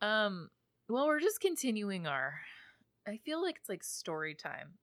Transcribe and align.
Um, 0.00 0.48
well, 0.88 1.06
we're 1.06 1.20
just 1.20 1.40
continuing 1.40 2.06
our. 2.06 2.34
I 3.06 3.18
feel 3.24 3.42
like 3.42 3.56
it's 3.56 3.68
like 3.68 3.82
story 3.84 4.34
time, 4.34 4.74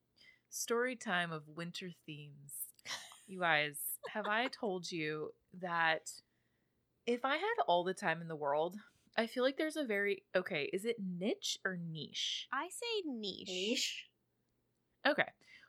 story 0.49 0.95
time 0.95 1.31
of 1.31 1.47
winter 1.47 1.89
themes. 2.05 2.53
You 3.27 3.39
guys, 3.39 3.77
have 4.13 4.27
I 4.27 4.47
told 4.49 4.91
you 4.91 5.31
that 5.61 6.11
if 7.07 7.25
I 7.25 7.37
had 7.37 7.63
all 7.67 7.83
the 7.83 7.93
time 7.93 8.21
in 8.21 8.27
the 8.27 8.35
world, 8.35 8.77
I 9.17 9.27
feel 9.27 9.43
like 9.43 9.57
there's 9.57 9.77
a 9.77 9.83
very 9.83 10.23
okay. 10.35 10.69
Is 10.73 10.85
it 10.85 10.97
niche 10.99 11.57
or 11.65 11.77
niche? 11.77 12.47
I 12.51 12.67
say 12.69 13.09
niche. 13.09 13.47
Niche. 13.47 14.05
Okay. 15.07 15.27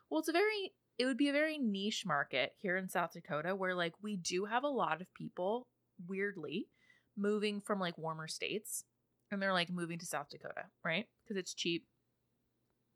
Well, 0.09 0.19
it's 0.19 0.29
a 0.29 0.33
very 0.33 0.73
it 0.97 1.05
would 1.05 1.17
be 1.17 1.29
a 1.29 1.33
very 1.33 1.57
niche 1.57 2.05
market 2.05 2.53
here 2.57 2.77
in 2.77 2.89
South 2.89 3.13
Dakota 3.13 3.55
where 3.55 3.75
like 3.75 3.93
we 4.01 4.17
do 4.17 4.45
have 4.45 4.63
a 4.63 4.67
lot 4.67 5.01
of 5.01 5.13
people 5.13 5.67
weirdly 6.07 6.67
moving 7.15 7.61
from 7.61 7.79
like 7.79 7.97
warmer 7.97 8.27
states 8.27 8.83
and 9.31 9.41
they're 9.41 9.53
like 9.53 9.69
moving 9.69 9.99
to 9.99 10.05
South 10.05 10.29
Dakota, 10.29 10.65
right? 10.83 11.07
Because 11.23 11.37
it's 11.37 11.53
cheap. 11.53 11.85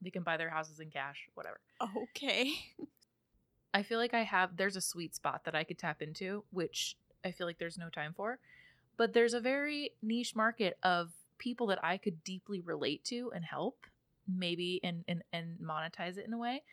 They 0.02 0.10
can 0.10 0.24
buy 0.24 0.38
their 0.38 0.50
houses 0.50 0.80
in 0.80 0.90
cash, 0.90 1.28
whatever. 1.34 1.60
Okay. 1.82 2.54
I 3.74 3.84
feel 3.84 4.00
like 4.00 4.14
I 4.14 4.24
have 4.24 4.58
there's 4.58 4.76
a 4.76 4.82
sweet 4.82 5.16
spot 5.16 5.46
that 5.46 5.56
I 5.56 5.64
could 5.64 5.78
tap 5.78 6.02
into, 6.02 6.44
which 6.52 6.98
I 7.24 7.32
feel 7.32 7.48
like 7.48 7.58
there's 7.58 7.78
no 7.78 7.90
time 7.90 8.14
for. 8.16 8.40
But 8.98 9.14
there's 9.14 9.34
a 9.34 9.40
very 9.40 9.92
niche 10.02 10.36
market 10.36 10.78
of 10.84 11.12
people 11.38 11.68
that 11.68 11.84
I 11.84 11.98
could 11.98 12.24
deeply 12.24 12.60
relate 12.60 13.04
to 13.06 13.32
and 13.34 13.46
help, 13.46 13.86
maybe 14.28 14.80
and 14.84 15.04
and, 15.08 15.24
and 15.32 15.58
monetize 15.60 16.18
it 16.18 16.26
in 16.26 16.34
a 16.34 16.38
way, 16.38 16.64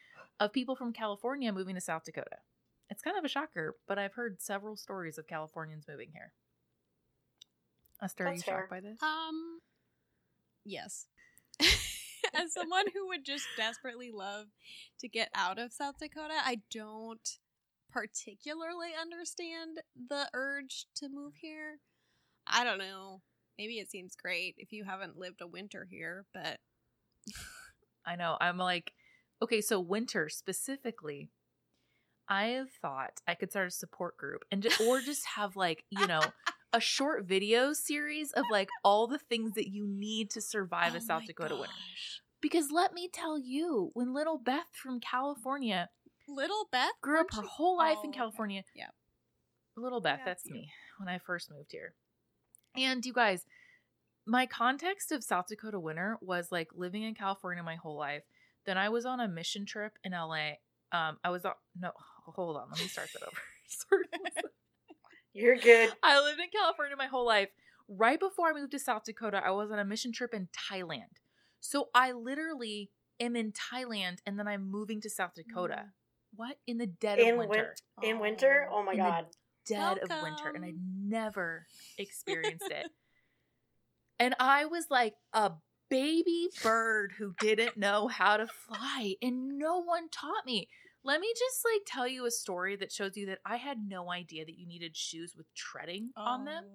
of 0.41 0.53
people 0.53 0.75
from 0.75 0.93
California 0.93 1.53
moving 1.53 1.75
to 1.75 1.81
South 1.81 2.05
Dakota. 2.05 2.39
It's 2.91 3.03
kind 3.03 3.19
of 3.19 3.25
a 3.25 3.29
shocker, 3.29 3.77
but 3.87 3.99
I've 3.99 4.15
heard 4.15 4.41
several 4.41 4.75
stories 4.75 5.19
of 5.19 5.27
Californians 5.27 5.87
moving 5.89 6.09
here. 6.13 6.33
Esther, 8.03 8.27
are 8.27 8.29
you 8.29 8.35
That's 8.35 8.45
shocked 8.45 8.71
by 8.71 8.81
this? 8.81 9.03
Um, 9.03 9.61
yes. 10.65 11.07
As 12.35 12.53
someone 12.53 12.85
who 12.95 13.09
would 13.09 13.25
just 13.25 13.47
desperately 13.57 14.11
love 14.13 14.47
to 15.01 15.09
get 15.09 15.31
out 15.35 15.59
of 15.59 15.73
South 15.73 15.97
Dakota, 15.99 16.35
I 16.45 16.61
don't 16.71 17.39
particularly 17.91 18.91
understand 19.01 19.81
the 20.09 20.29
urge 20.35 20.87
to 20.97 21.09
move 21.09 21.35
here. 21.41 21.81
I 22.47 22.65
don't 22.65 22.79
know. 22.79 23.23
Maybe 23.59 23.79
it 23.79 23.91
seems 23.91 24.15
great 24.15 24.55
if 24.59 24.73
you 24.73 24.85
haven't 24.85 25.19
lived 25.19 25.41
a 25.41 25.47
winter 25.47 25.87
here, 25.91 26.27
but 26.33 26.59
I 28.07 28.17
know. 28.17 28.37
I'm 28.41 28.59
like, 28.59 28.93
okay, 29.43 29.61
so 29.61 29.81
winter 29.81 30.29
specifically, 30.29 31.31
I 32.29 32.47
have 32.49 32.71
thought 32.71 33.21
I 33.27 33.35
could 33.35 33.51
start 33.51 33.69
a 33.69 33.71
support 33.71 34.17
group 34.17 34.45
and 34.53 34.63
just, 34.63 34.81
or 34.81 35.01
just 35.01 35.25
have 35.37 35.57
like, 35.57 35.85
you 35.91 36.07
know, 36.07 36.21
a 36.73 36.81
short 36.81 37.25
video 37.25 37.73
series 37.73 38.33
of 38.33 38.45
like 38.51 38.69
all 38.85 39.07
the 39.07 39.19
things 39.19 39.55
that 39.55 39.69
you 39.73 39.87
need 39.87 40.31
to 40.31 40.41
survive 40.41 40.95
a 40.95 40.99
Oh 40.99 41.01
South 41.01 41.23
my 41.23 41.27
Dakota 41.27 41.55
winter. 41.55 41.73
Because 42.41 42.71
let 42.71 42.93
me 42.93 43.09
tell 43.13 43.39
you, 43.39 43.91
when 43.95 44.13
little 44.15 44.39
Beth 44.39 44.69
from 44.73 45.01
California 45.01 45.89
Little 46.29 46.69
Beth 46.71 46.93
grew 47.01 47.21
up 47.21 47.33
her 47.35 47.43
whole 47.43 47.79
life 47.79 47.97
Oh, 48.01 48.05
in 48.05 48.11
okay. 48.11 48.19
California. 48.19 48.63
Yeah. 48.75 48.89
Little 49.77 50.01
Beth, 50.01 50.21
That's 50.25 50.43
that's 50.43 50.51
me 50.51 50.71
when 50.99 51.09
I 51.09 51.19
first 51.19 51.51
moved 51.51 51.73
here. 51.73 51.95
And 52.77 53.05
you 53.07 53.13
guys, 53.15 53.47
my 54.27 54.45
context 54.45 55.11
of 55.11 55.25
South 55.25 55.47
Dakota 55.49 55.81
winter 55.81 56.19
was 56.21 56.53
like 56.53 56.69
living 56.75 57.03
in 57.03 57.15
California 57.15 57.63
my 57.63 57.77
whole 57.77 57.97
life. 57.97 58.25
Then 58.67 58.77
I 58.77 58.91
was 58.91 59.07
on 59.07 59.21
a 59.21 59.29
mission 59.29 59.65
trip 59.65 59.95
in 60.05 60.13
LA. 60.13 60.57
Um, 60.93 61.17
I 61.25 61.31
was 61.31 61.45
on 61.47 61.55
no, 61.81 61.93
hold 62.27 62.57
on, 62.59 62.69
let 62.71 62.79
me 62.79 62.89
start 62.89 63.09
that 63.15 63.23
over. 63.23 64.05
You're 65.39 65.57
good. 65.57 65.93
I 66.03 66.21
lived 66.21 66.41
in 66.41 66.49
California 66.51 66.97
my 66.97 67.07
whole 67.07 67.25
life. 67.27 67.49
Right 67.89 68.19
before 68.19 68.49
I 68.49 68.53
moved 68.53 68.73
to 68.73 68.79
South 68.79 69.05
Dakota, 69.05 69.41
I 69.45 69.51
was 69.51 69.71
on 69.71 69.79
a 69.79 69.85
mission 69.85 70.13
trip 70.13 70.35
in 70.35 70.49
Thailand. 70.71 71.23
So 71.61 71.89
I 71.95 72.13
literally 72.13 72.91
am 73.21 73.37
in 73.37 73.53
Thailand 73.53 74.19
and 74.27 74.39
then 74.39 74.49
I'm 74.49 74.69
moving 74.69 75.01
to 75.03 75.11
South 75.11 75.35
Dakota. 75.35 75.85
Mm. 75.87 75.91
What? 76.37 76.57
In 76.67 76.79
the 76.79 76.87
dead 76.87 77.19
In 77.21 77.35
of 77.35 77.39
win- 77.39 77.49
winter. 77.51 77.75
In 78.03 78.19
winter? 78.19 78.69
Oh. 78.71 78.79
oh 78.79 78.83
my 78.83 78.93
In 78.93 78.99
the 78.99 79.05
god. 79.05 79.27
Dead 79.67 79.99
of 79.99 80.11
winter. 80.23 80.53
And 80.55 80.65
I 80.65 80.73
never 81.07 81.67
experienced 81.99 82.71
it. 82.71 82.91
And 84.21 84.35
I 84.41 84.65
was 84.65 84.87
like 84.91 85.15
a 85.33 85.53
baby 85.89 86.49
bird 86.65 87.13
who 87.17 87.35
didn't 87.39 87.77
know 87.77 88.09
how 88.09 88.37
to 88.37 88.49
fly. 88.49 89.15
And 89.23 89.59
no 89.59 89.79
one 89.79 90.09
taught 90.09 90.45
me. 90.45 90.69
Let 91.05 91.21
me 91.21 91.33
just 91.39 91.65
like 91.65 91.83
tell 91.87 92.07
you 92.09 92.27
a 92.27 92.31
story 92.31 92.77
that 92.77 92.93
shows 92.93 93.17
you 93.17 93.27
that 93.27 93.39
I 93.45 93.57
had 93.57 93.79
no 93.87 94.11
idea 94.11 94.45
that 94.45 94.59
you 94.59 94.67
needed 94.67 94.97
shoes 94.97 95.35
with 95.37 95.47
treading 95.55 96.11
on 96.17 96.45
them. 96.45 96.65
Oh, 96.67 96.73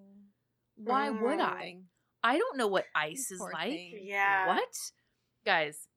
Why 0.75 1.09
Mm. 1.09 1.19
would 1.21 1.39
I? 1.39 1.77
I 2.23 2.37
don't 2.37 2.57
know 2.57 2.67
what 2.67 2.85
ice 2.95 3.29
is 3.31 3.39
Poor 3.39 3.51
like. 3.51 3.69
thing. 3.69 3.99
Yeah. 4.01 4.47
What? 4.47 4.91
Guys, 5.45 5.87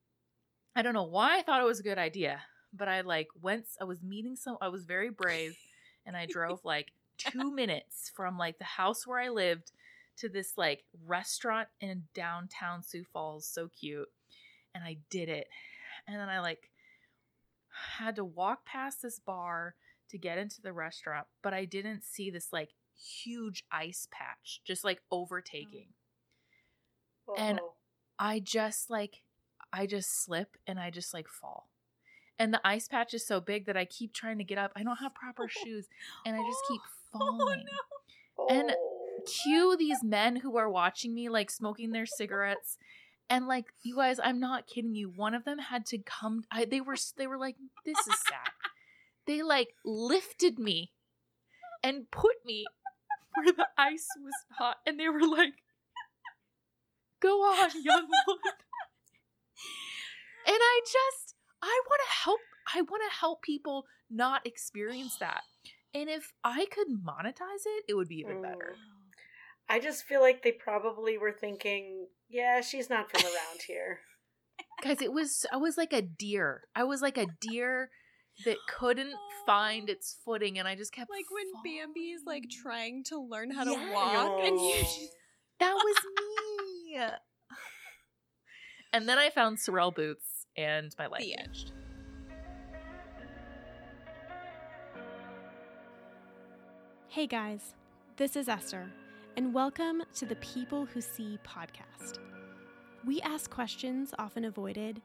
I 0.75 0.83
don't 0.83 0.93
know 0.95 1.05
why 1.05 1.39
I 1.39 1.43
thought 1.43 1.61
it 1.63 1.65
was 1.67 1.81
a 1.81 1.85
good 1.85 1.99
idea, 1.99 2.43
but 2.73 2.89
I 2.89 3.01
like 3.03 3.29
went 3.41 3.67
I 3.81 3.85
was 3.85 4.03
meeting 4.03 4.37
some 4.37 4.59
I 4.61 4.69
was 4.69 4.85
very 4.85 5.09
brave 5.11 5.57
and 6.05 6.17
I 6.17 6.27
drove 6.27 6.61
like 6.65 6.93
2 7.19 7.51
minutes 7.53 8.11
from 8.15 8.37
like 8.37 8.59
the 8.59 8.65
house 8.65 9.07
where 9.07 9.21
I 9.21 9.29
lived 9.31 9.73
to 10.19 10.29
this 10.29 10.59
like 10.59 10.85
restaurant 11.07 11.69
in 11.81 12.05
downtown 12.13 12.83
Sioux 12.83 13.05
Falls, 13.05 13.47
so 13.47 13.69
cute. 13.69 14.09
And 14.75 14.85
I 14.85 14.99
did 15.11 15.29
it. 15.31 15.49
And 16.07 16.19
then 16.19 16.29
I 16.29 16.41
like 16.41 16.69
had 17.99 18.17
to 18.17 18.25
walk 18.25 18.65
past 18.65 19.03
this 19.03 19.19
bar 19.19 19.75
to 20.11 20.19
get 20.19 20.39
into 20.39 20.61
the 20.63 20.73
restaurant, 20.73 21.27
but 21.43 21.53
I 21.53 21.65
didn't 21.65 22.05
see 22.05 22.31
this 22.31 22.53
like 22.53 22.71
huge 22.97 23.65
ice 23.71 24.09
patch 24.11 24.61
just 24.65 24.85
like 24.85 25.01
oh. 25.11 25.23
overtaking. 25.23 25.89
And- 27.37 27.61
oh. 27.63 27.75
I 28.19 28.41
just 28.41 28.89
like 28.89 29.23
I 29.75 29.85
just 29.85 30.25
slip 30.25 30.57
and 30.67 30.81
I 30.81 30.89
just 30.89 31.13
like 31.13 31.29
fall. 31.29 31.69
And 32.39 32.53
the 32.55 32.67
ice 32.67 32.89
patch 32.89 33.13
is 33.13 33.27
so 33.27 33.41
big 33.41 33.67
that 33.67 33.77
I 33.77 33.85
keep 33.85 34.15
trying 34.15 34.39
to 34.39 34.45
get 34.45 34.57
up. 34.57 34.73
I 34.75 34.83
don't 34.83 34.97
have 34.97 35.15
proper 35.15 35.49
shoes 35.65 35.87
and 36.25 36.35
I 36.35 36.39
just 36.39 36.61
keep 36.69 36.81
oh, 37.15 37.19
falling. 37.19 37.65
and- 38.49 38.73
Oh. 38.79 38.93
Cue 39.43 39.77
these 39.77 40.05
men 40.05 40.37
who 40.37 40.57
are 40.57 40.71
watching 40.71 41.13
me 41.13 41.29
like 41.29 41.51
smoking 41.51 41.91
their 41.91 42.07
cigarettes. 42.07 42.79
And 43.29 43.47
like 43.49 43.67
you 43.83 43.97
guys, 43.97 44.21
I'm 44.23 44.39
not 44.41 44.67
kidding 44.67 44.95
you. 44.95 45.09
One 45.11 45.35
of 45.35 45.45
them 45.45 45.59
had 45.59 45.85
to 45.87 45.99
come 45.99 46.45
I, 46.51 46.65
they 46.65 46.81
were 46.81 46.97
they 47.17 47.27
were 47.27 47.39
like 47.39 47.57
this 47.85 47.99
is 47.99 48.15
sad. 48.29 48.53
they 49.27 49.43
like 49.43 49.69
lifted 49.85 50.59
me 50.59 50.93
and 51.83 52.11
put 52.11 52.37
me 52.45 52.65
where 53.35 53.53
the 53.53 53.67
ice 53.77 54.07
was 54.23 54.33
hot 54.59 54.77
and 54.87 54.99
they 54.99 55.09
were 55.09 55.27
like 55.27 55.55
go 57.21 57.41
on 57.43 57.71
young 57.83 58.07
one." 58.27 58.39
and 60.47 60.57
i 60.61 60.81
just 60.85 61.35
i 61.63 61.81
want 61.89 62.01
to 62.09 62.15
help 62.25 62.41
i 62.75 62.81
want 62.83 63.03
to 63.11 63.19
help 63.19 63.43
people 63.43 63.85
not 64.11 64.47
experience 64.47 65.17
that 65.19 65.43
and 65.95 66.09
if 66.09 66.33
i 66.45 66.67
could 66.67 66.89
monetize 66.89 67.65
it 67.67 67.85
it 67.89 67.95
would 67.95 68.09
be 68.09 68.17
even 68.17 68.41
better 68.43 68.77
Mm. 68.77 68.96
I 69.69 69.81
just 69.81 70.05
feel 70.05 70.21
like 70.21 70.43
they 70.43 70.53
probably 70.53 71.19
were 71.19 71.33
thinking, 71.33 72.07
yeah, 72.29 72.61
she's 72.61 72.89
not 72.89 73.11
from 73.11 73.23
around 73.25 73.63
here. 73.67 74.01
guys 74.83 75.01
it 75.03 75.13
was 75.13 75.45
i 75.53 75.57
was 75.57 75.77
like 75.79 75.93
a 75.93 76.03
deer. 76.03 76.63
I 76.75 76.85
was 76.85 77.01
like 77.03 77.17
a 77.19 77.27
deer 77.41 77.91
that 78.45 78.57
couldn't 78.69 79.15
find 79.47 79.89
its 79.89 80.19
footing 80.25 80.59
and 80.59 80.69
i 80.69 80.75
just 80.75 80.93
kept 80.93 81.11
Like 81.11 81.25
when 81.31 81.47
Bambi 81.65 82.11
is 82.11 82.23
like 82.27 82.45
trying 82.63 83.03
to 83.05 83.19
learn 83.19 83.51
how 83.51 83.65
to 83.65 83.71
Yes. 83.71 83.93
walk, 83.95 84.33
and 84.47 84.59
you 84.61 84.75
just 84.81 85.13
that 85.61 85.75
was 85.75 85.97
me. 86.95 87.01
And 88.93 89.09
then 89.09 89.19
i 89.19 89.31
found 89.31 89.59
sorel 89.59 89.91
boots 89.91 90.47
and 90.57 90.95
my 90.99 91.07
life 91.07 91.21
The 91.23 91.39
end. 91.39 91.47
changed 91.55 91.73
Hey 97.09 97.27
guys, 97.27 97.73
this 98.19 98.37
is 98.37 98.49
Esther, 98.49 98.91
and 99.37 99.53
welcome 99.53 100.03
to 100.15 100.25
the 100.25 100.37
People 100.37 100.87
Who 100.87 101.03
See 101.03 101.39
podcast. 101.47 102.21
We 103.05 103.21
ask 103.21 103.51
questions 103.51 104.15
often 104.19 104.47
avoided 104.47 105.03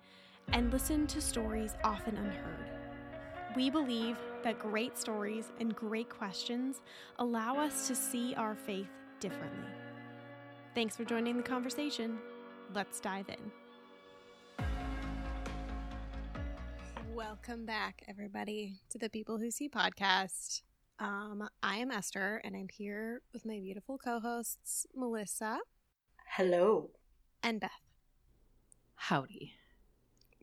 and 0.53 0.71
listen 0.71 1.05
to 1.07 1.19
stories 1.19 1.75
often 1.83 2.15
unheard. 2.15 2.71
We 3.57 3.69
believe 3.69 4.17
that 4.45 4.57
great 4.57 4.97
stories 4.97 5.51
and 5.59 5.75
great 5.75 6.07
questions 6.09 6.81
allow 7.19 7.57
us 7.57 7.89
to 7.89 7.95
see 7.95 8.33
our 8.35 8.55
faith 8.55 8.87
differently. 9.19 9.67
Thanks 10.75 10.95
for 10.95 11.03
joining 11.03 11.35
the 11.35 11.43
conversation. 11.43 12.17
Let's 12.73 13.01
dive 13.01 13.27
in. 13.27 13.51
Welcome 17.13 17.65
back, 17.65 18.05
everybody, 18.07 18.79
to 18.91 18.97
the 18.97 19.09
People 19.09 19.39
Who 19.39 19.51
See 19.51 19.67
podcast. 19.67 20.61
Um, 21.01 21.49
I 21.63 21.77
am 21.77 21.89
Esther, 21.89 22.39
and 22.43 22.55
I'm 22.55 22.67
here 22.71 23.23
with 23.33 23.43
my 23.43 23.59
beautiful 23.59 23.97
co-hosts 23.97 24.85
Melissa 24.95 25.57
Hello. 26.35 26.91
and 27.41 27.59
Beth. 27.59 27.71
howdy 28.93 29.53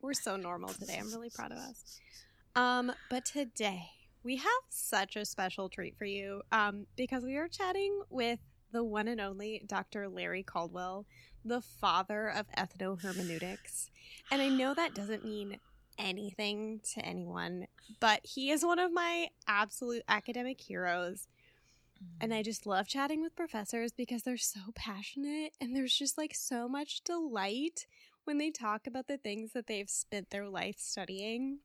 We're 0.03 0.15
so 0.15 0.35
normal 0.35 0.71
today. 0.71 0.99
I'm 0.99 1.13
really 1.13 1.31
proud 1.31 1.53
of 1.53 1.59
us. 1.59 2.01
Um, 2.57 2.91
but 3.09 3.25
today 3.25 3.85
we 4.25 4.35
have 4.35 4.63
such 4.69 5.15
a 5.15 5.25
special 5.25 5.69
treat 5.69 5.97
for 5.97 6.07
you 6.07 6.43
um, 6.51 6.87
because 6.97 7.23
we 7.23 7.37
are 7.37 7.47
chatting 7.47 8.01
with 8.11 8.41
the 8.73 8.83
one 8.83 9.07
and 9.07 9.21
only 9.21 9.63
Dr. 9.65 10.09
Larry 10.09 10.43
Caldwell, 10.43 11.07
the 11.45 11.61
father 11.61 12.29
of 12.29 12.47
ethnohermeneutics. 12.59 13.91
And 14.33 14.43
I 14.43 14.49
know 14.49 14.75
that 14.75 14.93
doesn't 14.93 15.25
mean 15.25 15.61
anything 15.99 16.81
to 16.95 17.05
anyone, 17.05 17.67
but 18.01 18.21
he 18.25 18.51
is 18.51 18.65
one 18.65 18.79
of 18.79 18.93
my 18.93 19.29
absolute 19.47 20.03
academic 20.09 20.61
heroes. 20.61 21.29
And 22.21 22.33
I 22.33 22.43
just 22.43 22.67
love 22.67 22.87
chatting 22.87 23.23
with 23.23 23.35
professors 23.35 23.91
because 23.93 24.23
they're 24.23 24.37
so 24.37 24.61
passionate 24.75 25.53
and 25.61 25.75
there's 25.75 25.95
just 25.95 26.17
like 26.17 26.35
so 26.35 26.69
much 26.69 27.03
delight 27.03 27.87
when 28.25 28.39
they 28.39 28.51
talk 28.51 28.87
about 28.87 29.09
the 29.09 29.17
things 29.17 29.53
that 29.53 29.67
they've 29.67 29.91
spent 29.91 30.31
their 30.31 30.49
life 30.49 30.77
studying. 30.79 31.59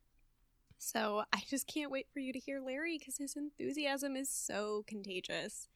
So 0.79 1.23
I 1.31 1.41
just 1.47 1.67
can't 1.67 1.91
wait 1.91 2.07
for 2.11 2.19
you 2.19 2.33
to 2.33 2.39
hear 2.39 2.59
Larry 2.59 2.97
because 2.97 3.17
his 3.17 3.35
enthusiasm 3.35 4.15
is 4.15 4.29
so 4.29 4.83
contagious. 4.87 5.67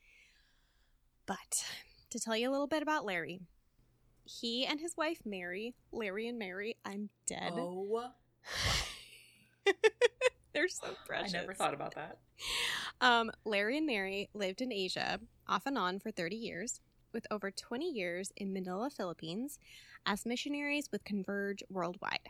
But 1.26 1.66
to 2.10 2.20
tell 2.20 2.36
you 2.36 2.50
a 2.50 2.52
little 2.52 2.68
bit 2.68 2.82
about 2.82 3.06
Larry, 3.06 3.42
he 4.26 4.66
and 4.66 4.80
his 4.80 4.98
wife 4.98 5.20
Mary, 5.26 5.76
Larry 5.92 6.28
and 6.28 6.40
Mary, 6.40 6.78
I'm 6.84 7.10
dead. 7.26 7.54
Oh, 7.54 8.12
They're 10.54 10.68
so 10.68 10.88
precious. 11.06 11.36
I 11.36 11.40
never 11.40 11.54
thought 11.54 11.74
about 11.74 11.96
that. 11.96 12.18
Um, 13.02 13.32
Larry 13.46 13.78
and 13.78 13.86
Mary 13.86 14.30
lived 14.34 14.62
in 14.62 14.72
Asia 14.72 15.20
off 15.48 15.66
and 15.66 15.78
on 15.78 16.00
for 16.00 16.12
30 16.12 16.36
years, 16.36 16.82
with 17.14 17.28
over 17.32 17.52
20 17.52 17.90
years 17.90 18.32
in 18.36 18.54
Manila, 18.54 18.90
Philippines, 18.90 19.60
as 20.06 20.26
missionaries 20.26 20.90
with 20.92 21.04
Converge 21.04 21.64
Worldwide. 21.70 22.30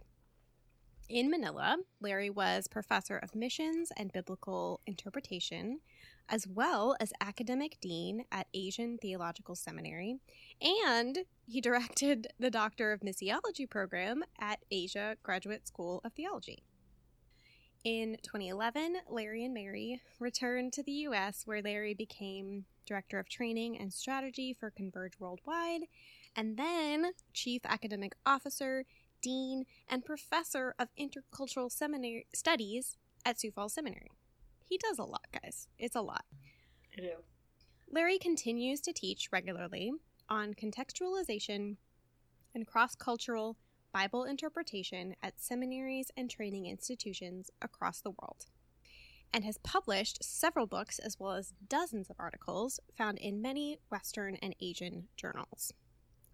In 1.10 1.30
Manila, 1.30 1.78
Larry 2.02 2.30
was 2.30 2.68
professor 2.68 3.18
of 3.18 3.34
missions 3.34 3.92
and 3.96 4.12
biblical 4.12 4.82
interpretation, 4.86 5.80
as 6.30 6.48
well 6.48 6.96
as 7.00 7.14
academic 7.22 7.78
dean 7.82 8.26
at 8.32 8.48
Asian 8.54 8.98
Theological 8.98 9.56
Seminary, 9.56 10.18
and 10.62 11.20
he 11.46 11.62
directed 11.62 12.28
the 12.40 12.52
Doctor 12.52 12.92
of 12.92 13.02
Missiology 13.02 13.70
program 13.70 14.24
at 14.40 14.60
Asia 14.72 15.16
Graduate 15.24 15.68
School 15.68 16.02
of 16.04 16.14
Theology. 16.14 16.64
In 17.84 18.18
2011, 18.24 18.98
Larry 19.10 19.46
and 19.46 19.54
Mary 19.54 20.02
returned 20.20 20.74
to 20.74 20.84
the 20.84 20.92
U.S., 20.92 21.44
where 21.46 21.62
Larry 21.62 21.94
became 21.94 22.66
Director 22.86 23.20
of 23.20 23.30
Training 23.30 23.78
and 23.78 23.94
Strategy 23.94 24.56
for 24.60 24.72
Converge 24.72 25.20
Worldwide, 25.20 25.84
and 26.36 26.58
then 26.58 27.12
Chief 27.34 27.62
Academic 27.66 28.14
Officer, 28.26 28.86
Dean, 29.22 29.66
and 29.88 30.04
Professor 30.04 30.76
of 30.78 30.90
Intercultural 31.00 31.72
Seminary 31.72 32.28
Studies 32.34 32.98
at 33.26 33.40
Sioux 33.40 33.52
Falls 33.52 33.74
Seminary. 33.74 34.17
He 34.68 34.78
does 34.78 35.00
a 35.00 35.04
lot, 35.04 35.26
guys. 35.42 35.68
It's 35.80 35.96
a 35.96 36.02
lot. 36.02 36.26
I 36.98 37.02
do. 37.02 37.12
Larry 37.90 38.20
continues 38.20 38.82
to 38.82 38.92
teach 38.92 39.30
regularly 39.32 39.94
on 40.30 40.54
contextualization 40.54 41.78
and 42.54 42.68
cross 42.68 42.96
cultural 42.96 43.56
Bible 43.94 44.26
interpretation 44.26 45.16
at 45.24 45.40
seminaries 45.40 46.12
and 46.18 46.30
training 46.30 46.66
institutions 46.66 47.50
across 47.62 48.02
the 48.02 48.12
world, 48.12 48.46
and 49.34 49.46
has 49.46 49.58
published 49.60 50.24
several 50.24 50.68
books 50.68 51.00
as 51.00 51.18
well 51.18 51.32
as 51.32 51.54
dozens 51.68 52.10
of 52.10 52.18
articles 52.20 52.80
found 52.98 53.18
in 53.20 53.42
many 53.42 53.80
Western 53.90 54.36
and 54.36 54.54
Asian 54.60 55.08
journals. 55.16 55.72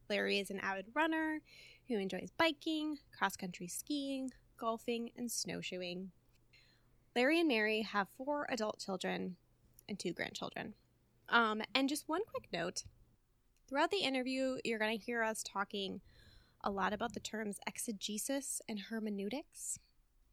Larry 0.10 0.40
is 0.40 0.50
an 0.50 0.60
avid 0.60 0.88
runner 0.96 1.42
who 1.88 1.98
enjoys 2.00 2.32
biking, 2.38 2.98
cross 3.18 3.36
country 3.36 3.68
skiing, 3.68 4.32
golfing, 4.58 5.12
and 5.16 5.32
snowshoeing. 5.32 6.12
Larry 7.16 7.40
and 7.40 7.48
Mary 7.48 7.82
have 7.82 8.08
four 8.18 8.48
adult 8.50 8.80
children 8.80 9.36
and 9.88 10.00
two 10.00 10.14
grandchildren. 10.14 10.74
Um, 11.30 11.62
and 11.74 11.90
just 11.90 12.10
one 12.10 12.22
quick 12.30 12.48
note 12.52 12.84
throughout 13.68 13.92
the 13.92 14.04
interview, 14.04 14.58
you're 14.64 14.80
going 14.80 14.98
to 14.98 15.04
hear 15.04 15.24
us 15.24 15.44
talking 15.44 16.02
a 16.64 16.72
lot 16.72 16.94
about 16.94 17.14
the 17.14 17.20
terms 17.20 17.60
exegesis 17.68 18.62
and 18.68 18.80
hermeneutics. 18.80 19.80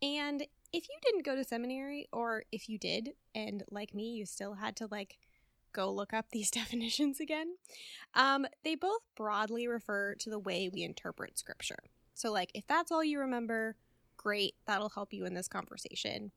And 0.03 0.43
if 0.73 0.88
you 0.88 0.97
didn't 1.03 1.25
go 1.25 1.35
to 1.35 1.44
seminary, 1.44 2.06
or 2.12 2.44
if 2.53 2.69
you 2.69 2.79
did, 2.79 3.11
and 3.35 3.65
like 3.71 3.94
me, 3.94 4.12
you 4.12 4.27
still 4.27 4.55
had 4.55 4.77
to 4.77 4.88
like 4.91 5.19
go 5.73 5.93
look 5.93 6.12
up 6.12 6.27
these 6.31 6.50
definitions 6.50 7.21
again, 7.21 7.56
um, 8.15 8.47
they 8.65 8.75
both 8.75 9.03
broadly 9.17 9.67
refer 9.69 10.15
to 10.17 10.31
the 10.31 10.38
way 10.38 10.71
we 10.73 10.82
interpret 10.82 11.38
scripture. 11.38 11.79
So, 12.15 12.32
like, 12.32 12.50
if 12.55 12.67
that's 12.67 12.93
all 12.93 13.03
you 13.03 13.19
remember, 13.21 13.77
great, 14.17 14.55
that'll 14.67 14.91
help 14.91 15.12
you 15.12 15.25
in 15.25 15.35
this 15.35 15.49
conversation. 15.49 16.32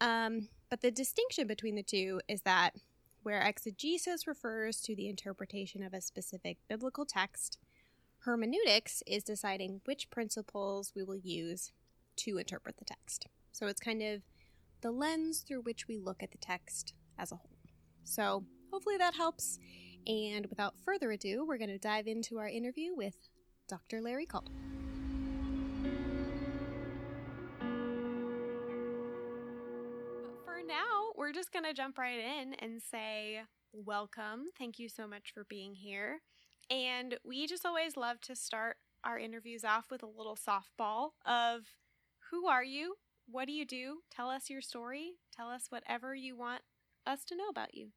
Um, 0.00 0.48
but 0.70 0.80
the 0.80 0.90
distinction 0.90 1.46
between 1.46 1.76
the 1.76 1.82
two 1.82 2.20
is 2.28 2.42
that 2.42 2.74
where 3.22 3.40
exegesis 3.40 4.26
refers 4.26 4.80
to 4.82 4.94
the 4.94 5.08
interpretation 5.08 5.82
of 5.82 5.94
a 5.94 6.00
specific 6.00 6.58
biblical 6.68 7.06
text, 7.06 7.58
hermeneutics 8.20 9.02
is 9.06 9.24
deciding 9.24 9.80
which 9.84 10.10
principles 10.10 10.92
we 10.94 11.02
will 11.02 11.16
use 11.16 11.72
to 12.16 12.38
interpret 12.38 12.76
the 12.76 12.84
text. 12.84 13.26
So 13.52 13.66
it's 13.66 13.80
kind 13.80 14.02
of 14.02 14.22
the 14.80 14.90
lens 14.90 15.40
through 15.40 15.62
which 15.62 15.88
we 15.88 15.98
look 15.98 16.22
at 16.22 16.32
the 16.32 16.38
text 16.38 16.94
as 17.18 17.32
a 17.32 17.36
whole. 17.36 17.58
So 18.04 18.44
hopefully 18.70 18.98
that 18.98 19.14
helps. 19.14 19.58
And 20.06 20.46
without 20.46 20.74
further 20.84 21.10
ado, 21.10 21.46
we're 21.46 21.58
going 21.58 21.70
to 21.70 21.78
dive 21.78 22.06
into 22.06 22.38
our 22.38 22.48
interview 22.48 22.94
with 22.94 23.16
Dr. 23.68 24.02
Larry 24.02 24.26
Caldwell. 24.26 24.73
We're 31.24 31.32
just 31.32 31.52
going 31.54 31.64
to 31.64 31.72
jump 31.72 31.96
right 31.96 32.18
in 32.18 32.52
and 32.58 32.82
say, 32.82 33.40
Welcome. 33.72 34.44
Thank 34.58 34.78
you 34.78 34.90
so 34.90 35.06
much 35.06 35.32
for 35.32 35.44
being 35.48 35.74
here. 35.74 36.20
And 36.68 37.16
we 37.24 37.46
just 37.46 37.64
always 37.64 37.96
love 37.96 38.20
to 38.22 38.36
start 38.36 38.76
our 39.04 39.18
interviews 39.18 39.64
off 39.64 39.86
with 39.90 40.02
a 40.02 40.06
little 40.06 40.36
softball 40.36 41.12
of 41.24 41.62
who 42.30 42.46
are 42.46 42.62
you? 42.62 42.96
What 43.26 43.46
do 43.46 43.52
you 43.54 43.64
do? 43.64 44.00
Tell 44.14 44.28
us 44.28 44.50
your 44.50 44.60
story. 44.60 45.12
Tell 45.34 45.48
us 45.48 45.64
whatever 45.70 46.14
you 46.14 46.36
want 46.36 46.60
us 47.06 47.24
to 47.24 47.36
know 47.36 47.48
about 47.48 47.74
you. 47.74 47.88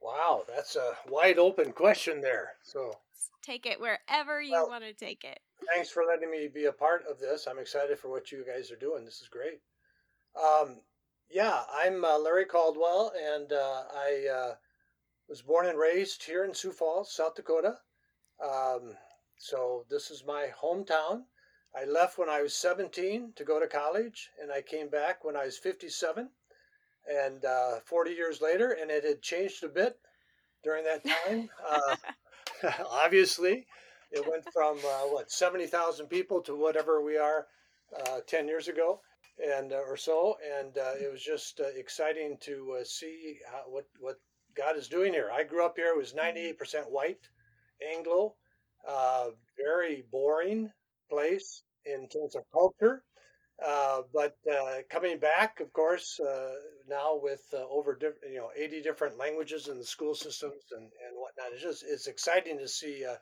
Wow, 0.00 0.44
that's 0.48 0.76
a 0.76 0.92
wide 1.10 1.38
open 1.38 1.72
question 1.72 2.22
there. 2.22 2.52
So 2.62 2.92
Take 3.42 3.66
it 3.66 3.78
wherever 3.80 4.40
you 4.40 4.52
Well- 4.52 4.68
want 4.70 4.84
to 4.84 4.94
take 4.94 5.24
it. 5.24 5.40
thanks 5.74 5.90
for 5.90 6.06
letting 6.06 6.30
me 6.30 6.48
be 6.48 6.64
a 6.64 6.72
part 6.72 7.04
of 7.06 7.18
this. 7.18 7.46
I'm 7.46 7.58
excited 7.58 7.98
for 7.98 8.08
what 8.08 8.32
you 8.32 8.46
guys 8.46 8.70
are 8.72 8.76
doing. 8.76 9.04
This 9.04 9.20
is 9.20 9.28
great. 9.28 9.60
Um, 10.34 10.80
yeah, 11.30 11.62
I'm 11.72 12.04
uh, 12.04 12.18
Larry 12.18 12.46
Caldwell, 12.46 13.12
and 13.34 13.52
uh, 13.52 13.82
I 13.94 14.28
uh, 14.32 14.54
was 15.28 15.42
born 15.42 15.66
and 15.66 15.78
raised 15.78 16.22
here 16.24 16.44
in 16.44 16.54
Sioux 16.54 16.72
Falls, 16.72 17.12
South 17.12 17.34
Dakota. 17.34 17.76
Um, 18.42 18.94
so 19.36 19.84
this 19.90 20.10
is 20.10 20.24
my 20.26 20.48
hometown. 20.60 21.22
I 21.78 21.84
left 21.84 22.16
when 22.18 22.30
I 22.30 22.40
was 22.40 22.54
17 22.54 23.34
to 23.36 23.44
go 23.44 23.60
to 23.60 23.66
college, 23.66 24.30
and 24.40 24.50
I 24.50 24.62
came 24.62 24.88
back 24.88 25.24
when 25.24 25.36
I 25.36 25.44
was 25.44 25.58
57, 25.58 26.30
and 27.06 27.44
uh, 27.44 27.80
40 27.84 28.10
years 28.12 28.40
later, 28.40 28.76
and 28.80 28.90
it 28.90 29.04
had 29.04 29.20
changed 29.20 29.62
a 29.64 29.68
bit 29.68 29.98
during 30.64 30.84
that 30.84 31.04
time. 31.04 31.50
Uh, 32.60 32.72
obviously, 32.90 33.64
it 34.10 34.28
went 34.28 34.44
from 34.52 34.78
uh, 34.78 35.06
what 35.12 35.30
70,000 35.30 36.06
people 36.06 36.40
to 36.40 36.56
whatever 36.56 37.00
we 37.02 37.16
are 37.16 37.46
uh, 37.96 38.18
10 38.26 38.48
years 38.48 38.66
ago 38.66 39.00
and 39.44 39.72
uh, 39.72 39.76
or 39.76 39.96
so 39.96 40.36
and 40.58 40.76
uh, 40.78 40.94
it 41.00 41.10
was 41.10 41.22
just 41.22 41.60
uh, 41.60 41.64
exciting 41.76 42.36
to 42.40 42.76
uh, 42.80 42.84
see 42.84 43.38
how, 43.50 43.62
what 43.68 43.86
what 44.00 44.18
God 44.56 44.76
is 44.76 44.88
doing 44.88 45.12
here. 45.12 45.30
I 45.32 45.44
grew 45.44 45.64
up 45.64 45.76
here; 45.76 45.88
it 45.88 45.96
was 45.96 46.14
98% 46.14 46.90
white, 46.90 47.28
Anglo, 47.94 48.34
uh, 48.86 49.28
very 49.56 50.04
boring 50.10 50.72
place 51.08 51.62
in 51.84 52.08
terms 52.08 52.34
of 52.34 52.42
culture. 52.52 53.04
Uh, 53.64 54.02
but 54.12 54.36
uh, 54.50 54.78
coming 54.88 55.18
back, 55.18 55.60
of 55.60 55.72
course, 55.72 56.20
uh, 56.20 56.54
now 56.88 57.18
with 57.20 57.42
uh, 57.52 57.66
over 57.68 57.94
diff- 57.94 58.22
you 58.28 58.38
know 58.38 58.50
80 58.56 58.82
different 58.82 59.18
languages 59.18 59.66
in 59.68 59.78
the 59.78 59.84
school 59.84 60.14
systems 60.14 60.62
and, 60.72 60.82
and 60.82 61.16
whatnot, 61.16 61.52
it's 61.52 61.62
just 61.62 61.84
it's 61.86 62.06
exciting 62.06 62.58
to 62.58 62.68
see 62.68 63.04
uh, 63.04 63.16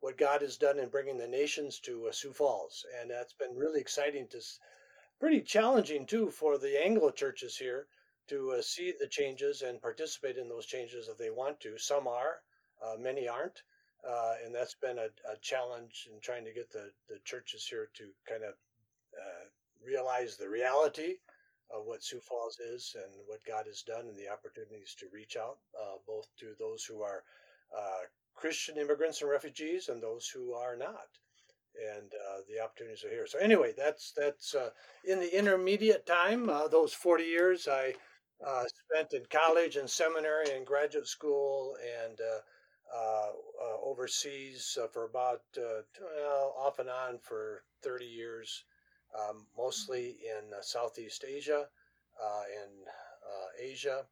what 0.00 0.16
God 0.16 0.42
has 0.42 0.56
done 0.56 0.78
in 0.78 0.88
bringing 0.88 1.18
the 1.18 1.26
nations 1.26 1.80
to 1.80 2.06
uh, 2.08 2.12
Sioux 2.12 2.32
Falls, 2.32 2.84
and 3.00 3.10
that's 3.10 3.34
been 3.34 3.56
really 3.56 3.80
exciting 3.80 4.26
to. 4.30 4.40
Pretty 5.20 5.42
challenging 5.42 6.06
too 6.06 6.30
for 6.30 6.56
the 6.56 6.82
Anglo 6.82 7.10
churches 7.10 7.54
here 7.54 7.86
to 8.28 8.52
uh, 8.52 8.62
see 8.62 8.94
the 8.98 9.06
changes 9.06 9.60
and 9.60 9.82
participate 9.82 10.38
in 10.38 10.48
those 10.48 10.64
changes 10.64 11.08
if 11.08 11.18
they 11.18 11.28
want 11.28 11.60
to. 11.60 11.76
Some 11.76 12.08
are, 12.08 12.40
uh, 12.82 12.96
many 12.98 13.28
aren't, 13.28 13.62
uh, 14.02 14.36
and 14.42 14.54
that's 14.54 14.76
been 14.76 14.98
a, 14.98 15.08
a 15.30 15.36
challenge 15.42 16.08
in 16.10 16.18
trying 16.20 16.46
to 16.46 16.54
get 16.54 16.72
the, 16.72 16.90
the 17.10 17.18
churches 17.22 17.66
here 17.66 17.90
to 17.96 18.04
kind 18.26 18.44
of 18.44 18.54
uh, 19.14 19.44
realize 19.84 20.36
the 20.38 20.48
reality 20.48 21.16
of 21.70 21.84
what 21.84 22.02
Sioux 22.02 22.20
Falls 22.20 22.58
is 22.58 22.96
and 22.96 23.12
what 23.26 23.44
God 23.44 23.66
has 23.66 23.82
done 23.82 24.08
and 24.08 24.16
the 24.16 24.30
opportunities 24.30 24.96
to 25.00 25.06
reach 25.12 25.36
out 25.36 25.58
uh, 25.78 25.96
both 26.06 26.28
to 26.38 26.54
those 26.58 26.82
who 26.82 27.02
are 27.02 27.24
uh, 27.76 28.06
Christian 28.34 28.78
immigrants 28.78 29.20
and 29.20 29.30
refugees 29.30 29.90
and 29.90 30.02
those 30.02 30.26
who 30.28 30.54
are 30.54 30.76
not. 30.76 31.08
And 31.78 32.12
uh, 32.12 32.40
the 32.48 32.62
opportunities 32.62 33.04
are 33.04 33.10
here. 33.10 33.26
So 33.26 33.38
anyway, 33.38 33.72
that's 33.76 34.12
that's 34.16 34.54
uh, 34.54 34.70
in 35.04 35.20
the 35.20 35.38
intermediate 35.38 36.04
time. 36.04 36.50
Uh, 36.50 36.68
those 36.68 36.92
forty 36.92 37.24
years, 37.24 37.68
I 37.68 37.94
uh, 38.44 38.64
spent 38.90 39.12
in 39.12 39.22
college 39.30 39.76
and 39.76 39.88
seminary 39.88 40.50
and 40.54 40.66
graduate 40.66 41.06
school 41.06 41.76
and 42.04 42.18
uh, 42.20 42.40
uh, 42.96 43.76
overseas 43.84 44.76
uh, 44.82 44.86
for 44.88 45.04
about 45.04 45.42
well, 45.56 46.54
off 46.58 46.78
and 46.78 46.88
on 46.88 47.18
for 47.18 47.62
30 47.82 48.04
years, 48.04 48.64
um, 49.14 49.46
mostly 49.56 50.16
in 50.24 50.50
Southeast 50.60 51.24
Asia 51.28 51.66
and 52.62 52.72
Asia. 53.60 54.04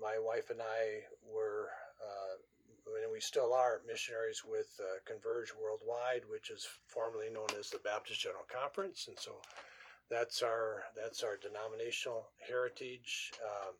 my 0.00 0.18
wife 0.18 0.50
and 0.50 0.60
I 0.60 1.02
were 1.22 1.68
and 3.02 3.10
we 3.12 3.20
still 3.20 3.52
are 3.52 3.80
missionaries 3.86 4.42
with 4.44 4.68
uh, 4.80 4.98
Converge 5.04 5.52
Worldwide, 5.54 6.22
which 6.28 6.50
is 6.50 6.66
formerly 6.86 7.30
known 7.30 7.48
as 7.58 7.70
the 7.70 7.78
Baptist 7.78 8.20
General 8.20 8.46
Conference, 8.48 9.06
and 9.08 9.18
so 9.18 9.32
that's 10.10 10.42
our 10.42 10.84
that's 10.94 11.22
our 11.22 11.36
denominational 11.36 12.28
heritage. 12.46 13.32
Um, 13.44 13.74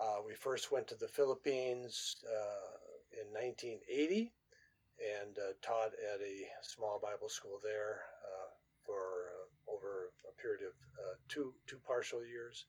uh, 0.00 0.22
we 0.26 0.34
first 0.34 0.70
went 0.70 0.86
to 0.88 0.94
the 0.94 1.08
Philippines 1.08 2.16
uh, 2.26 3.20
in 3.20 3.26
1980 3.32 4.32
and 5.00 5.38
uh, 5.38 5.52
taught 5.62 5.92
at 6.14 6.20
a 6.20 6.44
small 6.62 7.00
Bible 7.02 7.28
school 7.28 7.60
there 7.62 8.00
uh, 8.24 8.52
for 8.84 9.32
uh, 9.32 9.72
over 9.72 10.12
a 10.28 10.40
period 10.40 10.62
of 10.64 10.74
two 11.28 11.52
two 11.66 11.78
partial 11.86 12.24
years. 12.24 12.66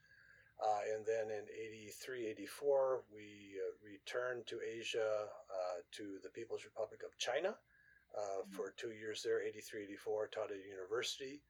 Uh, 0.57 0.81
and 0.95 1.05
then 1.05 1.29
in 1.29 1.45
83, 1.53 2.27
84, 2.27 3.03
we 3.13 3.53
uh, 3.61 3.77
returned 3.85 4.47
to 4.47 4.57
Asia 4.65 5.29
uh, 5.29 5.77
to 5.91 6.17
the 6.23 6.29
People's 6.29 6.65
Republic 6.65 7.01
of 7.05 7.17
China 7.19 7.53
mm-hmm. 7.53 8.55
for 8.55 8.73
two 8.75 8.91
years 8.91 9.21
there, 9.21 9.43
83, 9.43 9.83
84, 9.83 10.27
taught 10.27 10.51
at 10.51 10.57
a 10.57 10.69
university 10.69 11.41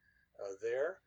there. 0.62 0.98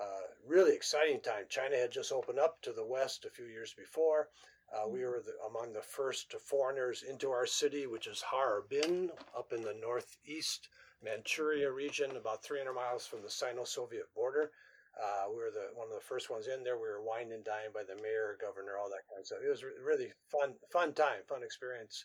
Uh, 0.00 0.28
really 0.46 0.74
exciting 0.74 1.20
time. 1.20 1.44
China 1.48 1.76
had 1.76 1.90
just 1.90 2.12
opened 2.12 2.38
up 2.38 2.60
to 2.60 2.72
the 2.72 2.84
west 2.84 3.24
a 3.24 3.30
few 3.30 3.46
years 3.46 3.72
before. 3.72 4.28
Uh, 4.70 4.86
we 4.88 4.98
mm-hmm. 4.98 5.08
were 5.08 5.22
the, 5.24 5.32
among 5.48 5.72
the 5.72 5.80
first 5.80 6.34
foreigners 6.44 7.02
into 7.08 7.30
our 7.30 7.46
city, 7.46 7.86
which 7.86 8.06
is 8.06 8.20
Harbin, 8.20 9.10
up 9.36 9.52
in 9.54 9.62
the 9.62 9.76
northeast 9.80 10.68
Manchuria 11.02 11.70
region, 11.70 12.16
about 12.16 12.44
300 12.44 12.74
miles 12.74 13.06
from 13.06 13.22
the 13.22 13.30
Sino-Soviet 13.30 14.12
border. 14.14 14.50
Uh, 14.96 15.28
we 15.28 15.36
were 15.36 15.52
the 15.52 15.68
one 15.76 15.88
of 15.88 15.94
the 15.94 16.08
first 16.08 16.30
ones 16.30 16.48
in 16.48 16.64
there. 16.64 16.80
We 16.80 16.88
were 16.88 17.04
wined 17.04 17.32
and 17.32 17.44
dined 17.44 17.76
by 17.76 17.84
the 17.84 18.00
mayor, 18.00 18.40
governor, 18.40 18.80
all 18.80 18.88
that 18.88 19.04
kind 19.08 19.20
of 19.20 19.26
stuff. 19.26 19.44
It 19.44 19.52
was 19.52 19.62
re- 19.62 19.76
really 19.84 20.12
fun, 20.32 20.56
fun 20.72 20.94
time, 20.96 21.20
fun 21.28 21.44
experience, 21.44 22.04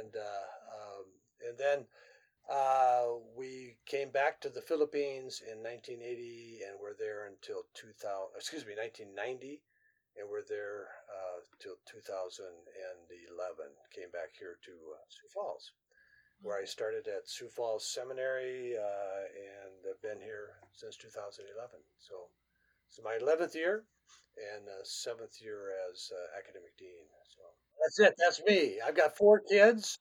and 0.00 0.16
uh, 0.16 0.48
um, 0.80 1.06
and 1.44 1.58
then 1.60 1.84
uh, 2.48 3.20
we 3.36 3.76
came 3.84 4.08
back 4.08 4.40
to 4.40 4.48
the 4.48 4.64
Philippines 4.64 5.42
in 5.44 5.60
1980, 5.60 6.64
and 6.64 6.80
we're 6.80 6.96
there 6.96 7.28
until 7.28 7.68
2000. 7.76 8.32
Excuse 8.32 8.64
me, 8.64 8.72
1990, 8.72 9.60
and 10.16 10.24
we're 10.24 10.46
there 10.48 10.88
uh, 11.12 11.44
till 11.60 11.76
2011. 11.84 12.48
Came 13.92 14.08
back 14.08 14.32
here 14.32 14.56
to 14.64 14.72
uh, 14.72 15.04
Sioux 15.12 15.28
Falls 15.28 15.76
where 16.42 16.58
I 16.60 16.64
started 16.64 17.08
at 17.08 17.28
Sioux 17.28 17.48
Falls 17.48 17.86
Seminary 17.86 18.74
uh, 18.76 19.22
and 19.26 19.72
have 19.88 20.02
been 20.02 20.22
here 20.22 20.60
since 20.72 20.96
2011. 20.96 21.80
So 21.98 22.14
it's 22.88 23.00
my 23.02 23.18
11th 23.18 23.54
year 23.54 23.84
and 24.36 24.68
uh, 24.68 24.84
seventh 24.84 25.40
year 25.40 25.72
as 25.90 26.10
uh, 26.12 26.38
academic 26.38 26.76
dean. 26.78 27.08
So 27.24 27.42
that's 27.82 27.98
it. 28.00 28.14
That's 28.18 28.42
me. 28.44 28.78
I've 28.86 28.96
got 28.96 29.16
four 29.16 29.40
kids. 29.40 29.98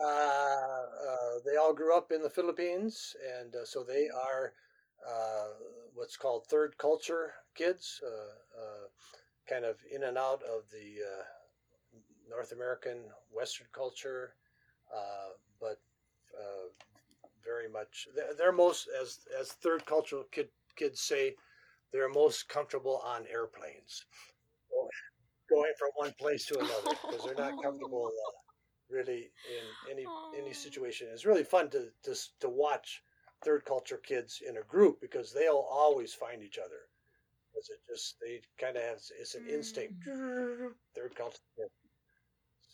Uh, 0.00 0.06
uh, 0.06 1.38
they 1.44 1.56
all 1.56 1.74
grew 1.74 1.96
up 1.96 2.12
in 2.12 2.22
the 2.22 2.30
Philippines, 2.30 3.14
and 3.40 3.54
uh, 3.54 3.64
so 3.64 3.84
they 3.84 4.08
are 4.08 4.52
what's 5.94 6.16
called 6.16 6.46
third 6.46 6.76
culture 6.78 7.34
kids, 7.54 8.00
kind 9.48 9.64
of 9.64 9.76
in 9.94 10.04
and 10.04 10.16
out 10.16 10.42
of 10.42 10.62
the 10.72 11.00
North 12.28 12.52
American 12.52 12.98
Western 13.30 13.66
culture. 13.72 14.34
Uh, 14.92 15.36
but 15.62 15.78
uh, 16.36 16.68
very 17.44 17.68
much 17.68 18.08
they're 18.36 18.52
most 18.52 18.88
as 19.00 19.20
as 19.40 19.52
third 19.52 19.86
cultural 19.86 20.24
kid, 20.32 20.48
kids 20.76 21.00
say 21.00 21.34
they're 21.92 22.08
most 22.08 22.48
comfortable 22.48 23.00
on 23.06 23.24
airplanes. 23.32 24.04
Going 25.48 25.72
from 25.78 25.90
one 25.94 26.14
place 26.18 26.46
to 26.46 26.58
another 26.58 26.96
because 27.06 27.24
they're 27.24 27.34
not 27.34 27.62
comfortable 27.62 28.06
uh, 28.06 28.32
really 28.90 29.30
in 29.50 29.90
any 29.90 30.06
any 30.36 30.52
situation. 30.52 31.08
It's 31.12 31.26
really 31.26 31.44
fun 31.44 31.70
to, 31.70 31.88
to 32.04 32.14
to 32.40 32.48
watch 32.48 33.02
third 33.44 33.64
culture 33.64 34.00
kids 34.02 34.42
in 34.46 34.56
a 34.56 34.62
group 34.62 35.00
because 35.00 35.32
they'll 35.32 35.66
always 35.70 36.14
find 36.14 36.42
each 36.42 36.58
other. 36.58 36.88
Because 37.52 37.68
it 37.68 37.80
just 37.86 38.16
they 38.20 38.40
kind 38.58 38.76
of 38.76 38.82
have 38.82 39.00
it's 39.20 39.34
an 39.34 39.46
instinct. 39.46 39.94
Mm. 40.08 40.72
third 40.94 41.14
culture 41.14 41.38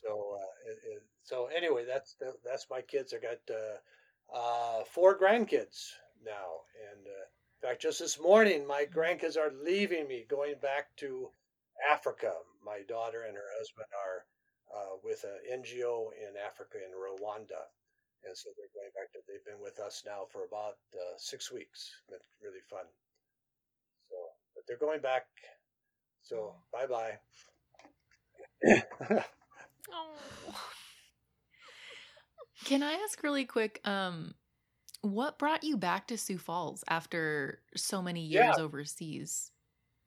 so 0.02 0.38
uh, 0.38 0.70
it, 0.70 0.78
it, 0.96 1.02
so 1.28 1.48
anyway, 1.54 1.84
that's 1.84 2.16
that's 2.42 2.66
my 2.70 2.80
kids. 2.80 3.12
I 3.12 3.18
got 3.20 3.44
uh, 3.52 3.76
uh, 4.34 4.84
four 4.84 5.18
grandkids 5.18 5.92
now, 6.24 6.64
and 6.88 7.06
uh, 7.06 7.24
in 7.60 7.68
fact, 7.68 7.82
just 7.82 7.98
this 7.98 8.18
morning, 8.18 8.66
my 8.66 8.86
grandkids 8.86 9.36
are 9.36 9.52
leaving 9.62 10.08
me, 10.08 10.24
going 10.26 10.54
back 10.62 10.86
to 10.96 11.28
Africa. 11.92 12.32
My 12.64 12.80
daughter 12.88 13.24
and 13.28 13.36
her 13.36 13.50
husband 13.58 13.88
are 13.92 14.24
uh, 14.74 14.96
with 15.04 15.22
an 15.24 15.60
NGO 15.60 16.08
in 16.16 16.32
Africa 16.46 16.78
in 16.78 16.96
Rwanda, 16.96 17.60
and 18.24 18.34
so 18.34 18.48
they're 18.56 18.72
going 18.74 18.92
back 18.96 19.12
to. 19.12 19.18
They've 19.28 19.44
been 19.44 19.62
with 19.62 19.78
us 19.80 20.04
now 20.06 20.24
for 20.32 20.46
about 20.46 20.78
uh, 20.94 21.18
six 21.18 21.52
weeks. 21.52 21.90
Been 22.08 22.24
really 22.42 22.64
fun. 22.70 22.86
So, 24.08 24.16
but 24.54 24.64
they're 24.66 24.78
going 24.78 25.02
back. 25.02 25.26
So 26.22 26.54
bye 26.72 26.86
bye. 26.86 27.18
Oh. 29.90 30.77
Can 32.64 32.82
I 32.82 32.92
ask 32.92 33.22
really 33.22 33.44
quick? 33.44 33.80
Um, 33.84 34.34
what 35.02 35.38
brought 35.38 35.64
you 35.64 35.76
back 35.76 36.08
to 36.08 36.18
Sioux 36.18 36.38
Falls 36.38 36.84
after 36.88 37.60
so 37.76 38.02
many 38.02 38.22
years 38.22 38.54
yeah. 38.56 38.62
overseas? 38.62 39.52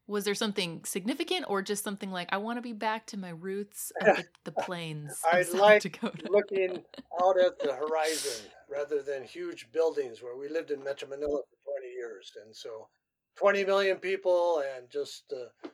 Was 0.08 0.25
there 0.25 0.36
something 0.36 0.84
significant, 0.84 1.46
or 1.48 1.62
just 1.62 1.84
something 1.84 2.12
like 2.12 2.27
I 2.31 2.38
want 2.38 2.58
to 2.58 2.62
be 2.62 2.74
back 2.74 3.08
to 3.08 3.17
my 3.17 3.29
roots 3.29 3.93
of 4.01 4.17
the, 4.17 4.25
the 4.43 4.51
plains? 4.51 5.17
I 5.31 5.43
like 5.53 5.84
Dakota. 5.84 6.27
looking 6.29 6.84
out 7.24 7.39
at 7.39 7.60
the 7.60 7.74
horizon 7.74 8.46
rather 8.70 9.01
than 9.01 9.24
huge 9.24 9.72
buildings. 9.72 10.22
Where 10.22 10.36
we 10.36 10.50
lived 10.50 10.72
in 10.72 10.84
Metro 10.84 11.08
Manila 11.08 11.39
for 11.39 11.72
twenty 11.72 11.93
years, 11.93 12.31
and 12.43 12.53
so 12.53 12.89
twenty 13.38 13.63
million 13.63 13.98
people, 13.98 14.62
and 14.75 14.89
just 14.89 15.31
uh, 15.31 15.70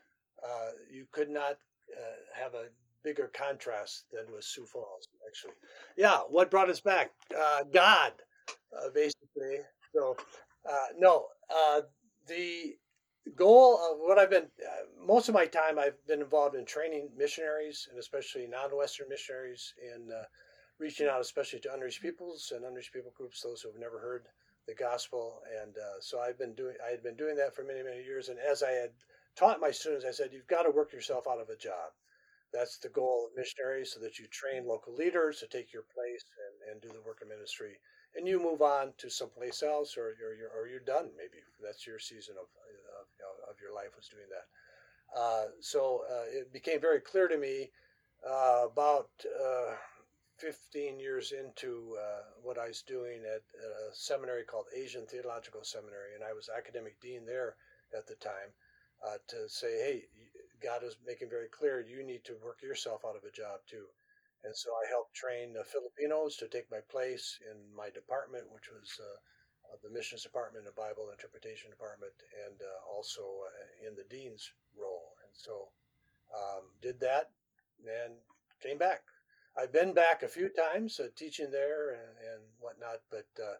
uh, 0.46 0.70
you 0.92 1.08
could 1.12 1.30
not 1.30 1.58
uh, 1.98 2.40
have 2.40 2.54
a 2.54 2.66
bigger 3.04 3.32
contrast 3.34 4.06
than 4.12 4.32
with 4.32 4.44
Sioux 4.44 4.66
Falls, 4.66 5.08
actually. 5.28 5.54
Yeah, 5.98 6.20
what 6.30 6.52
brought 6.52 6.70
us 6.70 6.80
back? 6.80 7.12
Uh, 7.38 7.64
God, 7.74 8.14
uh, 8.76 8.90
basically. 8.94 9.58
So, 9.94 10.16
uh, 10.70 10.88
no, 10.98 11.26
uh, 11.54 11.82
the 12.28 12.76
goal 13.36 13.76
of 13.76 14.00
what 14.00 14.18
I've 14.18 14.30
been, 14.30 14.48
uh, 14.66 15.06
most 15.06 15.30
of 15.30 15.36
my 15.36 15.46
time, 15.46 15.80
I've 15.80 16.06
been 16.08 16.22
involved 16.22 16.56
in 16.56 16.66
training 16.66 17.10
missionaries 17.18 17.88
and 17.90 18.00
especially 18.00 18.48
non 18.48 18.76
Western 18.76 19.10
missionaries 19.10 19.74
in 19.82 20.12
uh, 20.12 20.24
reaching 20.80 21.08
out, 21.08 21.22
especially 21.22 21.60
to 21.62 21.74
unreached 21.74 22.02
peoples 22.02 22.52
and 22.56 22.66
unreached 22.66 22.94
people 22.94 23.12
groups, 23.16 23.42
those 23.42 23.62
who 23.62 23.70
have 23.70 23.80
never 23.80 24.00
heard 24.00 24.28
the 24.68 24.76
gospel. 24.76 25.42
And 25.64 25.76
so 26.02 26.20
I've 26.20 26.38
been 26.38 26.54
doing, 26.54 26.76
I 26.86 26.92
had 26.92 27.02
been 27.02 27.16
doing 27.16 27.36
that 27.38 27.56
for 27.56 27.64
many, 27.64 27.82
many 27.82 28.04
years. 28.04 28.30
And 28.30 28.38
as 28.40 28.64
I 28.64 28.72
had 28.72 28.90
taught 29.38 29.62
my 29.62 29.72
students, 29.72 30.06
I 30.06 30.12
said, 30.12 30.30
you've 30.34 30.48
got 30.48 30.64
to 30.64 30.72
work 30.72 30.92
yourself 30.92 31.26
out 31.28 31.40
of 31.40 31.50
a 31.50 31.56
job. 31.56 31.92
That's 32.54 32.78
the 32.78 32.90
goal 32.90 33.28
of 33.28 33.38
missionaries, 33.38 33.94
so 33.94 34.00
that 34.00 34.20
you 34.20 34.28
train 34.28 34.66
local 34.66 34.96
leaders 34.96 35.40
to 35.40 35.48
take 35.48 35.74
your 35.74 35.84
place 35.94 36.24
and, 36.48 36.72
and 36.72 36.82
do 36.82 36.90
the 36.90 37.06
work 37.06 37.22
of 37.22 37.28
ministry. 37.28 37.80
And 38.16 38.28
you 38.28 38.42
move 38.42 38.62
on 38.62 38.94
to 38.98 39.10
someplace 39.10 39.62
else, 39.62 39.98
or 39.98 40.16
you're, 40.20 40.34
you're 40.34 40.50
or 40.50 40.68
you're 40.68 40.80
done. 40.80 41.12
Maybe 41.18 41.44
that's 41.62 41.86
your 41.86 42.00
season 42.00 42.36
of 42.40 42.48
of, 43.00 43.06
of 43.52 43.56
your 43.62 43.74
life 43.74 43.96
was 43.96 44.08
doing 44.08 44.28
that. 44.30 44.48
Uh, 45.16 45.46
so 45.62 46.04
uh, 46.10 46.26
it 46.28 46.52
became 46.52 46.82
very 46.82 47.00
clear 47.00 47.28
to 47.28 47.38
me 47.38 47.70
uh, 48.28 48.66
about 48.72 49.10
uh, 49.26 49.74
15 50.38 51.00
years 51.00 51.32
into 51.32 51.96
uh, 52.00 52.24
what 52.42 52.58
I 52.58 52.68
was 52.68 52.82
doing 52.82 53.22
at 53.26 53.42
a 53.42 53.94
seminary 53.94 54.44
called 54.44 54.66
Asian 54.76 55.06
Theological 55.06 55.64
Seminary, 55.64 56.14
and 56.16 56.24
I 56.24 56.34
was 56.34 56.50
academic 56.56 57.00
dean 57.02 57.26
there 57.26 57.56
at 57.98 58.08
the 58.08 58.16
time. 58.16 58.54
Uh, 59.06 59.18
to 59.28 59.48
say, 59.48 59.78
hey, 59.78 60.04
God 60.62 60.84
is 60.84 60.98
making 61.06 61.30
very 61.30 61.48
clear 61.48 61.82
you 61.82 62.04
need 62.04 62.24
to 62.26 62.38
work 62.44 62.62
yourself 62.62 63.06
out 63.06 63.16
of 63.16 63.24
a 63.24 63.32
job 63.32 63.62
too. 63.70 63.86
And 64.44 64.56
so 64.56 64.72
I 64.72 64.90
helped 64.90 65.16
train 65.16 65.54
the 65.54 65.64
Filipinos 65.64 66.38
to 66.38 66.48
take 66.48 66.70
my 66.72 66.80
place 66.90 67.40
in 67.50 67.58
my 67.76 67.90
department, 67.90 68.46
which 68.52 68.70
was 68.70 69.00
uh, 69.00 69.76
the 69.84 69.90
missions 69.90 70.24
department, 70.24 70.66
the 70.66 70.72
Bible 70.72 71.10
interpretation 71.12 71.70
department, 71.70 72.14
and 72.46 72.56
uh, 72.62 72.96
also 72.96 73.22
uh, 73.22 73.88
in 73.88 73.96
the 73.96 74.06
dean's 74.10 74.50
role. 74.80 75.14
And 75.24 75.34
so 75.34 75.70
um, 76.34 76.64
did 76.82 77.00
that 77.02 77.32
and 77.82 78.14
came 78.62 78.78
back. 78.78 79.02
I've 79.58 79.74
been 79.74 79.94
back 79.94 80.22
a 80.22 80.28
few 80.28 80.50
times 80.50 81.00
uh, 81.00 81.08
teaching 81.16 81.50
there 81.52 81.92
and, 81.92 82.16
and 82.34 82.42
whatnot, 82.60 83.02
but 83.10 83.28
uh, 83.42 83.58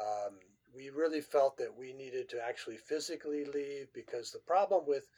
um, 0.00 0.34
we 0.74 0.90
really 0.90 1.20
felt 1.20 1.56
that 1.56 1.74
we 1.74 1.92
needed 1.92 2.28
to 2.28 2.46
actually 2.46 2.76
physically 2.76 3.44
leave 3.44 3.92
because 3.94 4.30
the 4.30 4.38
problem 4.38 4.84
with 4.86 5.08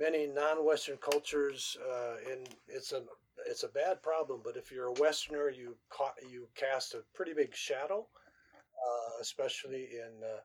many 0.00 0.26
non-Western 0.26 0.96
cultures, 0.96 1.76
uh, 1.86 2.32
and 2.32 2.48
it's 2.66 2.92
a 2.92 3.02
it's 3.46 3.64
a 3.64 3.68
bad 3.68 4.02
problem. 4.02 4.40
But 4.42 4.56
if 4.56 4.72
you're 4.72 4.88
a 4.88 5.00
Westerner, 5.00 5.50
you 5.50 5.76
ca- 5.90 6.20
you 6.28 6.48
cast 6.54 6.94
a 6.94 7.04
pretty 7.14 7.34
big 7.34 7.54
shadow, 7.54 8.06
uh, 8.74 9.20
especially 9.20 9.88
in 9.92 10.24
uh, 10.24 10.40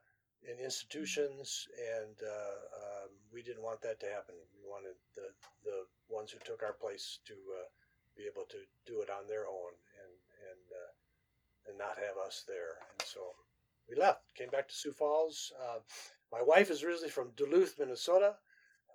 in 0.51 0.63
institutions, 0.63 1.67
and 1.97 2.15
uh, 2.21 2.57
um, 2.83 3.09
we 3.33 3.41
didn't 3.41 3.63
want 3.63 3.81
that 3.81 3.99
to 4.01 4.07
happen. 4.07 4.35
We 4.53 4.69
wanted 4.69 4.95
the 5.15 5.29
the 5.63 5.85
ones 6.09 6.31
who 6.31 6.39
took 6.43 6.61
our 6.61 6.73
place 6.73 7.19
to 7.25 7.33
uh, 7.33 7.67
be 8.17 8.23
able 8.23 8.45
to 8.49 8.57
do 8.85 9.01
it 9.01 9.09
on 9.09 9.27
their 9.27 9.47
own 9.47 9.73
and 10.03 10.13
and 10.51 10.65
uh, 10.83 11.69
and 11.69 11.77
not 11.77 11.97
have 11.97 12.17
us 12.27 12.43
there. 12.47 12.77
And 12.91 13.07
so 13.07 13.21
we 13.89 13.95
left, 13.95 14.21
came 14.35 14.49
back 14.49 14.67
to 14.67 14.75
Sioux 14.75 14.91
Falls. 14.91 15.53
My 16.31 16.41
wife 16.41 16.71
is 16.71 16.83
originally 16.83 17.11
from 17.11 17.29
Duluth, 17.37 17.77
Minnesota, 17.79 18.35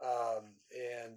um, 0.02 0.44
and 0.72 1.14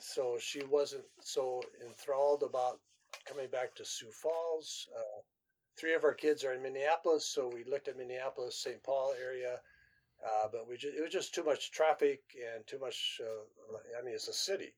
so 0.00 0.36
she 0.40 0.62
wasn't 0.64 1.04
so 1.20 1.62
enthralled 1.84 2.42
about 2.42 2.80
coming 3.26 3.48
back 3.48 3.74
to 3.74 3.84
Sioux 3.84 4.10
Falls. 4.10 4.88
Uh, 4.96 5.20
three 5.76 5.94
of 5.94 6.04
our 6.04 6.14
kids 6.14 6.44
are 6.44 6.52
in 6.52 6.62
Minneapolis, 6.62 7.26
so 7.26 7.50
we 7.52 7.64
looked 7.64 7.88
at 7.88 7.96
Minneapolis, 7.96 8.56
St. 8.56 8.82
Paul 8.82 9.14
area. 9.22 9.60
Uh, 10.24 10.48
but 10.50 10.68
we 10.68 10.76
just, 10.76 10.96
it 10.96 11.02
was 11.02 11.12
just 11.12 11.34
too 11.34 11.44
much 11.44 11.70
traffic 11.70 12.22
and 12.54 12.66
too 12.66 12.78
much. 12.78 13.20
Uh, 13.22 13.76
I 13.98 14.04
mean, 14.04 14.14
it's 14.14 14.28
a 14.28 14.32
city. 14.32 14.72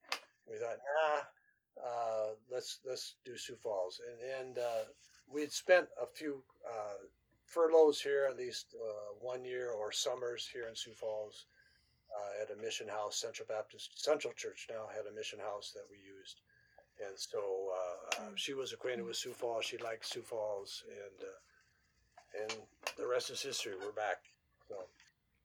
We 0.51 0.57
thought, 0.57 0.79
nah, 0.79 1.87
uh, 1.87 2.27
let's 2.51 2.81
let's 2.85 3.15
do 3.25 3.37
Sioux 3.37 3.55
Falls, 3.55 4.01
and 4.09 4.49
and 4.49 4.59
uh, 4.59 4.85
we 5.33 5.43
had 5.43 5.53
spent 5.53 5.87
a 6.03 6.07
few 6.07 6.43
uh, 6.69 7.07
furloughs 7.45 8.01
here, 8.01 8.27
at 8.29 8.37
least 8.37 8.75
uh, 8.75 9.15
one 9.21 9.45
year 9.45 9.71
or 9.71 9.93
summers 9.93 10.49
here 10.53 10.67
in 10.69 10.75
Sioux 10.75 10.95
Falls 10.95 11.47
uh, 12.17 12.43
at 12.43 12.57
a 12.57 12.63
mission 12.63 12.89
house. 12.89 13.17
Central 13.17 13.47
Baptist 13.49 14.03
Central 14.03 14.33
Church 14.33 14.67
now 14.71 14.87
had 14.95 15.11
a 15.11 15.15
mission 15.15 15.39
house 15.39 15.73
that 15.75 15.85
we 15.91 15.97
used, 15.99 16.41
and 17.07 17.17
so 17.17 17.39
uh, 17.39 18.23
uh, 18.23 18.31
she 18.35 18.55
was 18.55 18.73
acquainted 18.73 19.05
with 19.05 19.17
Sioux 19.17 19.33
Falls. 19.33 19.65
She 19.65 19.77
liked 19.79 20.07
Sioux 20.07 20.23
Falls, 20.23 20.85
and 20.89 21.29
uh, 21.29 22.43
and 22.43 22.61
the 22.97 23.07
rest 23.07 23.31
is 23.31 23.43
history. 23.43 23.75
We're 23.81 23.93
back. 23.93 24.19
So 24.69 24.77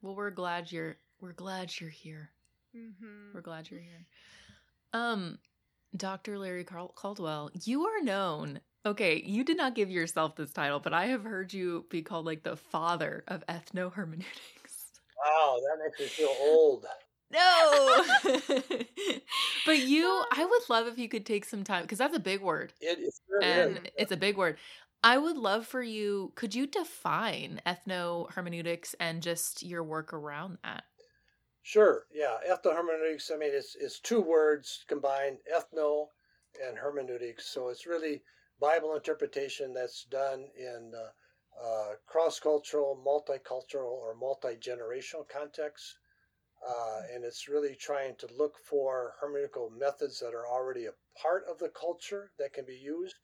Well, 0.01 0.15
we're 0.15 0.31
glad 0.31 0.71
you're 0.71 0.97
we're 1.19 1.33
glad 1.33 1.71
you're 1.79 1.89
here. 1.89 2.29
Mm-hmm. 2.75 3.33
We're 3.33 3.41
glad 3.41 3.69
you're 3.69 3.81
here. 3.81 4.05
Um, 4.93 5.37
Dr. 5.95 6.37
Larry 6.37 6.63
Cal- 6.63 6.93
Caldwell, 6.95 7.51
you 7.63 7.85
are 7.85 8.01
known. 8.01 8.61
Okay, 8.85 9.21
you 9.23 9.43
did 9.43 9.57
not 9.57 9.75
give 9.75 9.91
yourself 9.91 10.35
this 10.35 10.51
title, 10.51 10.79
but 10.79 10.93
I 10.93 11.07
have 11.07 11.23
heard 11.23 11.53
you 11.53 11.85
be 11.89 12.01
called 12.01 12.25
like 12.25 12.43
the 12.43 12.55
father 12.55 13.23
of 13.27 13.45
ethnohermeneutics. 13.47 14.60
Wow, 15.25 15.57
that 15.59 15.83
makes 15.83 15.99
me 15.99 16.05
feel 16.07 16.35
old. 16.39 16.85
No. 17.31 18.03
but 19.65 19.79
you, 19.79 20.23
I 20.31 20.45
would 20.45 20.69
love 20.69 20.87
if 20.87 20.97
you 20.97 21.07
could 21.07 21.25
take 21.25 21.45
some 21.45 21.63
time 21.63 21.83
because 21.83 21.97
that's 21.97 22.15
a 22.15 22.19
big 22.19 22.41
word. 22.41 22.73
It, 22.81 22.99
it 22.99 23.13
sure 23.27 23.43
and 23.43 23.77
is. 23.77 23.91
it's 23.97 24.11
a 24.11 24.17
big 24.17 24.37
word. 24.37 24.57
I 25.03 25.17
would 25.17 25.37
love 25.37 25.65
for 25.65 25.81
you, 25.81 26.31
could 26.35 26.53
you 26.53 26.67
define 26.67 27.59
ethnohermeneutics 27.65 28.93
and 28.99 29.23
just 29.23 29.63
your 29.63 29.83
work 29.83 30.13
around 30.13 30.59
that? 30.63 30.83
Sure, 31.63 32.05
yeah. 32.13 32.37
Ethnohermeneutics, 32.47 33.31
I 33.33 33.37
mean, 33.37 33.51
it's, 33.53 33.75
it's 33.79 33.99
two 33.99 34.21
words 34.21 34.85
combined, 34.87 35.37
ethno 35.51 36.07
and 36.67 36.77
hermeneutics. 36.77 37.45
So 37.45 37.69
it's 37.69 37.87
really 37.87 38.21
Bible 38.59 38.95
interpretation 38.95 39.73
that's 39.73 40.03
done 40.05 40.45
in 40.55 40.91
uh, 40.95 41.09
uh, 41.59 41.93
cross 42.07 42.39
cultural, 42.39 42.99
multicultural, 43.05 43.91
or 43.91 44.15
multi 44.19 44.55
generational 44.55 45.27
contexts. 45.27 45.95
Uh, 46.67 47.01
and 47.13 47.23
it's 47.23 47.47
really 47.47 47.75
trying 47.75 48.15
to 48.17 48.27
look 48.37 48.53
for 48.69 49.13
hermeneutical 49.23 49.75
methods 49.75 50.19
that 50.19 50.35
are 50.35 50.47
already 50.47 50.85
a 50.85 50.93
part 51.19 51.43
of 51.49 51.57
the 51.57 51.69
culture 51.69 52.31
that 52.37 52.53
can 52.53 52.65
be 52.65 52.75
used 52.75 53.15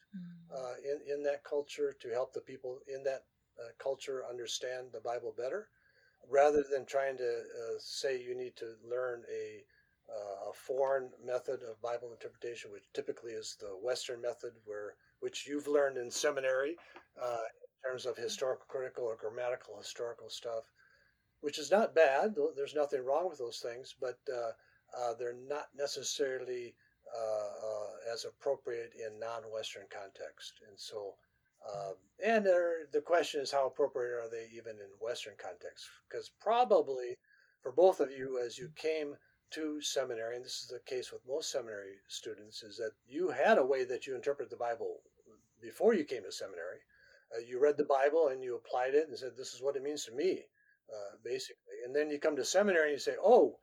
uh, 0.52 0.74
in, 0.84 1.14
in 1.14 1.24
that 1.24 1.44
culture 1.44 1.94
to 2.02 2.10
help 2.10 2.34
the 2.34 2.42
people 2.42 2.80
in 2.88 3.04
that 3.04 3.24
uh, 3.60 3.70
culture 3.82 4.24
understand 4.30 4.88
the 4.92 5.00
Bible 5.02 5.34
better, 5.38 5.68
rather 6.30 6.64
than 6.72 6.86
trying 6.86 7.18
to 7.18 7.24
uh, 7.24 7.78
say 7.80 8.20
you 8.22 8.36
need 8.36 8.56
to 8.56 8.74
learn 8.90 9.24
a, 9.32 9.64
uh, 10.12 10.50
a 10.50 10.54
foreign 10.54 11.10
method 11.24 11.62
of 11.64 11.82
Bible 11.82 12.12
interpretation, 12.12 12.72
which 12.72 12.86
typically 12.94 13.34
is 13.34 13.58
the 13.60 13.68
Western 13.84 14.22
method, 14.22 14.54
where 14.66 14.96
which 15.20 15.48
you've 15.48 15.68
learned 15.68 15.98
in 15.98 16.10
seminary 16.10 16.76
uh, 17.22 17.44
terms 17.88 18.06
of 18.06 18.18
historical 18.18 18.66
critical 18.68 19.06
or 19.06 19.16
grammatical 19.16 19.78
historical 19.78 20.30
stuff, 20.30 20.64
which 21.42 21.60
is 21.60 21.72
not 21.72 21.96
bad. 21.96 22.36
There's 22.56 22.76
nothing 22.76 23.04
wrong 23.04 23.30
with 23.30 23.40
those 23.40 23.60
things, 23.60 23.96
but 24.00 24.20
uh, 24.32 24.52
uh, 24.98 25.14
they're 25.18 25.38
not 25.48 25.68
necessarily 25.76 26.76
uh, 27.16 27.68
uh, 27.68 28.14
as 28.14 28.26
appropriate 28.26 28.94
in 28.96 29.20
non-Western 29.20 29.86
context. 29.90 30.54
And 30.68 30.78
so, 30.78 31.16
um, 31.68 31.96
and 32.24 32.46
the 32.46 33.02
question 33.06 33.42
is, 33.42 33.52
how 33.52 33.68
appropriate 33.68 34.14
are 34.14 34.30
they 34.30 34.48
even 34.56 34.74
in 34.74 34.92
Western 35.00 35.36
context? 35.42 35.86
Because 36.10 36.32
probably 36.42 37.18
for 37.62 37.72
both 37.72 38.00
of 38.00 38.12
you, 38.12 38.40
as 38.46 38.58
you 38.58 38.70
came 38.76 39.16
to 39.52 39.82
seminary, 39.82 40.36
and 40.36 40.44
this 40.44 40.62
is 40.62 40.68
the 40.68 40.80
case 40.86 41.12
with 41.12 41.22
most 41.28 41.52
seminary 41.52 41.96
students, 42.08 42.64
is 42.64 42.76
that 42.78 42.92
you 43.08 43.30
had 43.30 43.58
a 43.58 43.66
way 43.66 43.86
that 43.86 44.06
you 44.06 44.16
interpret 44.16 44.50
the 44.50 44.58
Bible 44.58 44.98
before 45.62 45.94
you 45.94 46.04
came 46.04 46.24
to 46.24 46.32
seminary. 46.32 46.80
Uh, 47.36 47.40
you 47.40 47.60
read 47.60 47.78
the 47.78 47.84
Bible 47.84 48.30
and 48.30 48.44
you 48.44 48.56
applied 48.56 48.96
it 48.96 49.08
and 49.08 49.18
said, 49.18 49.36
"This 49.36 49.54
is 49.54 49.62
what 49.62 49.76
it 49.76 49.84
means 49.84 50.06
to 50.06 50.12
me," 50.12 50.48
uh, 50.94 51.18
basically. 51.24 51.84
And 51.86 51.96
then 51.96 52.10
you 52.10 52.20
come 52.20 52.36
to 52.36 52.46
seminary 52.46 52.90
and 52.90 52.94
you 52.94 53.00
say, 53.00 53.16
"Oh." 53.22 53.60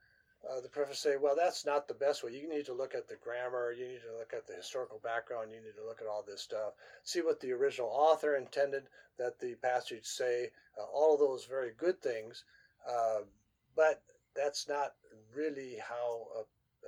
Uh, 0.47 0.61
the 0.61 0.69
professor 0.69 0.95
say, 0.95 1.17
"Well, 1.17 1.35
that's 1.35 1.65
not 1.65 1.89
the 1.89 1.95
best 1.95 2.23
way. 2.23 2.33
You 2.33 2.47
need 2.47 2.67
to 2.67 2.75
look 2.75 2.95
at 2.95 3.09
the 3.09 3.17
grammar. 3.17 3.73
You 3.73 3.89
need 3.89 4.03
to 4.03 4.19
look 4.19 4.35
at 4.35 4.47
the 4.47 4.55
historical 4.55 4.99
background. 4.99 5.51
You 5.51 5.61
need 5.63 5.75
to 5.77 5.87
look 5.87 6.03
at 6.03 6.07
all 6.07 6.23
this 6.23 6.43
stuff. 6.43 6.75
See 7.03 7.23
what 7.23 7.41
the 7.41 7.53
original 7.53 7.89
author 7.89 8.37
intended 8.37 8.91
that 9.17 9.39
the 9.41 9.55
passage 9.55 10.05
say. 10.05 10.51
Uh, 10.79 10.85
all 10.85 11.15
of 11.15 11.21
those 11.21 11.47
very 11.47 11.73
good 11.73 12.03
things, 12.03 12.45
uh, 12.87 13.21
but 13.75 14.03
that's 14.35 14.69
not 14.69 14.95
really 15.35 15.77
how 15.77 16.27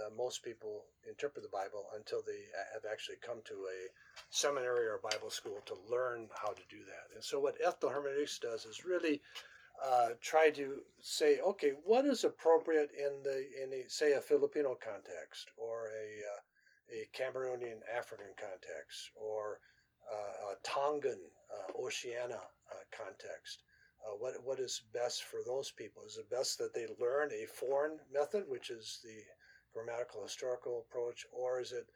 uh, 0.01 0.11
most 0.17 0.43
people 0.43 0.85
interpret 1.09 1.43
the 1.43 1.51
Bible 1.51 1.87
until 1.97 2.23
they 2.27 2.45
have 2.73 2.85
actually 2.91 3.17
come 3.25 3.41
to 3.45 3.55
a 3.55 3.79
seminary 4.31 4.87
or 4.87 5.01
Bible 5.03 5.31
school 5.31 5.59
to 5.67 5.75
learn 5.91 6.29
how 6.35 6.53
to 6.53 6.63
do 6.69 6.79
that. 6.85 7.15
And 7.15 7.23
so, 7.23 7.41
what 7.41 7.61
ethnohermeneutics 7.61 8.41
does 8.41 8.65
is 8.65 8.85
really 8.85 9.21
uh, 9.85 10.11
try 10.21 10.51
to 10.51 10.81
say, 11.01 11.41
okay, 11.41 11.73
what 11.85 12.07
is 12.07 12.25
appropriate 12.25 12.91
in 12.99 13.23
the 13.23 13.47
in 13.63 13.73
a, 13.73 13.89
say 13.89 14.13
a 14.13 14.21
Filipino 14.21 14.77
context 14.83 15.51
or 15.57 15.89
a 15.89 16.09
uh, 16.35 16.41
a 16.93 17.09
Cameroonian 17.17 17.81
African 17.95 18.33
context 18.39 19.11
or 19.17 19.59
uh, 20.13 20.53
a 20.53 20.57
Tongan 20.63 21.19
uh, 21.51 21.83
Oceania 21.83 22.41
uh, 22.71 22.85
context. 22.97 23.63
Uh, 24.07 24.15
what 24.19 24.35
what 24.45 24.61
is 24.61 24.83
best 24.93 25.25
for 25.25 25.41
those 25.45 25.71
people? 25.73 26.03
Is 26.07 26.17
it 26.17 26.31
best 26.31 26.59
that 26.59 26.75
they 26.75 26.87
learn 27.01 27.31
a 27.33 27.47
foreign 27.47 27.99
method, 28.13 28.45
which 28.49 28.71
is 28.71 29.01
the 29.03 29.19
grammatical 29.77 30.23
historical 30.23 30.85
approach, 30.89 31.27
or 31.33 31.61
is 31.61 31.73
it 31.73 31.87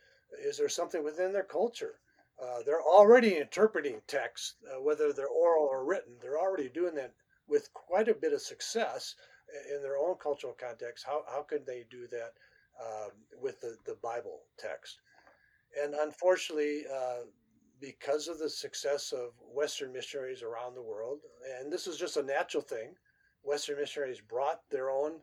is 0.46 0.58
there 0.58 0.68
something 0.68 1.02
within 1.02 1.32
their 1.32 1.42
culture? 1.44 1.94
Uh, 2.40 2.62
they're 2.64 2.82
already 2.82 3.36
interpreting 3.36 4.00
text, 4.06 4.54
uh, 4.70 4.80
whether 4.80 5.12
they're 5.12 5.28
oral 5.28 5.64
or 5.64 5.84
written. 5.84 6.14
They're 6.20 6.38
already 6.38 6.68
doing 6.68 6.94
that 6.94 7.12
with 7.48 7.72
quite 7.74 8.08
a 8.08 8.14
bit 8.14 8.32
of 8.32 8.40
success 8.40 9.14
in 9.74 9.82
their 9.82 9.96
own 9.96 10.16
cultural 10.22 10.56
context. 10.58 11.04
How 11.06 11.24
how 11.26 11.42
could 11.42 11.66
they 11.66 11.84
do 11.90 12.06
that 12.08 12.32
um, 12.80 13.10
with 13.40 13.60
the 13.60 13.76
the 13.86 13.96
Bible 14.02 14.40
text? 14.58 15.00
And 15.82 15.94
unfortunately, 15.94 16.84
uh, 16.92 17.24
because 17.80 18.28
of 18.28 18.38
the 18.38 18.50
success 18.50 19.12
of 19.12 19.30
Western 19.54 19.92
missionaries 19.92 20.42
around 20.42 20.74
the 20.74 20.82
world, 20.82 21.20
and 21.58 21.72
this 21.72 21.86
is 21.86 21.96
just 21.96 22.16
a 22.16 22.22
natural 22.22 22.62
thing, 22.62 22.94
Western 23.42 23.78
missionaries 23.78 24.20
brought 24.20 24.60
their 24.70 24.90
own 24.90 25.20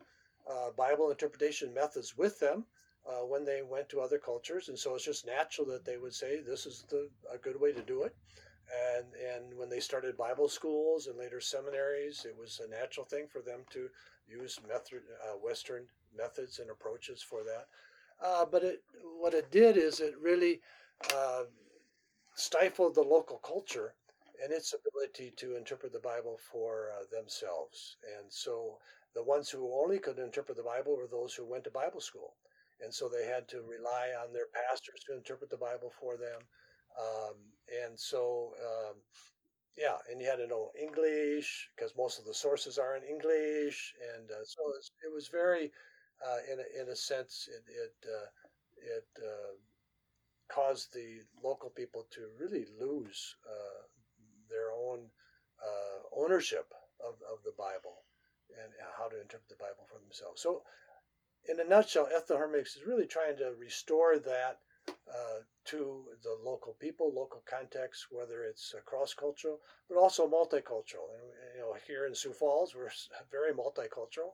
uh, 0.50 0.70
Bible 0.76 1.10
interpretation 1.10 1.72
methods 1.74 2.16
with 2.16 2.38
them 2.40 2.66
uh, 3.08 3.24
when 3.26 3.44
they 3.44 3.62
went 3.62 3.88
to 3.90 4.00
other 4.00 4.18
cultures, 4.18 4.68
and 4.68 4.78
so 4.78 4.94
it's 4.94 5.04
just 5.04 5.26
natural 5.26 5.66
that 5.68 5.84
they 5.84 5.96
would 5.98 6.14
say 6.14 6.40
this 6.40 6.66
is 6.66 6.84
the 6.90 7.08
a 7.32 7.38
good 7.38 7.60
way 7.60 7.72
to 7.72 7.82
do 7.82 8.02
it. 8.02 8.14
And 8.96 9.06
and 9.14 9.56
when 9.58 9.68
they 9.70 9.80
started 9.80 10.16
Bible 10.16 10.48
schools 10.48 11.06
and 11.06 11.18
later 11.18 11.40
seminaries, 11.40 12.24
it 12.26 12.36
was 12.38 12.60
a 12.60 12.68
natural 12.68 13.06
thing 13.06 13.26
for 13.26 13.40
them 13.40 13.60
to 13.70 13.88
use 14.26 14.60
method 14.68 15.02
uh, 15.24 15.36
Western 15.38 15.86
methods 16.16 16.58
and 16.58 16.70
approaches 16.70 17.22
for 17.22 17.42
that. 17.44 17.68
Uh, 18.22 18.44
but 18.44 18.64
it, 18.64 18.82
what 19.20 19.34
it 19.34 19.50
did 19.50 19.76
is 19.76 20.00
it 20.00 20.14
really 20.20 20.60
uh, 21.14 21.44
stifled 22.34 22.94
the 22.94 23.02
local 23.02 23.38
culture 23.38 23.94
and 24.42 24.52
its 24.52 24.74
ability 24.74 25.32
to 25.36 25.56
interpret 25.56 25.92
the 25.92 25.98
Bible 26.00 26.38
for 26.38 26.90
uh, 26.92 27.04
themselves. 27.10 27.96
And 28.18 28.32
so 28.32 28.78
the 29.18 29.24
ones 29.24 29.50
who 29.50 29.74
only 29.82 29.98
could 29.98 30.20
interpret 30.20 30.56
the 30.56 30.62
Bible 30.62 30.96
were 30.96 31.08
those 31.10 31.34
who 31.34 31.44
went 31.44 31.64
to 31.64 31.70
Bible 31.70 32.00
school. 32.00 32.36
And 32.80 32.94
so 32.94 33.08
they 33.08 33.26
had 33.26 33.48
to 33.48 33.62
rely 33.62 34.14
on 34.22 34.32
their 34.32 34.46
pastors 34.54 35.00
to 35.06 35.16
interpret 35.16 35.50
the 35.50 35.56
Bible 35.56 35.90
for 36.00 36.16
them. 36.16 36.40
Um, 36.96 37.34
and 37.82 37.98
so, 37.98 38.54
um, 38.62 38.94
yeah, 39.76 39.98
and 40.08 40.20
you 40.20 40.28
had 40.28 40.36
to 40.36 40.46
know 40.46 40.70
English 40.80 41.68
because 41.74 41.98
most 41.98 42.20
of 42.20 42.26
the 42.26 42.34
sources 42.46 42.78
are 42.78 42.94
in 42.96 43.02
English. 43.02 43.92
And 44.14 44.30
uh, 44.30 44.44
so 44.44 44.60
it 45.02 45.12
was, 45.12 45.26
very 45.26 45.72
uh, 46.24 46.40
in 46.52 46.60
a, 46.60 46.82
in 46.82 46.88
a 46.90 46.96
sense, 46.96 47.48
it 47.50 47.64
it, 47.66 47.96
uh, 48.06 48.28
it 48.98 49.08
uh, 49.18 49.54
caused 50.48 50.94
the 50.94 51.22
local 51.42 51.70
people 51.70 52.06
to 52.12 52.20
really 52.38 52.66
lose 52.78 53.34
uh, 53.44 53.82
their 54.48 54.70
own 54.70 55.00
uh, 55.58 56.22
ownership 56.22 56.72
of, 57.02 57.14
of 57.32 57.42
the 57.44 57.56
Bible 57.58 58.06
and 58.62 58.72
how 58.98 59.08
to 59.08 59.20
interpret 59.20 59.48
the 59.48 59.62
Bible 59.62 59.86
for 59.88 59.98
themselves. 59.98 60.42
So, 60.42 60.62
in 61.48 61.60
a 61.60 61.64
nutshell, 61.64 62.08
ethnohermeneutics 62.12 62.76
is 62.76 62.86
really 62.86 63.06
trying 63.06 63.36
to 63.38 63.54
restore 63.58 64.18
that 64.18 64.58
uh, 64.88 65.40
to 65.64 66.04
the 66.22 66.36
local 66.44 66.74
people, 66.80 67.12
local 67.14 67.42
context, 67.48 68.06
whether 68.10 68.42
it's 68.42 68.74
uh, 68.76 68.80
cross-cultural, 68.84 69.60
but 69.88 69.98
also 69.98 70.26
multicultural. 70.28 71.08
And 71.14 71.28
you 71.54 71.60
know, 71.60 71.76
here 71.86 72.06
in 72.06 72.14
Sioux 72.14 72.32
Falls, 72.32 72.74
we're 72.74 72.90
very 73.30 73.52
multicultural. 73.52 74.32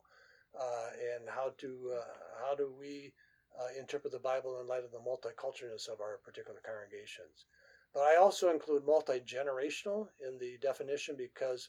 Uh, 0.59 0.91
and 1.15 1.29
how 1.29 1.53
do 1.59 1.91
uh, 1.93 2.05
how 2.41 2.55
do 2.55 2.73
we 2.79 3.13
uh, 3.59 3.79
interpret 3.79 4.13
the 4.13 4.21
Bible 4.21 4.61
in 4.61 4.69
light 4.69 4.85
of 4.85 4.93
the 4.93 4.99
multiculturalness 4.99 5.89
of 5.89 6.01
our 6.01 6.19
particular 6.25 6.61
congregations? 6.65 7.47
But 7.93 8.03
I 8.03 8.17
also 8.17 8.51
include 8.51 8.85
multi-generational 8.85 10.09
in 10.21 10.39
the 10.39 10.59
definition 10.59 11.17
because 11.17 11.69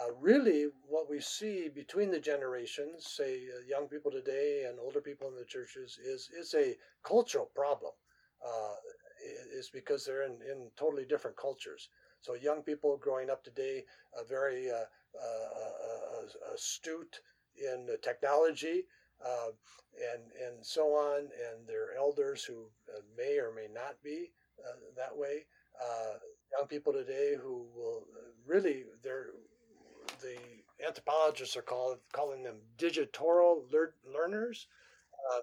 uh, 0.00 0.12
really 0.20 0.66
what 0.88 1.10
we 1.10 1.20
see 1.20 1.68
between 1.68 2.10
the 2.10 2.20
generations, 2.20 3.06
say 3.06 3.40
uh, 3.54 3.60
young 3.68 3.86
people 3.88 4.10
today 4.10 4.64
and 4.68 4.78
older 4.80 5.00
people 5.00 5.28
in 5.28 5.36
the 5.36 5.44
churches, 5.44 5.98
is 6.02 6.30
is 6.36 6.54
a 6.54 6.76
cultural 7.02 7.50
problem. 7.54 7.92
Uh, 8.44 8.74
is 9.52 9.68
because 9.68 10.04
they're 10.04 10.22
in, 10.24 10.38
in 10.50 10.70
totally 10.76 11.04
different 11.04 11.36
cultures. 11.36 11.90
So 12.22 12.34
young 12.34 12.62
people 12.62 12.96
growing 12.96 13.28
up 13.28 13.44
today, 13.44 13.84
uh, 14.18 14.24
very 14.24 14.70
uh, 14.70 14.86
uh, 15.20 16.54
astute 16.54 17.20
in 17.56 17.88
technology 18.02 18.84
and 19.20 20.22
and 20.46 20.64
so 20.64 20.94
on, 20.94 21.18
and 21.20 21.66
their 21.66 21.94
elders 21.98 22.44
who 22.44 22.70
may 23.16 23.38
or 23.38 23.52
may 23.54 23.68
not 23.72 24.02
be 24.02 24.32
that 24.96 25.14
way. 25.14 25.44
young 26.56 26.66
people 26.68 26.92
today 26.92 27.34
who 27.40 27.66
will 27.74 28.06
really 28.46 28.84
they're 29.02 29.30
the 30.20 30.36
anthropologists 30.86 31.56
are 31.56 31.62
called, 31.62 31.98
calling 32.12 32.42
them 32.42 32.56
digitoral 32.78 33.70
lear- 33.72 33.94
learners, 34.04 34.66
uh, 35.32 35.40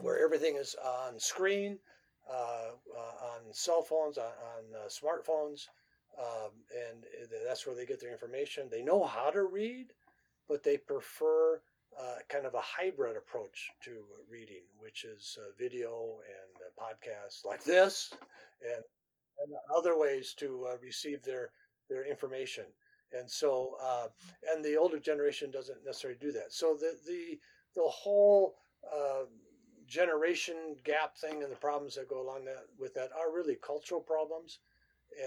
where 0.00 0.22
everything 0.22 0.56
is 0.56 0.74
on 0.84 1.18
screen, 1.18 1.78
uh, 2.30 2.70
uh, 2.96 3.26
on 3.26 3.52
cell 3.52 3.82
phones, 3.82 4.18
on, 4.18 4.24
on 4.24 4.64
uh, 4.74 4.88
smartphones, 4.88 5.68
um, 6.18 6.50
and 6.74 7.04
that's 7.46 7.66
where 7.66 7.76
they 7.76 7.86
get 7.86 8.00
their 8.00 8.12
information. 8.12 8.68
They 8.70 8.82
know 8.82 9.04
how 9.04 9.30
to 9.30 9.44
read, 9.44 9.92
but 10.48 10.62
they 10.62 10.76
prefer 10.76 11.60
uh, 11.98 12.16
kind 12.28 12.46
of 12.46 12.54
a 12.54 12.60
hybrid 12.60 13.16
approach 13.16 13.70
to 13.84 14.04
reading, 14.30 14.62
which 14.78 15.04
is 15.04 15.38
video 15.58 16.18
and 16.26 16.74
podcasts 16.78 17.44
like 17.44 17.64
this, 17.64 18.12
and, 18.62 18.82
and 19.44 19.56
other 19.76 19.98
ways 19.98 20.34
to 20.38 20.66
receive 20.82 21.22
their 21.22 21.50
their 21.88 22.04
information. 22.04 22.64
And 23.12 23.30
so, 23.30 23.76
and 24.52 24.64
the 24.64 24.76
older 24.76 24.98
generation 24.98 25.50
doesn't 25.50 25.84
necessarily 25.84 26.18
do 26.20 26.32
that. 26.32 26.52
So 26.52 26.76
the 26.78 26.96
the 27.06 27.38
the 27.74 27.88
whole 27.88 28.56
generation 29.86 30.76
gap 30.84 31.16
thing 31.16 31.42
and 31.42 31.50
the 31.50 31.56
problems 31.56 31.94
that 31.94 32.08
go 32.08 32.20
along 32.20 32.44
that 32.44 32.66
with 32.78 32.94
that 32.94 33.10
are 33.18 33.32
really 33.32 33.56
cultural 33.56 34.00
problems, 34.00 34.58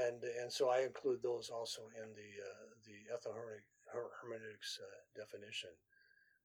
and 0.06 0.24
and 0.42 0.52
so 0.52 0.70
I 0.70 0.82
include 0.82 1.22
those 1.24 1.50
also 1.50 1.82
in 1.96 2.10
the 2.14 2.32
uh, 2.44 2.68
the 2.86 2.98
ethnohermeneutics 3.16 4.80
uh, 4.80 5.20
definition. 5.20 5.70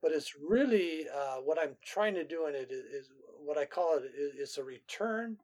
But 0.01 0.13
it's 0.13 0.35
really 0.37 1.07
uh, 1.09 1.37
what 1.37 1.59
I'm 1.59 1.77
trying 1.85 2.15
to 2.15 2.25
do 2.25 2.47
in 2.47 2.55
it 2.55 2.71
is, 2.71 2.85
is 2.85 3.11
what 3.39 3.59
I 3.59 3.65
call 3.65 3.99
it 3.99 4.13
is 4.15 4.59
a 4.59 4.65
return 4.65 5.39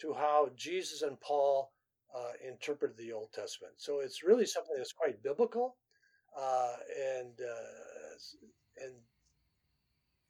to 0.00 0.12
how 0.12 0.50
Jesus 0.56 1.02
and 1.02 1.20
Paul 1.20 1.72
uh, 2.14 2.32
interpreted 2.46 2.96
the 2.96 3.12
Old 3.12 3.32
Testament. 3.32 3.74
So 3.76 4.00
it's 4.00 4.22
really 4.22 4.46
something 4.46 4.74
that's 4.76 4.92
quite 4.92 5.22
biblical, 5.22 5.76
uh, 6.36 6.74
and 7.18 7.40
uh, 7.40 8.84
and 8.84 8.94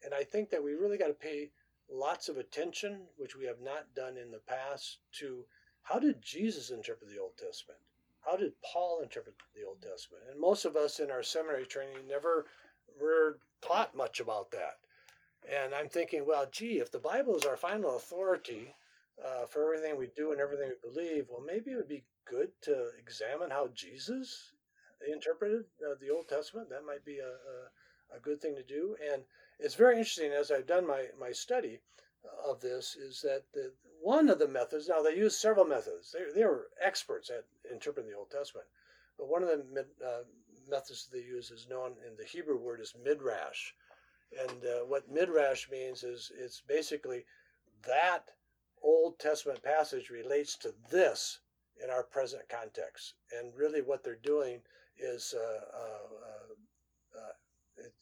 and 0.05 0.15
I 0.15 0.25
think 0.25 0.51
that 0.51 0.62
we 0.62 0.75
really 0.75 0.99
got 0.99 1.09
to 1.09 1.15
pay 1.15 1.51
lots 1.91 2.29
of 2.29 2.37
attention, 2.37 3.07
which 3.17 3.37
we 3.37 3.45
have 3.47 3.61
not 3.61 3.95
done 3.95 4.17
in 4.17 4.31
the 4.31 4.41
past, 4.47 4.99
to 5.19 5.45
how 5.83 5.99
did 5.99 6.21
Jesus 6.21 6.71
interpret 6.71 7.11
the 7.11 7.21
Old 7.21 7.37
Testament? 7.37 7.81
How 8.21 8.37
did 8.37 8.61
Paul 8.61 9.03
interpret 9.03 9.37
the 9.55 9.62
Old 9.62 9.81
Testament? 9.83 10.25
And 10.31 10.41
most 10.41 10.65
of 10.65 10.75
us 10.75 10.99
in 10.99 11.11
our 11.12 11.23
seminary 11.23 11.65
training 11.65 12.09
never 12.09 12.47
were 13.01 13.39
taught 13.62 13.95
much 13.95 14.19
about 14.19 14.51
that. 14.51 14.79
And 15.49 15.73
I'm 15.73 15.89
thinking, 15.89 16.27
well, 16.27 16.47
gee, 16.51 16.81
if 16.81 16.91
the 16.91 16.99
Bible 16.99 17.37
is 17.37 17.45
our 17.45 17.57
final 17.57 17.97
authority 17.97 18.75
uh, 19.25 19.47
for 19.47 19.65
everything 19.65 19.99
we 19.99 20.09
do 20.17 20.33
and 20.33 20.41
everything 20.41 20.69
we 20.69 20.91
believe, 20.91 21.27
well, 21.31 21.45
maybe 21.45 21.71
it 21.71 21.77
would 21.77 21.89
be 21.89 22.05
good 22.29 22.51
to 22.63 22.91
examine 22.99 23.51
how 23.51 23.69
Jesus 23.75 24.53
interpreted 25.11 25.65
uh, 25.85 25.95
the 26.01 26.11
Old 26.11 26.29
Testament. 26.29 26.69
That 26.71 26.87
might 26.87 27.05
be 27.05 27.19
a, 27.19 27.29
a, 28.15 28.17
a 28.17 28.21
good 28.21 28.41
thing 28.41 28.55
to 28.57 28.63
do. 28.63 28.97
And 29.13 29.23
it's 29.59 29.75
very 29.75 29.99
interesting 29.99 30.33
as 30.33 30.51
I've 30.51 30.67
done 30.67 30.87
my, 30.87 31.07
my 31.19 31.33
study 31.33 31.81
of 32.47 32.61
this 32.61 32.97
is 32.97 33.21
that 33.23 33.45
the, 33.55 33.73
one 34.03 34.29
of 34.29 34.39
the 34.39 34.49
methods, 34.49 34.89
now 34.89 35.03
they 35.03 35.17
use 35.17 35.37
several 35.37 35.65
methods. 35.65 36.13
They, 36.13 36.39
they 36.39 36.45
were 36.45 36.69
experts 36.85 37.31
at 37.31 37.45
interpreting 37.73 38.11
the 38.11 38.17
Old 38.17 38.31
Testament. 38.31 38.67
But 39.19 39.29
one 39.29 39.43
of 39.43 39.49
the 39.49 39.87
uh, 40.05 40.25
methods 40.69 41.09
they 41.13 41.21
use 41.21 41.51
is 41.51 41.69
known 41.69 41.93
in 42.07 42.17
the 42.17 42.25
Hebrew 42.25 42.59
word 42.59 42.81
as 42.81 42.95
midrash. 43.03 43.73
And 44.41 44.65
uh, 44.65 44.85
what 44.87 45.11
midrash 45.11 45.71
means 45.71 46.03
is 46.03 46.33
it's 46.37 46.61
basically 46.61 47.25
that 47.87 48.31
Old 48.83 49.19
Testament 49.19 49.62
passage 49.62 50.11
relates 50.11 50.57
to 50.59 50.75
this 50.91 51.41
in 51.83 51.91
our 51.91 52.03
present 52.03 52.49
context. 52.49 53.15
And 53.33 53.55
really 53.55 53.83
what 53.83 54.03
they're 54.03 54.17
doing 54.17 54.61
is 54.99 55.35
uh, 55.37 55.77
uh, 55.77 57.19
uh 57.19 57.33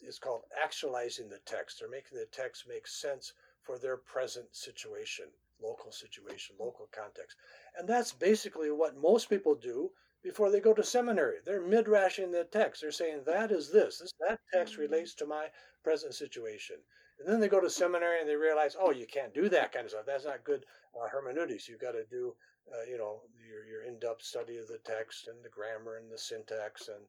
it's 0.01 0.19
called 0.19 0.43
actualizing 0.63 1.29
the 1.29 1.41
text 1.41 1.83
or 1.83 1.89
making 1.89 2.19
the 2.19 2.27
text 2.27 2.69
make 2.69 2.87
sense 2.87 3.33
for 3.63 3.79
their 3.79 3.97
present 3.97 4.55
situation, 4.55 5.27
local 5.63 5.91
situation, 5.91 6.57
local 6.59 6.89
context. 6.93 7.37
And 7.77 7.89
that's 7.89 8.13
basically 8.13 8.71
what 8.71 8.97
most 8.97 9.29
people 9.29 9.55
do 9.55 9.91
before 10.23 10.51
they 10.51 10.61
go 10.61 10.75
to 10.75 10.85
seminary. 10.85 11.39
They're 11.45 11.61
midrashing 11.61 12.31
the 12.31 12.45
text. 12.45 12.81
They're 12.81 12.93
saying 12.93 13.23
that 13.27 13.51
is 13.51 13.71
this. 13.71 13.99
this 13.99 14.13
that 14.21 14.41
text 14.53 14.75
mm-hmm. 14.75 14.83
relates 14.83 15.15
to 15.15 15.27
my 15.27 15.49
present 15.83 16.15
situation. 16.15 16.77
And 17.19 17.29
then 17.29 17.41
they 17.41 17.49
go 17.49 17.61
to 17.61 17.71
seminary 17.71 18.21
and 18.21 18.29
they 18.29 18.37
realize, 18.37 18.77
oh, 18.79 18.91
you 18.91 19.07
can't 19.07 19.35
do 19.35 19.49
that 19.49 19.73
kind 19.73 19.85
of 19.85 19.91
stuff. 19.91 20.07
That's 20.07 20.25
not 20.25 20.45
good 20.45 20.65
uh, 20.95 21.09
hermeneutics. 21.09 21.69
You've 21.69 21.81
got 21.81 21.93
to 21.93 22.05
do, 22.11 22.35
uh, 22.73 22.91
you 22.91 22.99
know, 22.99 23.21
your, 23.49 23.65
your 23.65 23.83
in-depth 23.85 24.23
study 24.23 24.59
of 24.59 24.69
the 24.69 24.79
text 24.85 25.29
and 25.29 25.43
the 25.45 25.49
grammar 25.49 25.97
and 25.97 26.11
the 26.11 26.19
syntax 26.19 26.89
and 26.89 27.05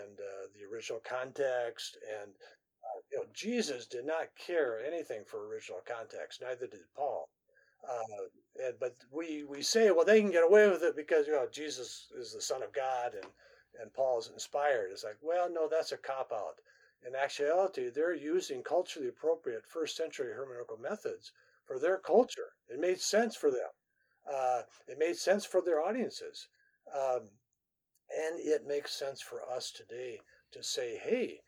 and 0.00 0.18
uh, 0.18 0.46
the 0.54 0.64
original 0.64 1.00
context. 1.04 1.98
And 2.22 2.32
uh, 2.32 3.00
you 3.12 3.18
know, 3.18 3.24
Jesus 3.34 3.86
did 3.86 4.06
not 4.06 4.28
care 4.34 4.80
anything 4.84 5.24
for 5.26 5.46
original 5.46 5.80
context. 5.86 6.42
Neither 6.42 6.66
did 6.66 6.80
Paul. 6.96 7.28
Uh, 7.86 8.64
and, 8.64 8.74
but 8.80 8.96
we 9.12 9.44
we 9.44 9.62
say, 9.62 9.90
well, 9.90 10.06
they 10.06 10.20
can 10.20 10.30
get 10.30 10.44
away 10.44 10.68
with 10.70 10.82
it 10.82 10.96
because 10.96 11.26
you 11.26 11.34
know 11.34 11.46
Jesus 11.52 12.08
is 12.16 12.32
the 12.32 12.40
Son 12.40 12.62
of 12.62 12.72
God 12.72 13.14
and 13.14 13.26
and 13.80 13.92
Paul's 13.92 14.30
inspired. 14.30 14.90
It's 14.92 15.04
like, 15.04 15.18
well, 15.20 15.50
no, 15.52 15.68
that's 15.68 15.92
a 15.92 15.96
cop 15.96 16.32
out. 16.32 16.60
In 17.06 17.14
actuality, 17.14 17.90
they're 17.90 18.14
using 18.14 18.62
culturally 18.62 19.08
appropriate 19.08 19.66
first 19.66 19.96
century 19.96 20.32
hermeneutical 20.32 20.80
methods 20.80 21.32
for 21.66 21.78
their 21.78 21.98
culture. 21.98 22.52
It 22.68 22.80
made 22.80 23.00
sense 23.00 23.36
for 23.36 23.50
them. 23.50 23.70
Uh, 24.30 24.62
it 24.88 24.98
made 24.98 25.16
sense 25.16 25.44
for 25.44 25.60
their 25.60 25.82
audiences. 25.82 26.48
Um, 26.94 27.28
and 28.10 28.38
it 28.38 28.66
makes 28.66 28.94
sense 28.94 29.20
for 29.20 29.42
us 29.42 29.70
today 29.70 30.20
to 30.52 30.62
say, 30.62 30.96
hey, 30.96 31.40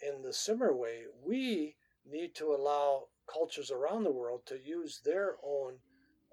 in 0.00 0.22
the 0.22 0.32
similar 0.32 0.74
way, 0.74 1.04
we 1.22 1.76
need 2.06 2.34
to 2.36 2.54
allow 2.54 3.08
cultures 3.26 3.70
around 3.70 4.04
the 4.04 4.12
world 4.12 4.46
to 4.46 4.58
use 4.58 5.00
their 5.00 5.36
own 5.42 5.78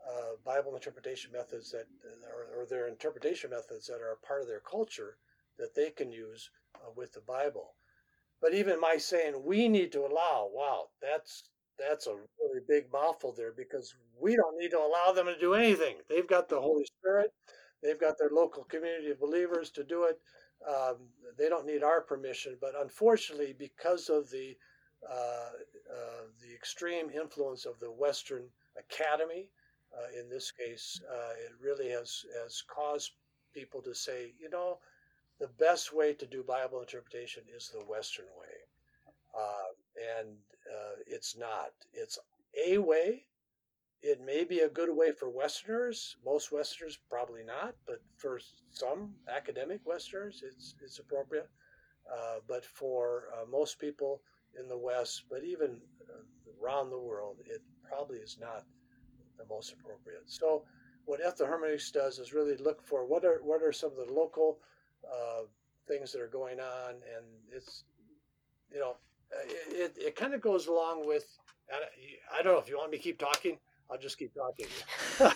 uh, 0.07 0.35
Bible 0.43 0.75
interpretation 0.75 1.31
methods 1.31 1.71
that, 1.71 1.87
or, 2.33 2.61
or, 2.61 2.65
their 2.65 2.87
interpretation 2.87 3.51
methods 3.51 3.85
that 3.85 4.01
are 4.01 4.11
a 4.13 4.25
part 4.25 4.41
of 4.41 4.47
their 4.47 4.59
culture 4.59 5.17
that 5.59 5.75
they 5.75 5.91
can 5.91 6.11
use 6.11 6.49
uh, 6.75 6.89
with 6.95 7.13
the 7.13 7.21
Bible. 7.21 7.75
But 8.41 8.53
even 8.53 8.79
my 8.79 8.97
saying 8.97 9.43
we 9.45 9.67
need 9.69 9.91
to 9.93 10.01
allow, 10.05 10.49
wow, 10.51 10.89
that's 11.01 11.43
that's 11.77 12.07
a 12.07 12.13
really 12.13 12.61
big 12.67 12.91
mouthful 12.91 13.33
there 13.33 13.51
because 13.55 13.95
we 14.19 14.35
don't 14.35 14.57
need 14.57 14.71
to 14.71 14.79
allow 14.79 15.11
them 15.11 15.25
to 15.25 15.37
do 15.39 15.53
anything. 15.53 15.97
They've 16.09 16.27
got 16.27 16.47
the 16.49 16.59
Holy 16.61 16.85
Spirit. 16.85 17.31
They've 17.81 17.99
got 17.99 18.17
their 18.19 18.29
local 18.31 18.63
community 18.65 19.09
of 19.09 19.19
believers 19.19 19.71
to 19.71 19.83
do 19.83 20.03
it. 20.03 20.19
Um, 20.67 20.97
they 21.37 21.49
don't 21.49 21.65
need 21.65 21.81
our 21.83 22.01
permission, 22.01 22.57
but 22.61 22.73
unfortunately, 22.79 23.55
because 23.57 24.09
of 24.09 24.29
the 24.29 24.55
uh, 25.09 25.13
uh, 25.91 26.25
the 26.41 26.53
extreme 26.53 27.09
influence 27.09 27.65
of 27.65 27.79
the 27.79 27.91
Western 27.91 28.43
Academy, 28.77 29.49
uh, 29.97 30.19
in 30.19 30.29
this 30.29 30.51
case, 30.51 31.01
uh, 31.11 31.33
it 31.43 31.51
really 31.59 31.89
has 31.89 32.23
has 32.43 32.61
caused 32.67 33.11
people 33.53 33.81
to 33.81 33.95
say, 33.95 34.33
you 34.39 34.49
know, 34.49 34.77
the 35.41 35.47
best 35.59 35.91
way 35.91 36.13
to 36.13 36.27
do 36.27 36.43
Bible 36.43 36.81
interpretation 36.81 37.41
is 37.53 37.69
the 37.73 37.83
Western 37.85 38.27
way, 38.39 38.55
uh, 39.35 40.19
and 40.19 40.29
uh, 40.71 40.95
it's 41.07 41.35
not. 41.35 41.71
It's 41.93 42.19
a 42.67 42.77
way. 42.77 43.25
It 44.03 44.21
may 44.23 44.43
be 44.43 44.59
a 44.59 44.69
good 44.69 44.95
way 44.95 45.11
for 45.11 45.29
Westerners. 45.29 46.15
Most 46.23 46.51
Westerners 46.51 46.99
probably 47.09 47.43
not, 47.43 47.73
but 47.87 48.01
for 48.17 48.39
some 48.69 49.15
academic 49.27 49.81
Westerners, 49.83 50.43
it's 50.45 50.75
it's 50.79 50.99
appropriate. 50.99 51.49
Uh, 52.11 52.37
but 52.47 52.63
for 52.63 53.29
uh, 53.33 53.45
most 53.49 53.79
people 53.79 54.21
in 54.59 54.67
the 54.67 54.77
West, 54.77 55.23
but 55.27 55.43
even 55.43 55.81
uh, 56.07 56.63
around 56.63 56.91
the 56.91 56.99
world, 56.99 57.37
it 57.45 57.61
probably 57.87 58.19
is 58.19 58.37
not 58.39 58.63
the 59.39 59.45
most 59.49 59.73
appropriate. 59.73 60.23
So, 60.27 60.65
what 61.05 61.19
ethnohermeneutics 61.19 61.91
does 61.91 62.19
is 62.19 62.31
really 62.31 62.57
look 62.57 62.83
for 62.83 63.07
what 63.07 63.25
are 63.25 63.39
what 63.41 63.63
are 63.63 63.71
some 63.71 63.89
of 63.97 64.07
the 64.07 64.13
local 64.13 64.59
uh, 65.05 65.43
things 65.87 66.11
that 66.11 66.21
are 66.21 66.27
going 66.27 66.59
on, 66.59 66.91
and 66.91 67.25
it's 67.51 67.83
you 68.71 68.79
know 68.79 68.95
it, 69.47 69.95
it, 69.97 70.03
it 70.07 70.15
kind 70.15 70.33
of 70.33 70.41
goes 70.41 70.67
along 70.67 71.07
with 71.07 71.25
I 72.37 72.41
don't 72.41 72.53
know 72.53 72.59
if 72.59 72.69
you 72.69 72.77
want 72.77 72.91
me 72.91 72.97
to 72.97 73.03
keep 73.03 73.17
talking, 73.17 73.57
I'll 73.89 73.97
just 73.97 74.17
keep 74.17 74.33
talking. 74.33 74.67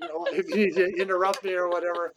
you 0.00 0.08
know, 0.08 0.26
if 0.30 0.48
you 0.48 0.56
need 0.56 0.74
to 0.74 0.86
interrupt 1.00 1.44
me 1.44 1.52
or 1.54 1.68
whatever, 1.68 2.14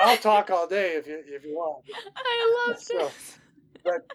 I'll 0.00 0.16
talk 0.16 0.50
all 0.50 0.66
day 0.66 0.94
if 0.94 1.06
you 1.06 1.22
if 1.26 1.44
you 1.44 1.54
want. 1.54 1.84
I 2.16 2.66
love 2.68 2.80
so, 2.80 2.98
this. 2.98 3.38
But 3.84 4.06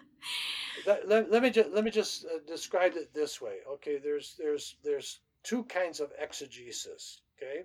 let, 0.86 1.08
let, 1.08 1.30
let 1.30 1.42
me 1.42 1.50
just 1.50 1.70
let 1.70 1.84
me 1.84 1.90
just 1.90 2.24
uh, 2.26 2.38
describe 2.46 2.94
it 2.96 3.12
this 3.14 3.40
way. 3.40 3.56
Okay, 3.74 3.98
there's 3.98 4.34
there's 4.38 4.76
there's 4.84 5.20
two 5.42 5.64
kinds 5.64 6.00
of 6.00 6.10
exegesis. 6.18 7.20
Okay, 7.36 7.64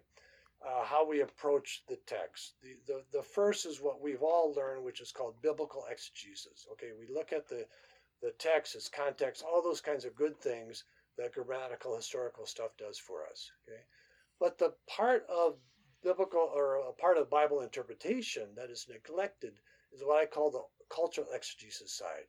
uh, 0.66 0.84
how 0.84 1.08
we 1.08 1.22
approach 1.22 1.84
the 1.88 1.98
text. 2.06 2.56
The, 2.62 2.76
the 2.86 3.04
the 3.12 3.24
first 3.24 3.66
is 3.66 3.82
what 3.82 4.02
we've 4.02 4.24
all 4.24 4.54
learned, 4.54 4.84
which 4.84 5.00
is 5.02 5.12
called 5.12 5.42
biblical 5.42 5.86
exegesis. 5.90 6.68
Okay, 6.74 6.92
we 6.98 7.08
look 7.08 7.32
at 7.32 7.48
the 7.48 7.66
the 8.22 8.32
text, 8.32 8.76
its 8.76 8.90
context, 8.90 9.44
all 9.44 9.62
those 9.62 9.80
kinds 9.80 10.04
of 10.04 10.16
good 10.16 10.38
things 10.38 10.84
that 11.18 11.34
grammatical 11.34 11.96
historical 11.96 12.46
stuff 12.46 12.76
does 12.78 13.00
for 13.00 13.26
us. 13.26 13.50
Okay, 13.68 13.82
but 14.40 14.58
the 14.58 14.74
part 14.88 15.26
of 15.30 15.58
biblical 16.04 16.52
or 16.54 16.76
a 16.76 16.94
part 16.94 17.18
of 17.18 17.30
Bible 17.30 17.62
interpretation 17.62 18.50
that 18.56 18.70
is 18.70 18.88
neglected 18.90 19.54
is 19.94 20.04
what 20.04 20.22
I 20.22 20.26
call 20.26 20.52
the 20.52 20.64
cultural 20.94 21.28
exegesis 21.34 21.94
side. 21.94 22.28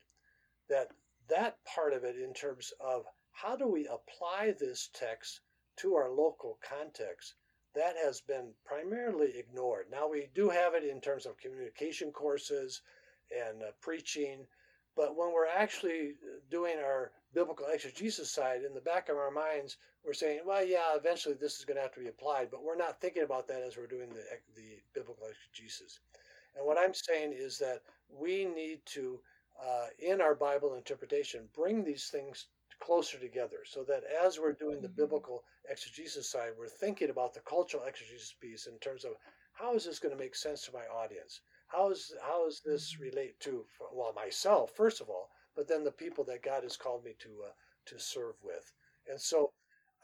That 0.68 0.88
that 1.28 1.56
part 1.64 1.92
of 1.92 2.04
it 2.04 2.16
in 2.16 2.32
terms 2.32 2.72
of 2.80 3.06
how 3.32 3.56
do 3.56 3.66
we 3.66 3.88
apply 3.88 4.52
this 4.52 4.88
text 4.92 5.40
to 5.78 5.94
our 5.94 6.10
local 6.10 6.58
context 6.62 7.34
that 7.74 7.94
has 8.02 8.20
been 8.20 8.52
primarily 8.64 9.32
ignored. 9.38 9.86
Now 9.90 10.08
we 10.08 10.28
do 10.34 10.48
have 10.48 10.74
it 10.74 10.84
in 10.84 11.00
terms 11.00 11.26
of 11.26 11.38
communication 11.38 12.10
courses 12.10 12.82
and 13.30 13.62
uh, 13.62 13.66
preaching 13.80 14.46
but 14.96 15.16
when 15.16 15.32
we're 15.32 15.46
actually 15.46 16.14
doing 16.50 16.76
our 16.78 17.12
biblical 17.32 17.66
exegesis 17.72 18.30
side, 18.30 18.64
in 18.64 18.74
the 18.74 18.80
back 18.80 19.08
of 19.08 19.16
our 19.16 19.30
minds, 19.30 19.76
we're 20.04 20.12
saying, 20.12 20.40
well, 20.44 20.64
yeah, 20.64 20.94
eventually 20.94 21.34
this 21.34 21.58
is 21.58 21.64
going 21.64 21.76
to 21.76 21.82
have 21.82 21.94
to 21.94 22.00
be 22.00 22.08
applied, 22.08 22.50
but 22.50 22.62
we're 22.62 22.76
not 22.76 23.00
thinking 23.00 23.22
about 23.22 23.46
that 23.48 23.62
as 23.62 23.76
we're 23.76 23.86
doing 23.86 24.10
the, 24.10 24.24
the 24.56 24.78
biblical 24.94 25.26
exegesis. 25.26 26.00
And 26.56 26.66
what 26.66 26.78
I'm 26.78 26.94
saying 26.94 27.32
is 27.34 27.58
that 27.58 27.82
we 28.10 28.44
need 28.44 28.80
to, 28.86 29.20
uh, 29.62 29.86
in 30.00 30.20
our 30.20 30.34
Bible 30.34 30.74
interpretation, 30.74 31.48
bring 31.54 31.84
these 31.84 32.08
things 32.08 32.48
closer 32.80 33.18
together 33.18 33.58
so 33.64 33.84
that 33.84 34.02
as 34.24 34.38
we're 34.38 34.52
doing 34.52 34.80
the 34.80 34.88
mm-hmm. 34.88 35.00
biblical 35.00 35.44
exegesis 35.70 36.28
side, 36.28 36.52
we're 36.58 36.68
thinking 36.68 37.10
about 37.10 37.34
the 37.34 37.40
cultural 37.40 37.84
exegesis 37.84 38.34
piece 38.40 38.66
in 38.66 38.78
terms 38.78 39.04
of 39.04 39.12
how 39.52 39.74
is 39.74 39.84
this 39.84 39.98
going 39.98 40.14
to 40.14 40.22
make 40.22 40.34
sense 40.34 40.64
to 40.64 40.72
my 40.72 40.84
audience? 40.86 41.40
how 41.70 41.90
is 41.90 42.12
how 42.22 42.44
does 42.44 42.60
this 42.64 42.94
mm-hmm. 42.94 43.04
relate 43.04 43.40
to 43.40 43.64
well 43.92 44.12
myself 44.12 44.72
first 44.72 45.00
of 45.00 45.08
all, 45.08 45.30
but 45.56 45.68
then 45.68 45.84
the 45.84 45.92
people 45.92 46.24
that 46.24 46.42
God 46.42 46.62
has 46.62 46.76
called 46.76 47.04
me 47.04 47.14
to 47.20 47.28
uh, 47.46 47.52
to 47.86 47.98
serve 47.98 48.34
with, 48.42 48.72
and 49.08 49.20
so 49.20 49.52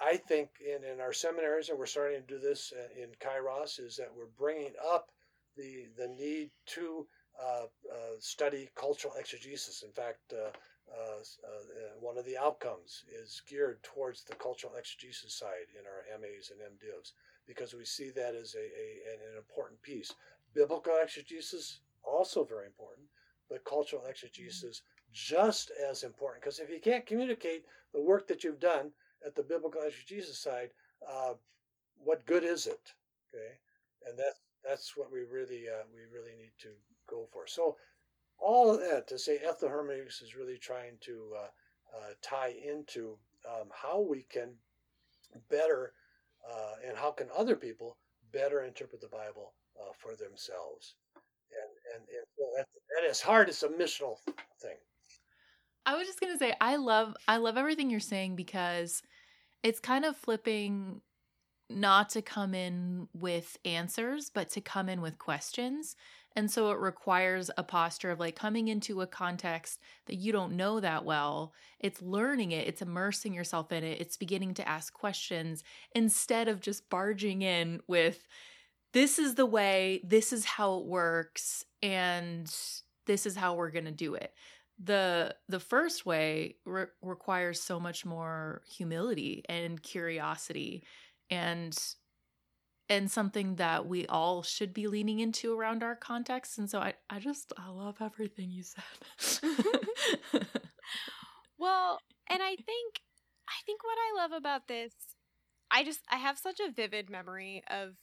I 0.01 0.17
think 0.17 0.51
in 0.61 0.85
in 0.85 1.01
our 1.01 1.13
seminaries, 1.13 1.69
and 1.69 1.79
we're 1.79 1.87
starting 1.87 2.21
to 2.21 2.35
do 2.35 2.39
this 2.39 2.73
uh, 2.73 3.03
in 3.03 3.11
Kairos, 3.21 3.81
is 3.81 3.97
that 3.97 4.13
we're 4.17 4.37
bringing 4.39 4.75
up 4.95 5.11
the 5.57 5.87
the 5.97 6.09
need 6.09 6.51
to 6.67 7.07
uh, 7.43 7.67
uh, 7.93 8.17
study 8.19 8.71
cultural 8.75 9.15
exegesis. 9.19 9.83
In 9.83 9.93
fact. 9.93 10.33
Uh, 10.33 10.51
uh, 10.93 11.21
uh, 11.21 11.99
one 12.01 12.17
of 12.17 12.25
the 12.25 12.39
outcomes 12.39 13.05
is 13.13 13.43
geared 13.49 13.83
towards 13.83 14.23
the 14.23 14.35
cultural 14.37 14.75
exegesis 14.77 15.35
side 15.35 15.69
in 15.79 15.85
our 15.87 16.19
MAs 16.21 16.51
and 16.51 16.61
MDivs 16.61 17.13
because 17.47 17.75
we 17.75 17.85
see 17.85 18.11
that 18.11 18.35
as 18.35 18.55
a, 18.55 18.59
a 18.59 19.15
an 19.31 19.37
important 19.37 19.81
piece. 19.83 20.15
Biblical 20.55 20.97
exegesis, 21.03 21.81
also 22.03 22.45
very 22.45 22.67
important, 22.67 23.07
but 23.49 23.65
cultural 23.65 24.05
exegesis, 24.07 24.83
just 25.13 25.71
as 25.91 26.03
important. 26.03 26.43
Because 26.43 26.59
if 26.59 26.71
you 26.71 26.81
can't 26.81 27.07
communicate 27.07 27.65
the 27.93 28.01
work 28.01 28.27
that 28.29 28.45
you've 28.45 28.61
done 28.61 28.91
at 29.25 29.35
the 29.35 29.43
biblical 29.43 29.83
exegesis 29.83 30.39
side, 30.39 30.71
uh, 31.09 31.35
what 31.99 32.27
good 32.27 32.45
is 32.45 32.67
it? 32.67 32.93
Okay, 33.35 33.59
and 34.07 34.19
that's 34.19 34.41
that's 34.65 34.97
what 34.97 35.13
we 35.13 35.21
really 35.21 35.69
uh, 35.69 35.85
we 35.95 36.03
really 36.13 36.37
need 36.37 36.53
to 36.61 36.69
go 37.09 37.27
for. 37.33 37.47
So 37.47 37.77
all 38.39 38.73
of 38.73 38.81
that 38.81 39.07
to 39.09 39.19
say 39.19 39.39
ethnohermeneutics 39.39 40.23
is 40.23 40.37
really 40.37 40.59
trying 40.59 40.97
to 41.01 41.33
uh, 41.37 41.97
uh, 41.97 42.11
tie 42.23 42.55
into 42.65 43.17
um, 43.49 43.69
how 43.71 44.01
we 44.01 44.27
can 44.31 44.51
better 45.51 45.93
uh, 46.49 46.75
and 46.87 46.97
how 46.97 47.11
can 47.11 47.29
other 47.37 47.57
people 47.57 47.97
better 48.33 48.63
interpret 48.65 49.01
the 49.01 49.09
Bible 49.09 49.53
uh, 49.81 49.93
for 49.99 50.17
themselves. 50.17 50.95
And, 51.51 51.95
and, 51.95 52.09
and 52.09 52.27
so 52.37 52.45
that, 52.57 52.67
that 52.97 53.09
is 53.09 53.21
hard. 53.21 53.49
It's 53.49 53.63
a 53.63 53.69
missional 53.69 54.19
thing. 54.61 54.77
I 55.87 55.97
was 55.97 56.07
just 56.07 56.21
gonna 56.21 56.37
say 56.37 56.53
I 56.61 56.77
love 56.77 57.15
I 57.29 57.37
love 57.37 57.57
everything 57.57 57.91
you're 57.91 58.01
saying 58.01 58.35
because 58.35 59.03
it's 59.63 59.79
kind 59.79 60.05
of 60.05 60.17
flipping 60.17 61.01
not 61.71 62.11
to 62.11 62.23
come 62.23 62.55
in 62.55 63.09
with 63.15 63.57
answers, 63.65 64.31
but 64.31 64.51
to 64.51 64.61
come 64.61 64.89
in 64.89 65.01
with 65.01 65.19
questions. 65.19 65.97
And 66.37 66.51
so 66.51 66.71
it 66.71 66.79
requires 66.79 67.51
a 67.57 67.63
posture 67.63 68.11
of 68.11 68.21
like 68.21 68.37
coming 68.37 68.69
into 68.69 69.01
a 69.01 69.07
context 69.07 69.81
that 70.07 70.17
you 70.17 70.33
don't 70.33 70.57
know 70.57 70.81
that 70.81 71.05
well. 71.05 71.55
It's 71.81 72.03
learning 72.03 72.53
it, 72.53 72.69
it's 72.69 72.83
immersing 72.83 73.33
yourself 73.33 73.73
in 73.73 73.83
it, 73.83 74.01
it's 74.01 74.19
beginning 74.19 74.53
to 74.55 74.69
ask 74.69 74.93
questions 74.93 75.65
instead 75.95 76.47
of 76.49 76.61
just 76.61 76.91
barging 76.91 77.41
in 77.41 77.81
with, 77.89 78.27
this 78.93 79.19
is 79.19 79.35
the 79.35 79.47
way, 79.47 80.01
this 80.05 80.33
is 80.33 80.45
how 80.45 80.79
it 80.79 80.87
works, 80.87 81.65
and 81.83 82.55
this 83.07 83.27
is 83.27 83.37
how 83.37 83.55
we're 83.55 83.71
going 83.71 83.85
to 83.87 83.91
do 83.91 84.15
it. 84.15 84.33
The 84.83 85.35
the 85.49 85.61
first 85.61 86.05
way 86.05 86.57
re- 86.67 86.87
requires 87.01 87.63
so 87.63 87.81
much 87.81 88.05
more 88.05 88.63
humility 88.67 89.43
and 89.49 89.83
curiosity 89.83 90.85
and 91.31 91.77
and 92.89 93.11
something 93.11 93.57
that 93.57 93.87
we 93.87 94.07
all 94.07 94.43
should 94.43 94.73
be 94.73 94.87
leaning 94.87 95.19
into 95.21 95.59
around 95.59 95.83
our 95.83 95.97
context 95.97 96.59
and 96.59 96.71
so 96.71 96.79
i 96.79 96.95
i 97.11 97.19
just 97.19 97.53
i 97.59 97.69
love 97.69 97.97
everything 98.01 98.51
you 98.51 98.63
said. 98.63 100.43
Well 101.59 102.01
and 102.29 102.43
i 102.43 102.55
think 102.55 103.01
i 103.49 103.55
think 103.65 103.83
what 103.83 103.97
i 103.99 104.23
love 104.23 104.33
about 104.33 104.69
this 104.69 104.93
i 105.71 105.83
just 105.83 106.01
i 106.11 106.17
have 106.17 106.39
such 106.39 106.61
a 106.61 106.71
vivid 106.71 107.09
memory 107.09 107.63
of 107.71 107.95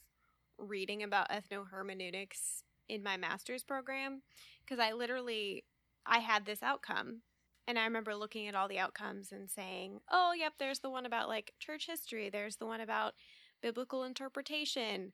reading 0.58 1.04
about 1.04 1.30
ethnohermeneutics 1.30 2.64
in 2.90 3.04
my 3.04 3.18
master's 3.18 3.64
program 3.64 4.22
because 4.64 4.80
I 4.80 4.94
literally 4.94 5.64
I 6.06 6.20
had 6.20 6.46
this 6.46 6.62
outcome 6.64 7.22
and 7.68 7.80
I 7.80 7.86
remember 7.86 8.16
looking 8.16 8.48
at 8.48 8.56
all 8.56 8.68
the 8.68 8.80
outcomes 8.80 9.32
and 9.32 9.50
saying, 9.50 10.00
"Oh, 10.12 10.34
yep, 10.38 10.54
there's 10.60 10.80
the 10.80 10.90
one 10.90 11.06
about 11.06 11.30
like 11.30 11.54
church 11.60 11.88
history, 11.88 12.30
there's 12.30 12.58
the 12.58 12.66
one 12.66 12.82
about 12.82 13.14
biblical 13.64 14.04
interpretation. 14.06 15.14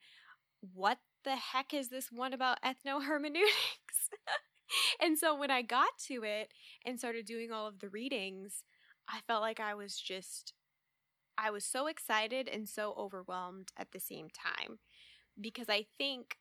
What 0.74 1.00
the 1.26 1.38
heck 1.38 1.74
is 1.74 1.90
this 1.90 2.12
one 2.12 2.34
about 2.34 2.60
ethno 2.66 3.04
hermeneutics? 3.06 4.10
and 5.02 5.18
so 5.18 5.36
when 5.38 5.52
I 5.52 5.62
got 5.62 5.98
to 6.08 6.24
it 6.24 6.54
and 6.86 7.00
started 7.00 7.26
doing 7.26 7.52
all 7.52 7.68
of 7.68 7.80
the 7.80 7.90
readings, 7.90 8.64
I 9.10 9.20
felt 9.28 9.42
like 9.42 9.60
I 9.60 9.76
was 9.76 9.98
just 9.98 10.54
I 11.38 11.52
was 11.52 11.66
so 11.66 11.88
excited 11.88 12.48
and 12.50 12.68
so 12.68 12.94
overwhelmed 12.98 13.70
at 13.78 13.92
the 13.92 14.00
same 14.00 14.28
time 14.30 14.80
because 15.42 15.70
I 15.70 15.86
think, 15.98 16.38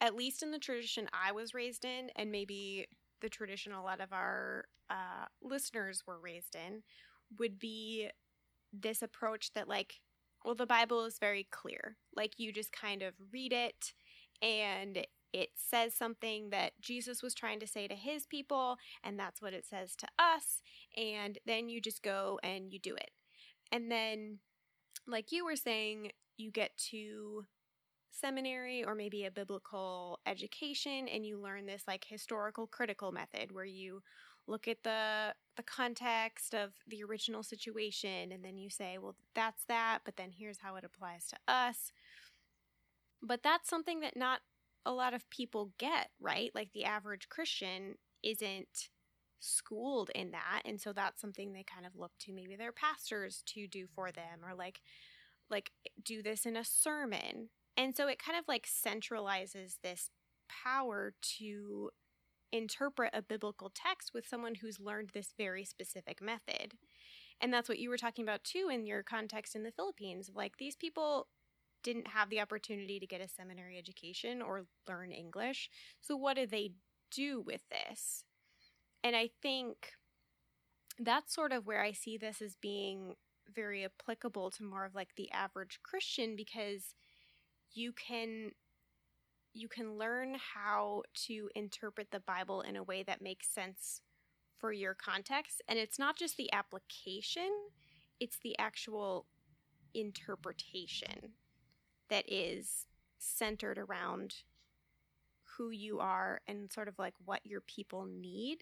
at 0.00 0.14
least 0.14 0.42
in 0.42 0.50
the 0.50 0.58
tradition 0.58 1.08
I 1.12 1.32
was 1.32 1.54
raised 1.54 1.84
in, 1.84 2.10
and 2.16 2.30
maybe 2.30 2.86
the 3.20 3.28
tradition 3.28 3.72
a 3.72 3.82
lot 3.82 4.00
of 4.00 4.12
our 4.12 4.66
uh, 4.90 5.26
listeners 5.42 6.02
were 6.06 6.20
raised 6.20 6.54
in, 6.54 6.82
would 7.38 7.58
be 7.58 8.08
this 8.72 9.02
approach 9.02 9.52
that, 9.54 9.68
like, 9.68 9.94
well, 10.48 10.54
the 10.54 10.64
Bible 10.64 11.04
is 11.04 11.18
very 11.18 11.46
clear. 11.50 11.98
Like, 12.16 12.38
you 12.38 12.54
just 12.54 12.72
kind 12.72 13.02
of 13.02 13.12
read 13.30 13.52
it 13.52 13.92
and 14.40 15.04
it 15.34 15.50
says 15.56 15.92
something 15.92 16.48
that 16.48 16.72
Jesus 16.80 17.22
was 17.22 17.34
trying 17.34 17.60
to 17.60 17.66
say 17.66 17.86
to 17.86 17.94
his 17.94 18.24
people, 18.24 18.78
and 19.04 19.18
that's 19.18 19.42
what 19.42 19.52
it 19.52 19.66
says 19.66 19.94
to 19.96 20.06
us. 20.18 20.62
And 20.96 21.36
then 21.44 21.68
you 21.68 21.82
just 21.82 22.02
go 22.02 22.40
and 22.42 22.72
you 22.72 22.78
do 22.78 22.94
it. 22.94 23.10
And 23.70 23.92
then, 23.92 24.38
like 25.06 25.32
you 25.32 25.44
were 25.44 25.54
saying, 25.54 26.12
you 26.38 26.50
get 26.50 26.70
to 26.92 27.44
seminary 28.10 28.82
or 28.82 28.94
maybe 28.94 29.26
a 29.26 29.30
biblical 29.30 30.18
education 30.24 31.08
and 31.08 31.26
you 31.26 31.38
learn 31.38 31.66
this 31.66 31.82
like 31.86 32.06
historical 32.08 32.66
critical 32.66 33.12
method 33.12 33.52
where 33.52 33.66
you 33.66 34.00
look 34.48 34.66
at 34.68 34.82
the 34.82 35.34
the 35.56 35.62
context 35.62 36.54
of 36.54 36.72
the 36.86 37.02
original 37.02 37.42
situation 37.42 38.30
and 38.32 38.44
then 38.44 38.56
you 38.56 38.70
say, 38.70 38.96
well, 38.96 39.16
that's 39.34 39.64
that, 39.64 40.00
but 40.04 40.16
then 40.16 40.30
here's 40.30 40.58
how 40.60 40.76
it 40.76 40.84
applies 40.84 41.26
to 41.26 41.36
us. 41.52 41.92
But 43.20 43.42
that's 43.42 43.68
something 43.68 44.00
that 44.00 44.16
not 44.16 44.40
a 44.86 44.92
lot 44.92 45.14
of 45.14 45.28
people 45.30 45.72
get, 45.78 46.10
right? 46.20 46.52
Like 46.54 46.72
the 46.72 46.84
average 46.84 47.28
Christian 47.28 47.96
isn't 48.22 48.88
schooled 49.40 50.10
in 50.14 50.32
that 50.32 50.62
and 50.64 50.80
so 50.80 50.92
that's 50.92 51.20
something 51.20 51.52
they 51.52 51.62
kind 51.64 51.86
of 51.86 51.96
look 51.96 52.10
to 52.18 52.32
maybe 52.32 52.56
their 52.56 52.72
pastors 52.72 53.42
to 53.46 53.68
do 53.68 53.86
for 53.94 54.10
them 54.10 54.40
or 54.44 54.54
like 54.54 54.80
like 55.50 55.70
do 56.02 56.22
this 56.22 56.44
in 56.44 56.56
a 56.56 56.64
sermon 56.64 57.48
and 57.76 57.96
so 57.96 58.08
it 58.08 58.18
kind 58.18 58.36
of 58.36 58.44
like 58.48 58.66
centralizes 58.66 59.76
this 59.82 60.10
power 60.48 61.14
to 61.22 61.90
interpret 62.52 63.10
a 63.14 63.22
biblical 63.22 63.70
text 63.74 64.12
with 64.14 64.26
someone 64.26 64.56
who's 64.56 64.80
learned 64.80 65.10
this 65.12 65.34
very 65.36 65.64
specific 65.64 66.22
method. 66.22 66.74
And 67.40 67.52
that's 67.52 67.68
what 67.68 67.78
you 67.78 67.88
were 67.88 67.96
talking 67.96 68.24
about 68.24 68.44
too 68.44 68.68
in 68.72 68.86
your 68.86 69.02
context 69.02 69.54
in 69.54 69.62
the 69.62 69.70
philippines 69.70 70.30
like 70.34 70.56
these 70.56 70.74
people 70.74 71.28
didn't 71.84 72.08
have 72.08 72.28
the 72.30 72.40
opportunity 72.40 72.98
to 72.98 73.06
get 73.06 73.20
a 73.20 73.28
seminary 73.28 73.78
education 73.78 74.42
or 74.42 74.66
learn 74.88 75.12
english 75.12 75.70
so 76.00 76.16
what 76.16 76.34
do 76.34 76.48
they 76.48 76.72
do 77.10 77.40
with 77.40 77.62
this? 77.70 78.24
And 79.02 79.14
I 79.14 79.30
think 79.42 79.92
that's 80.98 81.34
sort 81.34 81.52
of 81.52 81.66
where 81.66 81.82
I 81.82 81.92
see 81.92 82.16
this 82.16 82.42
as 82.42 82.56
being 82.56 83.14
very 83.54 83.84
applicable 83.84 84.50
to 84.50 84.64
more 84.64 84.84
of 84.84 84.94
like 84.94 85.14
the 85.16 85.30
average 85.30 85.80
Christian 85.82 86.36
because 86.36 86.94
you 87.72 87.92
can 87.92 88.50
you 89.58 89.68
can 89.68 89.96
learn 89.98 90.36
how 90.54 91.02
to 91.14 91.48
interpret 91.54 92.10
the 92.10 92.20
Bible 92.20 92.62
in 92.62 92.76
a 92.76 92.82
way 92.82 93.02
that 93.02 93.22
makes 93.22 93.48
sense 93.48 94.02
for 94.58 94.72
your 94.72 94.94
context 94.94 95.62
and 95.68 95.78
it's 95.78 95.98
not 95.98 96.16
just 96.16 96.36
the 96.36 96.52
application 96.52 97.50
it's 98.20 98.38
the 98.42 98.58
actual 98.58 99.26
interpretation 99.94 101.34
that 102.10 102.24
is 102.28 102.86
centered 103.18 103.78
around 103.78 104.34
who 105.56 105.70
you 105.70 105.98
are 106.00 106.40
and 106.46 106.72
sort 106.72 106.88
of 106.88 106.98
like 106.98 107.14
what 107.24 107.44
your 107.44 107.60
people 107.62 108.06
need 108.06 108.58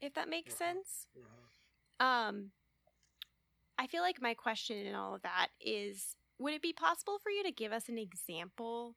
if 0.00 0.14
that 0.14 0.28
makes 0.28 0.52
Mhm. 0.52 0.58
sense. 0.58 1.06
Mhm. 1.16 1.50
Um, 2.00 2.52
I 3.78 3.86
feel 3.86 4.02
like 4.02 4.20
my 4.20 4.34
question 4.34 4.78
in 4.86 4.94
all 4.94 5.14
of 5.14 5.22
that 5.22 5.48
is 5.60 6.16
would 6.38 6.54
it 6.54 6.62
be 6.62 6.72
possible 6.72 7.18
for 7.18 7.30
you 7.30 7.42
to 7.44 7.52
give 7.52 7.72
us 7.72 7.88
an 7.88 7.98
example 7.98 8.96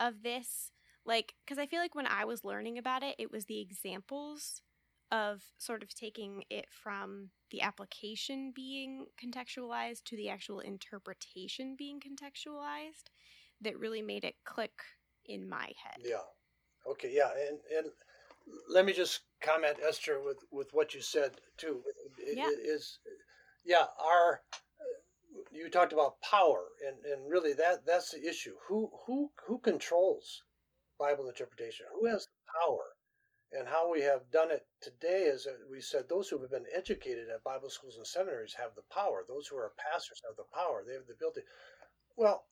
of 0.00 0.22
this? 0.22 0.72
Like, 1.08 1.32
because 1.42 1.58
I 1.58 1.64
feel 1.64 1.80
like 1.80 1.94
when 1.94 2.06
I 2.06 2.26
was 2.26 2.44
learning 2.44 2.76
about 2.76 3.02
it, 3.02 3.16
it 3.18 3.32
was 3.32 3.46
the 3.46 3.62
examples 3.62 4.60
of 5.10 5.42
sort 5.56 5.82
of 5.82 5.94
taking 5.94 6.44
it 6.50 6.66
from 6.70 7.30
the 7.50 7.62
application 7.62 8.52
being 8.54 9.06
contextualized 9.18 10.04
to 10.04 10.16
the 10.16 10.28
actual 10.28 10.60
interpretation 10.60 11.76
being 11.78 11.98
contextualized 11.98 13.08
that 13.62 13.78
really 13.78 14.02
made 14.02 14.22
it 14.22 14.34
click 14.44 14.82
in 15.24 15.48
my 15.48 15.72
head. 15.82 15.96
Yeah. 16.04 16.26
Okay. 16.86 17.10
Yeah. 17.10 17.30
And 17.48 17.58
and 17.74 17.86
let 18.68 18.84
me 18.84 18.92
just 18.92 19.20
comment, 19.40 19.78
Esther, 19.82 20.20
with 20.22 20.44
with 20.52 20.68
what 20.72 20.92
you 20.92 21.00
said 21.00 21.40
too. 21.56 21.82
It- 22.18 22.36
Yeah. 22.36 22.48
it 22.50 22.60
is 22.60 22.98
yeah. 23.64 23.86
Our 23.98 24.42
you 25.50 25.70
talked 25.70 25.94
about 25.94 26.20
power, 26.20 26.66
and 26.86 27.02
and 27.06 27.30
really 27.30 27.54
that 27.54 27.86
that's 27.86 28.10
the 28.10 28.28
issue. 28.28 28.56
Who 28.68 28.90
who 29.06 29.32
who 29.46 29.58
controls 29.58 30.42
Bible 30.98 31.28
interpretation? 31.28 31.86
Who 31.98 32.06
has 32.06 32.26
the 32.26 32.52
power? 32.64 32.84
And 33.52 33.66
how 33.66 33.90
we 33.90 34.02
have 34.02 34.30
done 34.30 34.50
it 34.50 34.66
today 34.82 35.22
is 35.22 35.44
that 35.44 35.56
we 35.70 35.80
said 35.80 36.04
those 36.08 36.28
who 36.28 36.38
have 36.40 36.50
been 36.50 36.66
educated 36.74 37.30
at 37.30 37.42
Bible 37.44 37.70
schools 37.70 37.96
and 37.96 38.06
seminaries 38.06 38.54
have 38.54 38.74
the 38.74 38.82
power. 38.92 39.24
Those 39.26 39.46
who 39.46 39.56
are 39.56 39.72
pastors 39.78 40.20
have 40.26 40.36
the 40.36 40.44
power. 40.54 40.84
They 40.86 40.94
have 40.94 41.06
the 41.06 41.14
ability. 41.14 41.42
Well, 42.16 42.44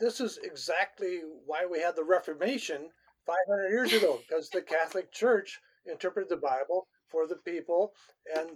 this 0.00 0.20
is 0.20 0.38
exactly 0.42 1.20
why 1.46 1.66
we 1.70 1.78
had 1.80 1.94
the 1.94 2.04
Reformation 2.04 2.90
500 3.26 3.68
years 3.68 3.92
ago, 3.92 4.18
because 4.26 4.48
the 4.48 4.62
Catholic 4.62 5.12
Church 5.12 5.60
interpreted 5.86 6.30
the 6.30 6.36
Bible 6.36 6.88
for 7.08 7.26
the 7.26 7.36
people, 7.36 7.92
and 8.36 8.48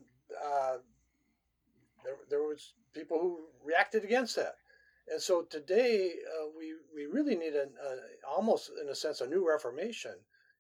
uh, 0.45 0.79
there, 2.05 2.17
there 2.31 2.43
was 2.43 2.73
people 2.93 3.19
who 3.21 3.41
reacted 3.65 4.05
against 4.05 4.37
that. 4.37 4.55
And 5.07 5.21
so 5.21 5.43
today 5.43 6.15
uh, 6.27 6.47
we 6.57 6.75
we 6.95 7.07
really 7.07 7.37
need 7.37 7.55
an 7.55 7.71
almost 8.29 8.71
in 8.81 8.89
a 8.89 8.95
sense 8.95 9.21
a 9.21 9.27
new 9.27 9.47
Reformation 9.47 10.15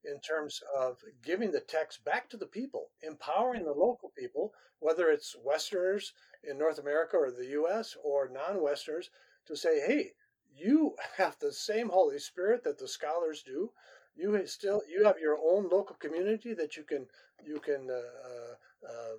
in 0.05 0.21
terms 0.21 0.63
of 0.77 0.99
giving 1.23 1.51
the 1.51 1.61
text 1.61 2.05
back 2.05 2.29
to 2.29 2.37
the 2.37 2.47
people, 2.47 2.91
empowering 3.03 3.65
the 3.65 3.73
local 3.73 4.13
people, 4.17 4.53
whether 4.81 5.09
it's 5.09 5.35
Westerners 5.43 6.13
in 6.43 6.59
North 6.59 6.79
America 6.79 7.17
or 7.17 7.31
the 7.31 7.47
U.S. 7.47 7.97
or 8.05 8.29
non-Westerners, 8.29 9.09
to 9.47 9.57
say, 9.57 9.81
hey, 9.81 10.13
you 10.55 10.95
have 11.17 11.39
the 11.39 11.53
same 11.53 11.89
Holy 11.89 12.19
Spirit 12.19 12.65
that 12.65 12.79
the 12.79 12.89
scholars 12.89 13.43
do. 13.43 13.71
You 14.15 14.47
still 14.47 14.83
you 14.89 15.05
have 15.05 15.19
your 15.19 15.39
own 15.43 15.69
local 15.71 15.97
community 15.97 16.55
that 16.55 16.77
you 16.77 16.85
can 16.85 17.07
you 17.45 17.61
can 17.61 17.91
uh, 17.91 18.55
uh, 18.89 19.17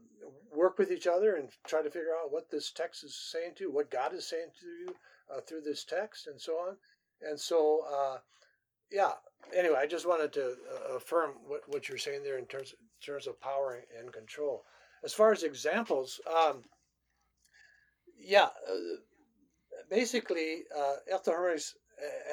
work 0.55 0.77
with 0.77 0.91
each 0.91 1.07
other 1.07 1.35
and 1.35 1.49
try 1.67 1.81
to 1.81 1.89
figure 1.89 2.15
out 2.21 2.31
what 2.31 2.49
this 2.49 2.71
text 2.71 3.03
is 3.03 3.15
saying 3.15 3.55
to 3.55 3.65
you, 3.65 3.71
what 3.71 3.91
God 3.91 4.13
is 4.13 4.27
saying 4.27 4.51
to 4.61 4.67
you 4.67 4.95
uh, 5.33 5.41
through 5.41 5.61
this 5.61 5.83
text, 5.83 6.27
and 6.27 6.39
so 6.39 6.53
on. 6.53 6.77
And 7.21 7.39
so, 7.39 7.81
uh, 7.91 8.17
yeah. 8.91 9.13
Anyway, 9.55 9.77
I 9.77 9.85
just 9.85 10.07
wanted 10.07 10.33
to 10.33 10.55
uh, 10.73 10.95
affirm 10.95 11.35
what, 11.47 11.61
what 11.67 11.87
you're 11.87 11.97
saying 11.97 12.23
there 12.23 12.37
in 12.37 12.45
terms 12.45 12.73
in 12.79 13.13
terms 13.13 13.27
of 13.27 13.39
power 13.39 13.83
and 13.99 14.11
control. 14.11 14.63
As 15.03 15.13
far 15.13 15.31
as 15.31 15.43
examples, 15.43 16.19
um, 16.27 16.63
yeah, 18.17 18.45
uh, 18.67 18.97
basically, 19.89 20.63
uh, 20.75 20.95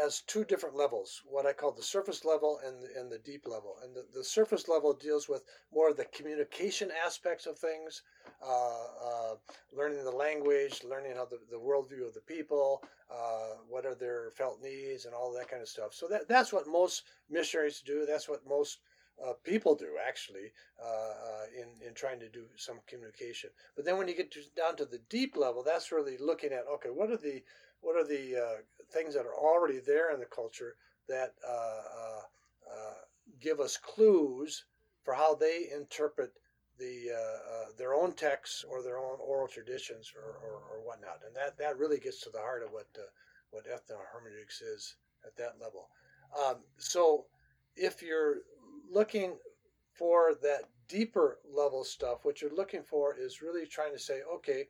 Has 0.00 0.22
two 0.26 0.44
different 0.44 0.74
levels, 0.74 1.22
what 1.24 1.46
I 1.46 1.52
call 1.52 1.70
the 1.70 1.82
surface 1.82 2.24
level 2.24 2.58
and 2.66 2.82
the, 2.82 3.00
and 3.00 3.12
the 3.12 3.18
deep 3.18 3.46
level. 3.46 3.76
And 3.82 3.94
the, 3.94 4.04
the 4.12 4.24
surface 4.24 4.66
level 4.66 4.92
deals 4.92 5.28
with 5.28 5.44
more 5.72 5.90
of 5.90 5.96
the 5.96 6.06
communication 6.06 6.90
aspects 7.06 7.46
of 7.46 7.56
things, 7.56 8.02
uh, 8.44 8.86
uh, 9.04 9.34
learning 9.72 10.02
the 10.02 10.10
language, 10.10 10.82
learning 10.82 11.14
how 11.14 11.26
the, 11.26 11.38
the 11.48 11.56
worldview 11.56 12.04
of 12.04 12.14
the 12.14 12.26
people, 12.26 12.82
uh, 13.08 13.54
what 13.68 13.86
are 13.86 13.94
their 13.94 14.32
felt 14.32 14.60
needs, 14.60 15.04
and 15.04 15.14
all 15.14 15.32
that 15.32 15.48
kind 15.48 15.62
of 15.62 15.68
stuff. 15.68 15.94
So 15.94 16.08
that, 16.08 16.26
that's 16.26 16.52
what 16.52 16.66
most 16.66 17.04
missionaries 17.30 17.82
do. 17.86 18.04
That's 18.04 18.28
what 18.28 18.44
most 18.44 18.78
uh, 19.24 19.34
people 19.44 19.74
do 19.74 19.90
actually 20.04 20.52
uh, 20.82 21.44
in 21.56 21.86
in 21.86 21.94
trying 21.94 22.18
to 22.18 22.28
do 22.28 22.44
some 22.56 22.80
communication. 22.88 23.50
But 23.76 23.84
then 23.84 23.96
when 23.96 24.08
you 24.08 24.16
get 24.16 24.32
to, 24.32 24.40
down 24.56 24.76
to 24.76 24.84
the 24.84 25.00
deep 25.08 25.36
level, 25.36 25.62
that's 25.62 25.92
really 25.92 26.16
looking 26.18 26.52
at 26.52 26.64
okay, 26.74 26.88
what 26.88 27.10
are 27.10 27.16
the 27.16 27.42
what 27.82 27.96
are 27.96 28.06
the 28.06 28.36
uh, 28.36 28.56
things 28.92 29.14
that 29.14 29.26
are 29.26 29.36
already 29.36 29.78
there 29.78 30.12
in 30.14 30.20
the 30.20 30.26
culture 30.26 30.76
that 31.08 31.34
uh, 31.46 31.52
uh, 31.52 32.94
give 33.40 33.60
us 33.60 33.76
clues 33.76 34.64
for 35.04 35.12
how 35.14 35.34
they 35.34 35.68
interpret 35.74 36.32
the 36.78 37.10
their 37.78 37.94
own 37.94 38.12
texts 38.12 38.64
or 38.68 38.82
their 38.82 38.98
own 38.98 39.16
oral 39.20 39.48
traditions 39.48 40.12
or, 40.16 40.36
or, 40.44 40.62
or, 40.70 40.86
whatnot, 40.86 41.20
and 41.26 41.34
that, 41.34 41.56
that 41.56 41.78
really 41.78 41.98
gets 41.98 42.20
to 42.20 42.30
the 42.30 42.38
heart 42.38 42.62
of 42.62 42.72
what 42.72 42.86
what 43.50 43.66
ethnohermeneutics 43.66 44.62
is 44.62 44.96
at 45.24 45.36
that 45.36 45.54
level. 45.60 45.88
Um, 46.38 46.56
so 46.78 47.26
if 47.76 48.02
you're 48.02 48.38
looking 48.90 49.36
for 49.92 50.34
that 50.42 50.62
deeper 50.88 51.38
level 51.50 51.84
stuff, 51.84 52.24
what 52.24 52.40
you're 52.40 52.54
looking 52.54 52.82
for 52.82 53.14
is 53.16 53.42
really 53.42 53.66
trying 53.66 53.92
to 53.92 53.98
say, 53.98 54.20
okay, 54.34 54.66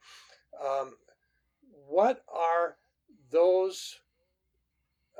um, 0.64 0.96
what 1.88 2.24
are 2.32 2.76
those 3.32 3.98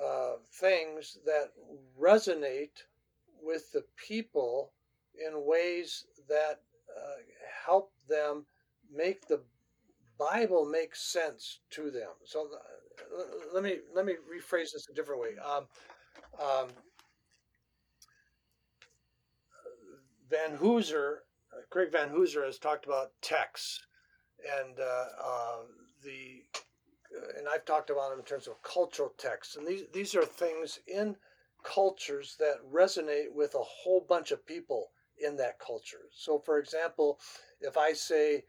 uh, 0.01 0.35
things 0.53 1.19
that 1.27 1.51
resonate 2.01 2.85
with 3.43 3.73
the 3.73 3.85
people 3.97 4.73
in 5.27 5.45
ways 5.45 6.05
that 6.29 6.61
uh, 6.97 7.17
help 7.67 7.93
them 8.09 8.47
make 8.95 9.27
the 9.27 9.41
Bible 10.19 10.65
make 10.65 10.95
sense 10.95 11.61
to 11.71 11.91
them. 11.91 12.11
So 12.25 12.49
uh, 12.53 13.23
let 13.53 13.63
me 13.63 13.79
let 13.95 14.07
me 14.07 14.15
rephrase 14.15 14.73
this 14.73 14.87
a 14.91 14.95
different 14.95 15.21
way. 15.21 15.31
Um, 15.45 15.67
um, 16.41 16.69
Vanhoozer, 20.31 21.19
Craig 21.71 21.91
Vanhoozer 21.91 22.45
has 22.45 22.59
talked 22.59 22.87
about 22.87 23.13
texts, 23.21 23.81
and 24.61 24.79
uh, 24.79 25.05
uh, 25.23 25.57
the 26.03 26.43
and 27.39 27.49
I've 27.49 27.65
talked 27.65 27.91
about 27.91 28.11
them 28.11 28.19
in 28.21 28.25
terms 28.25 28.47
of 28.47 28.63
cultural 28.63 29.13
texts, 29.19 29.57
and 29.57 29.67
these 29.67 29.85
these 29.93 30.15
are 30.15 30.25
things 30.25 30.81
in 30.87 31.17
cultures 31.63 32.37
that 32.39 32.57
resonate 32.73 33.33
with 33.33 33.55
a 33.55 33.63
whole 33.63 34.01
bunch 34.01 34.33
of 34.33 34.47
people 34.47 34.91
in 35.19 35.37
that 35.37 35.59
culture. 35.59 36.09
So, 36.13 36.39
for 36.39 36.59
example, 36.59 37.21
if 37.61 37.77
I 37.77 37.93
say 37.93 38.45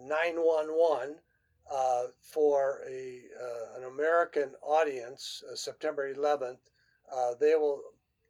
nine 0.00 0.36
one 0.36 0.68
one 0.68 1.16
for 2.20 2.82
a 2.88 3.22
uh, 3.40 3.78
an 3.78 3.84
American 3.84 4.54
audience, 4.62 5.42
uh, 5.50 5.54
September 5.54 6.12
11th, 6.12 6.58
uh, 7.12 7.34
they 7.40 7.54
will 7.54 7.82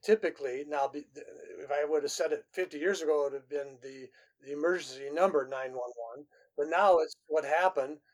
typically 0.03 0.65
now 0.69 0.89
be 0.89 1.07
if 1.61 1.71
I 1.71 1.85
would 1.85 2.03
have 2.03 2.13
said 2.13 2.33
it 2.33 2.45
50 2.53 2.79
years 2.79 3.03
ago, 3.03 3.21
it 3.21 3.25
would 3.25 3.33
have 3.35 3.49
been 3.49 3.79
the, 3.83 4.09
the 4.45 4.53
emergency 4.53 5.11
number 5.13 5.47
911. 5.47 6.27
But 6.57 6.69
now 6.69 6.99
it's 6.99 7.15
what 7.27 7.45
happened 7.45 7.99
uh, 7.99 8.08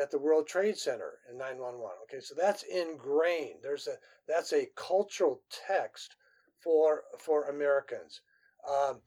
at 0.00 0.10
the 0.10 0.18
World 0.18 0.46
Trade 0.46 0.76
Center 0.76 1.18
in 1.30 1.38
911. 1.38 1.96
Okay, 2.04 2.20
so 2.20 2.34
that's 2.34 2.62
ingrained. 2.64 3.58
There's 3.62 3.86
a 3.86 3.96
that's 4.26 4.52
a 4.52 4.68
cultural 4.74 5.40
text 5.66 6.16
for 6.58 7.04
for 7.18 7.48
Americans, 7.48 8.20
um, 8.68 9.00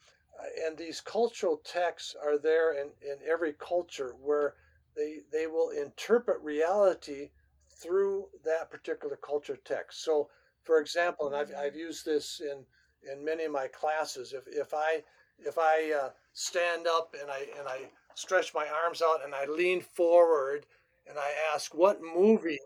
and 0.65 0.77
these 0.77 1.01
cultural 1.01 1.57
texts 1.57 2.15
are 2.21 2.37
there 2.37 2.73
in, 2.73 2.89
in 3.01 3.17
every 3.27 3.53
culture 3.53 4.15
where 4.21 4.55
they 4.95 5.19
they 5.31 5.47
will 5.47 5.69
interpret 5.69 6.39
reality 6.41 7.29
through 7.69 8.27
that 8.43 8.69
particular 8.69 9.15
culture 9.15 9.57
text. 9.63 10.03
So, 10.03 10.29
for 10.63 10.79
example, 10.79 11.27
and 11.27 11.35
I've 11.35 11.53
I've 11.55 11.75
used 11.75 12.05
this 12.05 12.41
in 12.41 12.65
in 13.11 13.23
many 13.23 13.45
of 13.45 13.51
my 13.51 13.67
classes. 13.67 14.33
If 14.33 14.47
if 14.47 14.73
I 14.73 15.03
if 15.39 15.57
I 15.57 15.93
uh, 15.93 16.09
stand 16.33 16.87
up 16.87 17.15
and 17.19 17.29
I 17.31 17.47
and 17.57 17.67
I 17.67 17.89
stretch 18.19 18.53
my 18.53 18.67
arms 18.83 19.01
out 19.01 19.23
and 19.23 19.33
I 19.33 19.45
lean 19.45 19.81
forward 19.81 20.65
and 21.07 21.17
I 21.17 21.31
ask, 21.53 21.73
"What 21.73 21.99
movie 22.01 22.59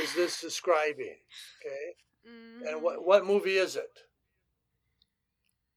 is 0.00 0.14
this 0.16 0.40
describing?" 0.40 1.16
Okay, 1.60 1.94
Mm-hmm. 2.28 2.66
and 2.68 2.82
what 2.82 3.04
what 3.04 3.26
movie 3.26 3.56
is 3.56 3.74
it? 3.76 3.90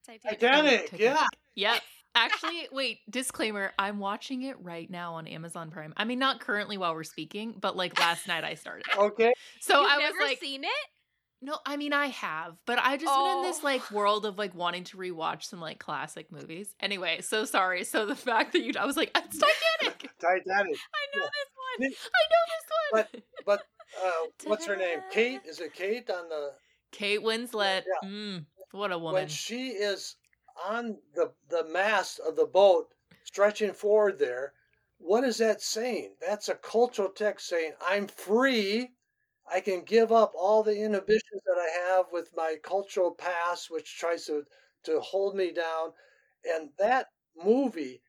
Titanic. 0.06 0.40
Titanic. 0.40 1.00
Yeah. 1.00 1.26
Yep. 1.56 1.82
Actually, 2.18 2.70
wait, 2.72 3.00
disclaimer, 3.10 3.74
I'm 3.78 4.00
watching 4.00 4.44
it 4.44 4.56
right 4.62 4.90
now 4.90 5.16
on 5.16 5.28
Amazon 5.28 5.70
Prime. 5.70 5.94
I 5.98 6.06
mean, 6.06 6.18
not 6.18 6.40
currently 6.40 6.78
while 6.78 6.94
we're 6.94 7.04
speaking, 7.04 7.56
but 7.60 7.76
like 7.76 8.00
last 8.00 8.26
night 8.28 8.46
I 8.46 8.54
started. 8.54 8.86
Okay. 8.98 9.34
So 9.60 9.82
You've 9.82 9.92
I 9.92 9.98
was 9.98 10.14
like, 10.22 10.40
seen 10.40 10.64
it? 10.64 10.70
No, 11.42 11.58
I 11.66 11.78
mean, 11.78 11.94
I 11.94 12.08
have, 12.08 12.56
but 12.66 12.80
I 12.80 12.98
just 12.98 13.14
been 13.14 13.38
in 13.38 13.44
this 13.44 13.60
Oh. 13.62 13.66
like 13.66 13.92
world 13.92 14.26
of 14.26 14.38
like 14.38 14.56
wanting 14.56 14.84
to 14.86 14.98
rewatch 14.98 15.44
some 15.44 15.60
like 15.62 15.80
classic 15.80 16.32
movies. 16.32 16.74
Anyway, 16.80 17.22
so 17.22 17.46
sorry. 17.46 17.84
So 17.84 18.06
the 18.06 18.16
fact 18.30 18.54
that 18.54 18.62
you, 18.62 18.72
I 18.80 18.86
was 18.86 18.98
like, 18.98 19.12
it's 19.16 19.38
Titanic. 19.38 20.10
Titanic. 20.20 20.48
I 20.50 21.18
know 21.18 21.24
Yeah. 21.24 21.30
this 21.32 21.52
one. 21.56 21.94
I 21.94 22.24
know 22.32 23.06
this 23.06 23.14
one. 23.14 23.22
But 23.46 23.62
uh, 24.06 24.12
what's 24.46 24.66
her 24.66 24.76
name? 24.76 25.00
Kate. 25.12 25.42
Is 25.46 25.60
it 25.60 25.74
Kate 25.74 26.10
on 26.10 26.30
the 26.30 26.52
Kate 26.92 27.22
Winslet. 27.22 27.84
Yeah. 28.04 28.08
Mm, 28.10 28.46
what 28.72 28.92
a 28.92 28.98
woman. 28.98 29.14
when 29.16 29.28
she 29.28 29.70
is 29.70 30.16
on 30.66 30.98
the 31.16 31.32
the 31.50 31.66
mast 31.66 32.20
of 32.26 32.36
the 32.38 32.46
boat 32.46 32.88
stretching 33.26 33.74
forward 33.74 34.18
there 34.18 34.54
what 35.00 35.26
is 35.26 35.38
that 35.40 35.62
saying 35.62 36.14
that's 36.26 36.48
a 36.48 36.56
cultural 36.56 37.10
text 37.10 37.48
saying 37.50 37.74
i'm 37.86 38.08
free 38.08 38.90
i 39.52 39.60
can 39.60 39.82
give 39.84 40.12
up 40.12 40.34
all 40.38 40.64
the 40.64 40.78
inhibitions 40.84 41.42
that 41.46 41.58
i 41.60 41.90
have 41.90 42.06
with 42.12 42.30
my 42.36 42.56
cultural 42.64 43.12
past 43.12 43.70
which 43.70 43.98
tries 43.98 44.26
to 44.26 44.44
to 44.84 45.00
hold 45.00 45.36
me 45.36 45.52
down 45.52 45.92
and 46.46 46.70
that 46.78 47.08
movie 47.44 48.02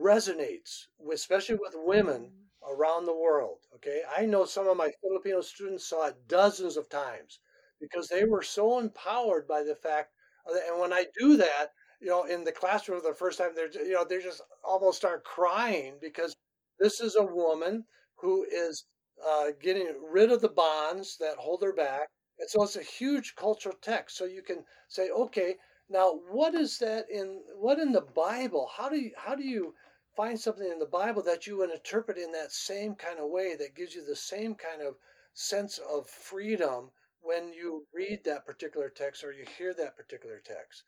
resonates 0.00 0.86
with, 0.98 1.16
especially 1.16 1.56
with 1.56 1.74
women 1.76 2.30
mm. 2.30 2.72
around 2.72 3.04
the 3.04 3.16
world 3.16 3.58
okay? 3.74 4.02
I 4.16 4.26
know 4.26 4.44
some 4.44 4.68
of 4.68 4.76
my 4.76 4.90
filipino 5.02 5.40
students 5.40 5.86
saw 5.86 6.06
it 6.06 6.16
dozens 6.28 6.76
of 6.76 6.88
times 6.88 7.40
because 7.80 8.08
they 8.08 8.24
were 8.24 8.42
so 8.42 8.78
empowered 8.78 9.48
by 9.48 9.62
the 9.62 9.74
fact 9.74 10.12
and 10.46 10.80
when 10.80 10.92
I 10.92 11.06
do 11.18 11.36
that, 11.36 11.72
you 12.00 12.08
know, 12.08 12.24
in 12.24 12.44
the 12.44 12.52
classroom 12.52 13.00
for 13.00 13.08
the 13.08 13.14
first 13.14 13.38
time, 13.38 13.50
they're 13.54 13.70
you 13.72 13.92
know 13.92 14.04
they 14.04 14.20
just 14.20 14.42
almost 14.64 14.98
start 14.98 15.24
crying 15.24 15.94
because 16.00 16.34
this 16.78 17.00
is 17.00 17.16
a 17.16 17.22
woman 17.22 17.84
who 18.16 18.44
is 18.50 18.84
uh, 19.26 19.48
getting 19.60 19.88
rid 20.10 20.30
of 20.30 20.40
the 20.40 20.48
bonds 20.48 21.16
that 21.18 21.36
hold 21.36 21.62
her 21.62 21.72
back, 21.72 22.08
and 22.38 22.48
so 22.48 22.62
it's 22.62 22.76
a 22.76 22.82
huge 22.82 23.34
cultural 23.36 23.76
text. 23.80 24.16
So 24.16 24.24
you 24.24 24.42
can 24.42 24.64
say, 24.88 25.10
okay, 25.10 25.56
now 25.88 26.20
what 26.30 26.54
is 26.54 26.78
that 26.78 27.10
in 27.10 27.40
what 27.56 27.78
in 27.78 27.92
the 27.92 28.00
Bible? 28.00 28.70
How 28.76 28.88
do 28.88 28.96
you 28.96 29.12
how 29.16 29.34
do 29.34 29.44
you 29.44 29.74
find 30.16 30.38
something 30.38 30.70
in 30.70 30.78
the 30.78 30.86
Bible 30.86 31.22
that 31.22 31.46
you 31.46 31.56
would 31.58 31.70
interpret 31.70 32.18
in 32.18 32.32
that 32.32 32.52
same 32.52 32.94
kind 32.94 33.18
of 33.18 33.30
way 33.30 33.56
that 33.56 33.74
gives 33.76 33.94
you 33.94 34.04
the 34.04 34.16
same 34.16 34.54
kind 34.54 34.82
of 34.82 34.96
sense 35.34 35.78
of 35.78 36.08
freedom 36.08 36.90
when 37.22 37.52
you 37.52 37.86
read 37.94 38.20
that 38.24 38.46
particular 38.46 38.88
text 38.88 39.22
or 39.24 39.32
you 39.32 39.44
hear 39.58 39.74
that 39.74 39.96
particular 39.96 40.40
text. 40.44 40.82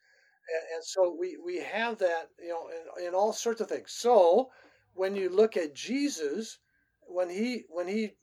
And, 0.53 0.75
and 0.75 0.83
so 0.83 1.15
we, 1.17 1.37
we 1.43 1.59
have 1.59 1.97
that, 1.99 2.29
you 2.41 2.49
know, 2.49 2.69
in, 2.99 3.07
in 3.07 3.15
all 3.15 3.33
sorts 3.33 3.61
of 3.61 3.69
things. 3.69 3.91
So 3.91 4.49
when 4.93 5.15
you 5.15 5.29
look 5.29 5.57
at 5.57 5.75
Jesus, 5.75 6.57
when 7.07 7.29
he 7.29 7.65
when 7.69 7.87
he 7.87 8.15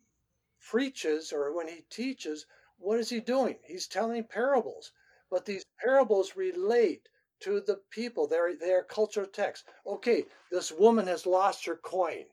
preaches 0.69 1.33
or 1.33 1.53
when 1.53 1.69
he 1.69 1.83
teaches, 1.91 2.47
what 2.79 2.99
is 2.99 3.11
he 3.11 3.21
doing? 3.21 3.59
He's 3.65 3.87
telling 3.87 4.25
parables. 4.25 4.93
But 5.31 5.45
these 5.45 5.65
parables 5.81 6.37
relate 6.37 7.09
to 7.41 7.61
the 7.61 7.81
people. 7.91 8.27
They're 8.27 8.57
they're 8.57 8.85
cultural 8.85 9.27
texts. 9.27 9.67
Okay, 9.87 10.25
this 10.51 10.73
woman 10.73 11.07
has 11.07 11.27
lost 11.27 11.65
her 11.67 11.77
coin. 11.77 12.25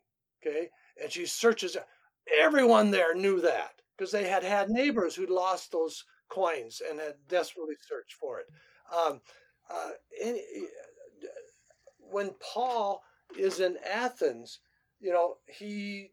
Okay, 0.42 0.70
and 1.02 1.12
she 1.12 1.26
searches. 1.26 1.78
Everyone 2.38 2.92
there 2.92 3.16
knew 3.16 3.40
that 3.42 3.82
because 3.98 4.12
they 4.12 4.28
had 4.28 4.44
had 4.44 4.70
neighbors 4.70 5.16
who'd 5.16 5.30
lost 5.30 5.72
those 5.72 6.04
coins 6.30 6.82
and 6.88 7.00
had 7.00 7.16
desperately 7.28 7.76
searched 7.88 8.14
for 8.14 8.40
it. 8.40 8.48
Um, 8.94 9.22
uh, 9.70 9.92
when 12.00 12.32
Paul 12.40 13.04
is 13.38 13.60
in 13.60 13.78
Athens, 13.86 14.60
you 15.00 15.12
know 15.12 15.36
he 15.48 16.12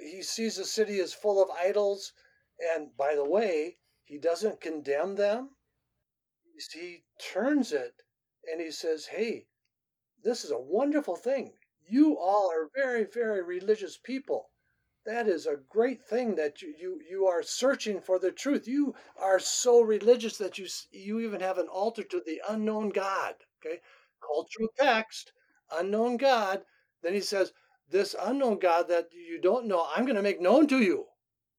he 0.00 0.22
sees 0.22 0.56
the 0.56 0.64
city 0.64 0.98
is 0.98 1.12
full 1.12 1.42
of 1.42 1.50
idols, 1.50 2.12
and 2.58 2.96
by 2.96 3.14
the 3.14 3.24
way, 3.24 3.78
he 4.04 4.18
doesn't 4.18 4.60
condemn 4.60 5.16
them. 5.16 5.56
He 6.72 7.04
turns 7.20 7.72
it 7.72 8.02
and 8.44 8.60
he 8.60 8.70
says, 8.70 9.06
"Hey, 9.06 9.48
this 10.22 10.44
is 10.44 10.50
a 10.50 10.58
wonderful 10.58 11.16
thing. 11.16 11.58
You 11.80 12.18
all 12.18 12.50
are 12.50 12.68
very, 12.74 13.04
very 13.04 13.42
religious 13.42 13.96
people." 13.96 14.50
that 15.08 15.26
is 15.26 15.46
a 15.46 15.56
great 15.56 16.04
thing 16.04 16.34
that 16.34 16.60
you, 16.60 16.74
you 16.78 17.00
you 17.08 17.26
are 17.26 17.42
searching 17.42 17.98
for 17.98 18.18
the 18.18 18.30
truth 18.30 18.68
you 18.68 18.94
are 19.16 19.38
so 19.38 19.80
religious 19.80 20.36
that 20.36 20.58
you 20.58 20.66
you 20.90 21.20
even 21.20 21.40
have 21.40 21.56
an 21.56 21.66
altar 21.68 22.02
to 22.02 22.20
the 22.26 22.42
unknown 22.50 22.90
god 22.90 23.34
okay 23.58 23.80
cultural 24.20 24.68
text 24.78 25.32
unknown 25.78 26.18
god 26.18 26.62
then 27.02 27.14
he 27.14 27.20
says 27.20 27.52
this 27.90 28.14
unknown 28.22 28.58
god 28.58 28.88
that 28.88 29.08
you 29.12 29.40
don't 29.40 29.66
know 29.66 29.86
i'm 29.94 30.04
going 30.04 30.16
to 30.16 30.22
make 30.22 30.40
known 30.40 30.66
to 30.66 30.80
you 30.80 31.04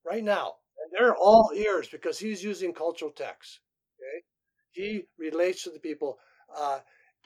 right 0.05 0.23
now 0.23 0.53
and 0.81 0.91
they're 0.91 1.15
all 1.15 1.51
ears 1.55 1.87
because 1.87 2.17
he's 2.17 2.43
using 2.43 2.73
cultural 2.73 3.11
texts. 3.11 3.59
okay 3.99 4.23
he 4.71 5.03
relates 5.17 5.63
to 5.63 5.69
the 5.69 5.79
people 5.79 6.17
uh, 6.57 6.79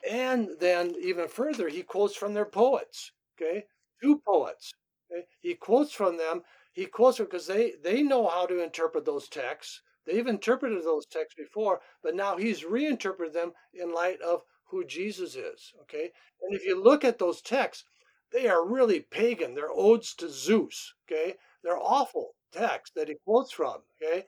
and 0.09 0.49
then 0.59 0.93
even 1.01 1.27
further 1.27 1.69
he 1.69 1.83
quotes 1.83 2.15
from 2.15 2.33
their 2.33 2.45
poets 2.45 3.11
okay 3.37 3.63
two 4.01 4.21
poets 4.25 4.73
he 5.41 5.53
quotes 5.53 5.93
from 5.93 6.17
them. 6.17 6.43
He 6.71 6.87
quotes 6.87 7.17
them 7.17 7.27
because 7.27 7.45
they, 7.45 7.73
they 7.83 8.01
know 8.01 8.27
how 8.27 8.47
to 8.47 8.63
interpret 8.63 9.05
those 9.05 9.29
texts. 9.29 9.81
They've 10.05 10.25
interpreted 10.25 10.83
those 10.83 11.05
texts 11.05 11.35
before, 11.35 11.81
but 12.01 12.15
now 12.15 12.37
he's 12.37 12.65
reinterpreted 12.65 13.33
them 13.33 13.53
in 13.73 13.93
light 13.93 14.21
of 14.21 14.43
who 14.65 14.83
Jesus 14.83 15.35
is. 15.35 15.73
Okay. 15.81 16.11
And 16.41 16.55
if 16.55 16.65
you 16.65 16.81
look 16.81 17.03
at 17.05 17.19
those 17.19 17.41
texts, 17.41 17.85
they 18.33 18.47
are 18.47 18.65
really 18.65 18.99
pagan. 18.99 19.53
They're 19.53 19.71
odes 19.71 20.15
to 20.15 20.29
Zeus. 20.29 20.93
Okay. 21.07 21.35
They're 21.63 21.77
awful 21.77 22.35
texts 22.51 22.93
that 22.95 23.07
he 23.07 23.15
quotes 23.23 23.51
from. 23.51 23.77
Okay. 24.01 24.25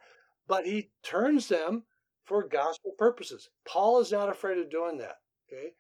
But 0.47 0.65
he 0.65 0.91
turns 1.03 1.47
them 1.47 1.83
for 2.23 2.47
gospel 2.47 2.91
purposes. 2.97 3.49
Paul 3.67 3.99
is 3.99 4.11
not 4.11 4.29
afraid 4.29 4.59
of 4.59 4.69
doing 4.69 4.97
that. 4.99 5.17
Okay. 5.51 5.73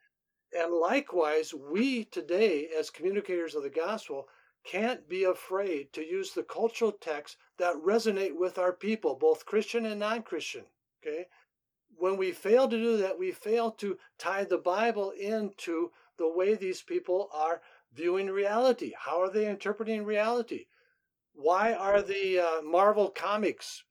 And 0.57 0.73
likewise, 0.73 1.53
we 1.53 2.05
today, 2.05 2.69
as 2.77 2.89
communicators 2.89 3.55
of 3.55 3.63
the 3.63 3.69
gospel, 3.69 4.27
can't 4.65 5.07
be 5.07 5.25
afraid 5.25 5.93
to 5.93 6.01
use 6.01 6.31
the 6.31 6.43
cultural 6.43 6.91
texts 6.91 7.37
that 7.57 7.75
resonate 7.75 8.35
with 8.35 8.57
our 8.57 8.73
people, 8.73 9.15
both 9.15 9.45
Christian 9.45 9.85
and 9.85 9.99
non 9.99 10.23
Christian. 10.23 10.65
Okay? 11.01 11.27
When 11.97 12.17
we 12.17 12.31
fail 12.31 12.67
to 12.67 12.77
do 12.77 12.97
that, 12.97 13.17
we 13.17 13.31
fail 13.31 13.71
to 13.71 13.97
tie 14.17 14.43
the 14.43 14.57
Bible 14.57 15.11
into 15.11 15.91
the 16.17 16.27
way 16.27 16.55
these 16.55 16.81
people 16.81 17.29
are 17.33 17.61
viewing 17.95 18.27
reality. 18.29 18.93
How 18.97 19.21
are 19.21 19.29
they 19.31 19.47
interpreting 19.49 20.03
reality? 20.05 20.67
Why 21.33 21.73
are 21.73 22.01
the 22.01 22.39
uh, 22.39 22.61
Marvel 22.63 23.09
comics 23.09 23.83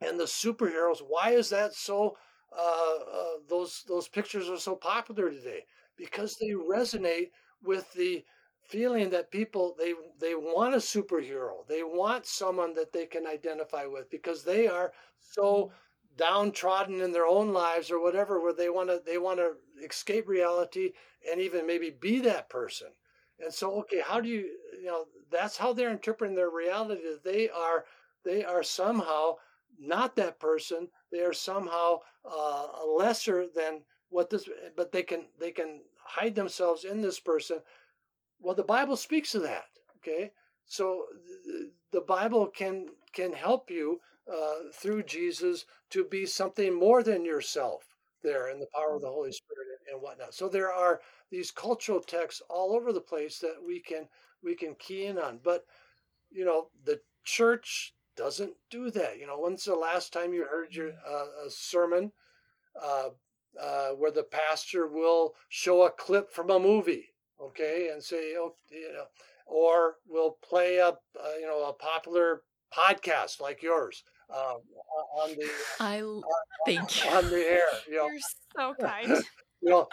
and 0.00 0.18
the 0.18 0.24
superheroes, 0.24 0.98
why 1.00 1.30
is 1.30 1.48
that 1.50 1.74
so? 1.74 2.16
Uh, 2.56 2.96
uh, 3.10 3.32
those 3.48 3.82
those 3.88 4.08
pictures 4.08 4.50
are 4.50 4.58
so 4.58 4.76
popular 4.76 5.30
today 5.30 5.64
because 5.96 6.36
they 6.36 6.50
resonate 6.50 7.30
with 7.62 7.90
the 7.94 8.22
feeling 8.68 9.08
that 9.08 9.30
people 9.30 9.74
they 9.78 9.94
they 10.20 10.34
want 10.34 10.74
a 10.74 10.78
superhero 10.78 11.66
they 11.66 11.82
want 11.82 12.26
someone 12.26 12.74
that 12.74 12.92
they 12.92 13.06
can 13.06 13.26
identify 13.26 13.86
with 13.86 14.10
because 14.10 14.44
they 14.44 14.68
are 14.68 14.92
so 15.18 15.72
downtrodden 16.16 17.00
in 17.00 17.10
their 17.10 17.26
own 17.26 17.54
lives 17.54 17.90
or 17.90 17.98
whatever 18.02 18.38
where 18.40 18.52
they 18.52 18.68
want 18.68 18.90
to 18.90 19.00
they 19.06 19.16
want 19.16 19.38
to 19.38 19.52
escape 19.82 20.28
reality 20.28 20.92
and 21.30 21.40
even 21.40 21.66
maybe 21.66 21.88
be 21.88 22.20
that 22.20 22.50
person 22.50 22.88
and 23.40 23.52
so 23.52 23.72
okay 23.80 24.00
how 24.04 24.20
do 24.20 24.28
you 24.28 24.48
you 24.80 24.86
know 24.86 25.04
that's 25.30 25.56
how 25.56 25.72
they're 25.72 25.90
interpreting 25.90 26.36
their 26.36 26.50
reality 26.50 27.00
they 27.24 27.48
are 27.48 27.84
they 28.24 28.44
are 28.44 28.62
somehow 28.62 29.34
not 29.78 30.16
that 30.16 30.38
person. 30.38 30.88
They 31.10 31.20
are 31.20 31.32
somehow 31.32 32.00
uh, 32.24 32.86
lesser 32.86 33.46
than 33.54 33.82
what 34.10 34.30
this 34.30 34.48
but 34.76 34.92
they 34.92 35.02
can 35.02 35.24
they 35.40 35.50
can 35.50 35.80
hide 36.04 36.34
themselves 36.34 36.84
in 36.84 37.00
this 37.00 37.18
person. 37.18 37.58
Well 38.40 38.54
the 38.54 38.62
bible 38.62 38.96
speaks 38.96 39.34
of 39.34 39.42
that 39.42 39.66
okay? 39.98 40.32
So 40.66 41.06
the 41.90 42.02
bible 42.02 42.46
can 42.46 42.88
can 43.12 43.32
help 43.32 43.70
you 43.70 44.00
uh, 44.32 44.70
through 44.72 45.02
jesus 45.02 45.66
to 45.90 46.04
be 46.04 46.24
something 46.26 46.72
more 46.72 47.02
than 47.02 47.24
yourself 47.24 47.96
there 48.22 48.50
in 48.50 48.60
the 48.60 48.68
power 48.74 48.94
of 48.94 49.02
the 49.02 49.08
holy 49.08 49.32
spirit 49.32 49.62
and 49.90 50.00
whatnot. 50.00 50.34
So 50.34 50.48
there 50.48 50.72
are 50.72 51.00
these 51.32 51.50
cultural 51.50 52.00
texts 52.00 52.42
all 52.48 52.76
over 52.76 52.92
the 52.92 53.00
place 53.00 53.40
that 53.40 53.56
we 53.66 53.80
can 53.80 54.06
we 54.44 54.54
can 54.54 54.76
key 54.76 55.06
in 55.06 55.18
on 55.18 55.40
but 55.42 55.64
you 56.30 56.44
know 56.44 56.68
the 56.84 57.00
church 57.24 57.94
doesn't 58.16 58.52
do 58.70 58.90
that 58.90 59.18
you 59.18 59.26
know 59.26 59.38
when's 59.38 59.64
the 59.64 59.74
last 59.74 60.12
time 60.12 60.32
you 60.32 60.44
heard 60.44 60.72
your 60.72 60.90
uh, 61.08 61.46
a 61.46 61.50
sermon 61.50 62.12
uh, 62.80 63.08
uh, 63.60 63.90
where 63.90 64.10
the 64.10 64.22
pastor 64.22 64.86
will 64.86 65.34
show 65.48 65.82
a 65.82 65.90
clip 65.90 66.32
from 66.32 66.50
a 66.50 66.58
movie, 66.58 67.08
okay, 67.40 67.90
and 67.92 68.02
say, 68.02 68.34
oh, 68.36 68.54
you 68.70 68.92
know, 68.92 69.04
or 69.46 69.96
will 70.08 70.38
play 70.42 70.76
a, 70.76 70.88
uh, 70.88 70.94
you 71.38 71.46
know 71.46 71.68
a 71.68 71.72
popular 71.72 72.42
podcast 72.74 73.40
like 73.40 73.62
yours 73.62 74.04
uh, 74.34 74.54
on 75.20 75.30
the 75.30 75.50
I 75.80 76.00
on, 76.00 76.22
thank 76.64 77.04
you 77.04 77.10
on 77.10 77.28
the 77.28 77.40
air. 77.40 77.66
You 77.88 77.96
know, 77.96 78.06
You're 78.06 78.20
so 78.56 78.74
kind. 78.80 79.24
you 79.62 79.70
know, 79.70 79.88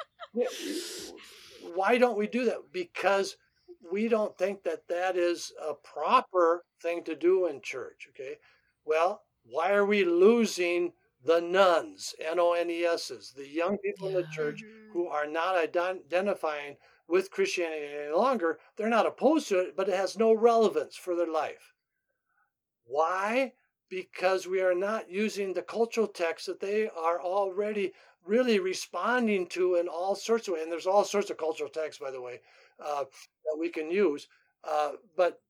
why 1.75 1.97
don't 1.97 2.17
we 2.17 2.27
do 2.27 2.45
that? 2.45 2.57
Because 2.71 3.37
we 3.91 4.07
don't 4.07 4.37
think 4.37 4.63
that 4.63 4.87
that 4.87 5.15
is 5.15 5.53
a 5.61 5.73
proper 5.73 6.65
thing 6.81 7.03
to 7.05 7.15
do 7.15 7.47
in 7.47 7.61
church. 7.61 8.07
Okay, 8.09 8.37
well, 8.85 9.23
why 9.43 9.71
are 9.71 9.85
we 9.85 10.03
losing 10.03 10.93
the 11.23 11.41
nones, 11.41 12.15
N 12.19 12.39
O 12.39 12.53
N 12.53 12.69
E 12.69 12.83
S's, 12.83 13.33
the 13.35 13.47
young 13.47 13.77
people 13.77 14.07
in 14.07 14.13
the 14.13 14.27
church 14.31 14.63
who 14.93 15.07
are 15.07 15.27
not 15.27 15.55
identifying 15.55 16.77
with 17.07 17.31
Christianity 17.31 17.87
any 17.87 18.13
longer. 18.13 18.59
They're 18.77 18.87
not 18.87 19.07
opposed 19.07 19.49
to 19.49 19.59
it, 19.59 19.75
but 19.75 19.89
it 19.89 19.95
has 19.95 20.17
no 20.17 20.33
relevance 20.33 20.95
for 20.95 21.15
their 21.15 21.31
life. 21.31 21.73
Why? 22.85 23.53
Because 23.89 24.47
we 24.47 24.61
are 24.61 24.75
not 24.75 25.09
using 25.09 25.53
the 25.53 25.61
cultural 25.61 26.07
text 26.07 26.45
that 26.45 26.59
they 26.59 26.87
are 26.87 27.19
already 27.19 27.93
really 28.25 28.59
responding 28.59 29.47
to 29.47 29.75
in 29.75 29.87
all 29.87 30.15
sorts 30.15 30.47
of 30.47 30.53
ways. 30.53 30.63
And 30.63 30.71
there's 30.71 30.87
all 30.87 31.03
sorts 31.03 31.29
of 31.29 31.37
cultural 31.37 31.69
texts, 31.69 32.01
by 32.01 32.11
the 32.11 32.21
way, 32.21 32.41
uh, 32.83 33.05
that 33.45 33.57
we 33.59 33.69
can 33.69 33.89
use. 33.89 34.27
Uh, 34.63 34.91
but 35.15 35.41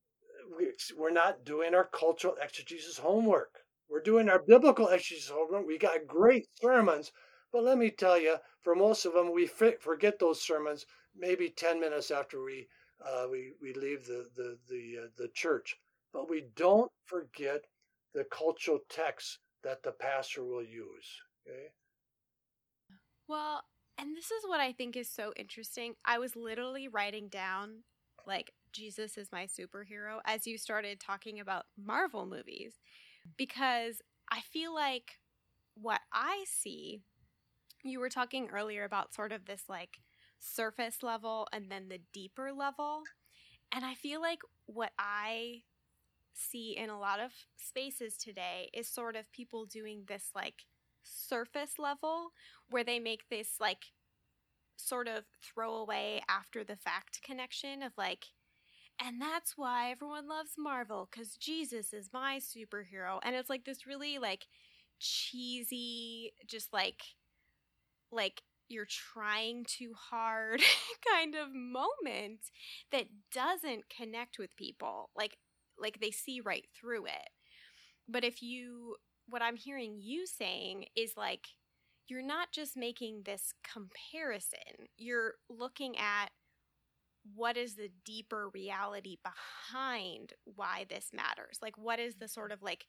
we, 0.56 0.72
we're 0.96 1.10
not 1.10 1.44
doing 1.44 1.74
our 1.74 1.84
cultural 1.92 2.36
exegesis 2.40 2.98
homework. 2.98 3.58
We're 3.88 4.02
doing 4.02 4.28
our 4.28 4.38
biblical 4.38 4.88
exegesis 4.88 5.30
homework. 5.30 5.66
We 5.66 5.78
got 5.78 6.06
great 6.06 6.46
sermons, 6.60 7.12
but 7.52 7.64
let 7.64 7.78
me 7.78 7.90
tell 7.90 8.18
you, 8.18 8.36
for 8.62 8.74
most 8.74 9.04
of 9.04 9.14
them, 9.14 9.32
we 9.32 9.46
forget 9.46 10.18
those 10.18 10.42
sermons 10.42 10.86
maybe 11.16 11.50
10 11.50 11.80
minutes 11.80 12.10
after 12.10 12.42
we 12.42 12.68
uh, 13.04 13.26
we, 13.30 13.52
we 13.62 13.72
leave 13.72 14.06
the 14.06 14.28
the 14.36 14.58
the, 14.68 15.04
uh, 15.04 15.06
the 15.16 15.28
church. 15.28 15.76
But 16.12 16.28
we 16.28 16.46
don't 16.54 16.90
forget 17.06 17.62
the 18.14 18.24
cultural 18.24 18.80
texts 18.88 19.38
that 19.62 19.82
the 19.82 19.92
pastor 19.92 20.44
will 20.44 20.62
use. 20.62 21.22
Okay. 21.46 21.68
Well, 23.30 23.62
and 23.96 24.16
this 24.16 24.32
is 24.32 24.42
what 24.44 24.58
I 24.58 24.72
think 24.72 24.96
is 24.96 25.08
so 25.08 25.32
interesting. 25.36 25.94
I 26.04 26.18
was 26.18 26.34
literally 26.34 26.88
writing 26.88 27.28
down 27.28 27.84
like 28.26 28.50
Jesus 28.72 29.16
is 29.16 29.30
my 29.30 29.44
superhero 29.46 30.18
as 30.24 30.48
you 30.48 30.58
started 30.58 30.98
talking 30.98 31.38
about 31.38 31.66
Marvel 31.80 32.26
movies 32.26 32.74
because 33.36 34.02
I 34.32 34.40
feel 34.40 34.74
like 34.74 35.20
what 35.74 36.00
I 36.12 36.44
see 36.44 37.02
you 37.84 38.00
were 38.00 38.10
talking 38.10 38.48
earlier 38.52 38.82
about 38.84 39.14
sort 39.14 39.30
of 39.30 39.46
this 39.46 39.62
like 39.68 40.00
surface 40.40 41.04
level 41.04 41.46
and 41.52 41.70
then 41.70 41.88
the 41.88 42.00
deeper 42.12 42.52
level. 42.52 43.04
And 43.72 43.84
I 43.84 43.94
feel 43.94 44.20
like 44.20 44.40
what 44.66 44.90
I 44.98 45.62
see 46.34 46.76
in 46.76 46.90
a 46.90 46.98
lot 46.98 47.20
of 47.20 47.30
spaces 47.56 48.16
today 48.16 48.70
is 48.74 48.88
sort 48.88 49.16
of 49.16 49.30
people 49.32 49.66
doing 49.66 50.04
this 50.08 50.30
like 50.34 50.64
surface 51.02 51.78
level 51.78 52.30
where 52.68 52.84
they 52.84 52.98
make 52.98 53.28
this 53.28 53.56
like 53.60 53.86
sort 54.76 55.08
of 55.08 55.24
throwaway 55.42 56.22
after 56.28 56.64
the 56.64 56.76
fact 56.76 57.20
connection 57.22 57.82
of 57.82 57.92
like 57.98 58.26
and 59.02 59.20
that's 59.20 59.54
why 59.56 59.90
everyone 59.90 60.28
loves 60.28 60.52
Marvel 60.58 61.08
cuz 61.10 61.36
Jesus 61.36 61.92
is 61.94 62.10
my 62.12 62.38
superhero. 62.38 63.18
And 63.22 63.34
it's 63.34 63.48
like 63.48 63.64
this 63.64 63.86
really 63.86 64.18
like 64.18 64.46
cheesy 64.98 66.32
just 66.46 66.72
like 66.72 67.02
like 68.12 68.42
you're 68.68 68.86
trying 68.86 69.64
too 69.64 69.94
hard 69.94 70.62
kind 71.12 71.34
of 71.34 71.52
moment 71.54 72.50
that 72.92 73.06
doesn't 73.32 73.88
connect 73.88 74.38
with 74.38 74.54
people. 74.56 75.10
Like 75.16 75.38
like 75.78 76.00
they 76.00 76.10
see 76.10 76.40
right 76.40 76.66
through 76.78 77.06
it. 77.06 77.30
But 78.08 78.24
if 78.24 78.42
you 78.42 78.96
what 79.30 79.42
i'm 79.42 79.56
hearing 79.56 79.96
you 79.98 80.26
saying 80.26 80.84
is 80.96 81.16
like 81.16 81.46
you're 82.08 82.22
not 82.22 82.48
just 82.52 82.76
making 82.76 83.22
this 83.24 83.52
comparison 83.62 84.88
you're 84.96 85.34
looking 85.48 85.96
at 85.96 86.28
what 87.34 87.56
is 87.56 87.74
the 87.74 87.90
deeper 88.04 88.48
reality 88.52 89.16
behind 89.22 90.32
why 90.44 90.86
this 90.88 91.10
matters 91.12 91.58
like 91.62 91.76
what 91.76 91.98
is 91.98 92.16
the 92.16 92.28
sort 92.28 92.52
of 92.52 92.62
like 92.62 92.86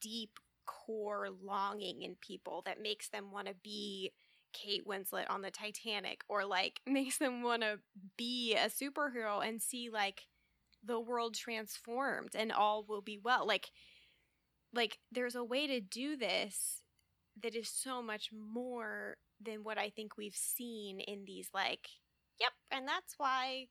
deep 0.00 0.38
core 0.66 1.28
longing 1.42 2.02
in 2.02 2.14
people 2.20 2.62
that 2.64 2.80
makes 2.80 3.08
them 3.08 3.32
want 3.32 3.46
to 3.46 3.54
be 3.62 4.12
Kate 4.52 4.86
Winslet 4.86 5.28
on 5.28 5.42
the 5.42 5.50
Titanic 5.50 6.22
or 6.28 6.44
like 6.44 6.80
makes 6.86 7.18
them 7.18 7.42
want 7.42 7.62
to 7.62 7.78
be 8.16 8.54
a 8.54 8.68
superhero 8.68 9.46
and 9.46 9.60
see 9.60 9.90
like 9.90 10.22
the 10.84 11.00
world 11.00 11.34
transformed 11.34 12.30
and 12.34 12.52
all 12.52 12.84
will 12.88 13.02
be 13.02 13.18
well. 13.22 13.46
Like 13.46 13.70
like 14.74 14.98
there's 15.12 15.34
a 15.34 15.44
way 15.44 15.66
to 15.66 15.80
do 15.80 16.16
this 16.16 16.82
that 17.42 17.54
is 17.54 17.68
so 17.68 18.02
much 18.02 18.30
more 18.32 19.16
than 19.40 19.64
what 19.64 19.78
I 19.78 19.90
think 19.90 20.16
we've 20.16 20.36
seen 20.36 21.00
in 21.00 21.24
these 21.24 21.48
like 21.54 21.88
yep, 22.40 22.52
and 22.70 22.86
that's 22.86 23.14
why 23.18 23.66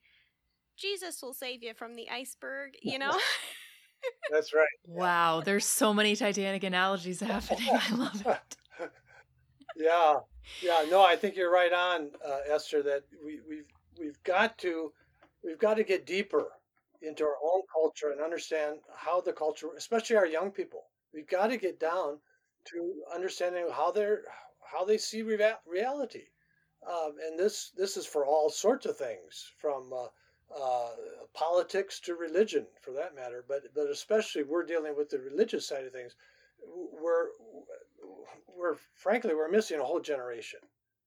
Jesus 0.77 1.21
will 1.21 1.33
save 1.33 1.61
you 1.61 1.73
from 1.73 1.95
the 1.95 2.09
iceberg, 2.09 2.73
you 2.81 2.97
know? 2.97 3.17
That's 4.31 4.53
right. 4.53 4.67
Wow, 4.85 5.41
there's 5.43 5.65
so 5.65 5.93
many 5.93 6.15
Titanic 6.15 6.63
analogies 6.63 7.19
happening. 7.19 7.69
I 7.69 7.95
love 7.95 8.25
it. 8.25 8.57
yeah, 9.75 10.15
yeah. 10.61 10.85
No, 10.89 11.03
I 11.03 11.17
think 11.17 11.35
you're 11.35 11.51
right 11.51 11.73
on, 11.73 12.11
uh, 12.25 12.37
Esther. 12.49 12.81
That 12.81 13.03
we, 13.25 13.39
we've 13.47 13.67
we've 13.99 14.23
got 14.23 14.57
to 14.59 14.93
we've 15.43 15.59
got 15.59 15.73
to 15.75 15.83
get 15.83 16.05
deeper 16.05 16.47
into 17.01 17.23
our 17.23 17.37
own 17.43 17.61
culture 17.73 18.11
and 18.11 18.21
understand 18.21 18.79
how 18.95 19.21
the 19.21 19.33
culture, 19.33 19.67
especially 19.77 20.15
our 20.15 20.25
young 20.25 20.51
people, 20.51 20.85
we've 21.13 21.27
got 21.29 21.47
to 21.47 21.57
get 21.57 21.79
down 21.79 22.19
to 22.65 23.03
understanding 23.13 23.67
how 23.71 23.91
they're 23.91 24.23
how 24.71 24.85
they 24.85 24.97
see 24.97 25.21
rea- 25.21 25.57
reality. 25.65 26.25
Um, 26.87 27.15
and 27.25 27.37
this 27.39 27.71
this 27.75 27.97
is 27.97 28.05
for 28.05 28.25
all 28.25 28.49
sorts 28.49 28.85
of 28.85 28.97
things, 28.97 29.51
from 29.57 29.91
uh, 29.93 30.07
uh, 30.55 30.89
politics 31.33 31.99
to 32.01 32.15
religion, 32.15 32.67
for 32.81 32.91
that 32.91 33.15
matter. 33.15 33.43
But 33.47 33.73
but 33.73 33.89
especially 33.89 34.43
we're 34.43 34.63
dealing 34.65 34.95
with 34.95 35.09
the 35.09 35.19
religious 35.19 35.67
side 35.67 35.85
of 35.85 35.91
things. 35.93 36.15
We're 37.01 37.29
we're 38.47 38.75
frankly 38.95 39.33
we're 39.35 39.49
missing 39.49 39.79
a 39.79 39.83
whole 39.83 39.99
generation. 40.01 40.59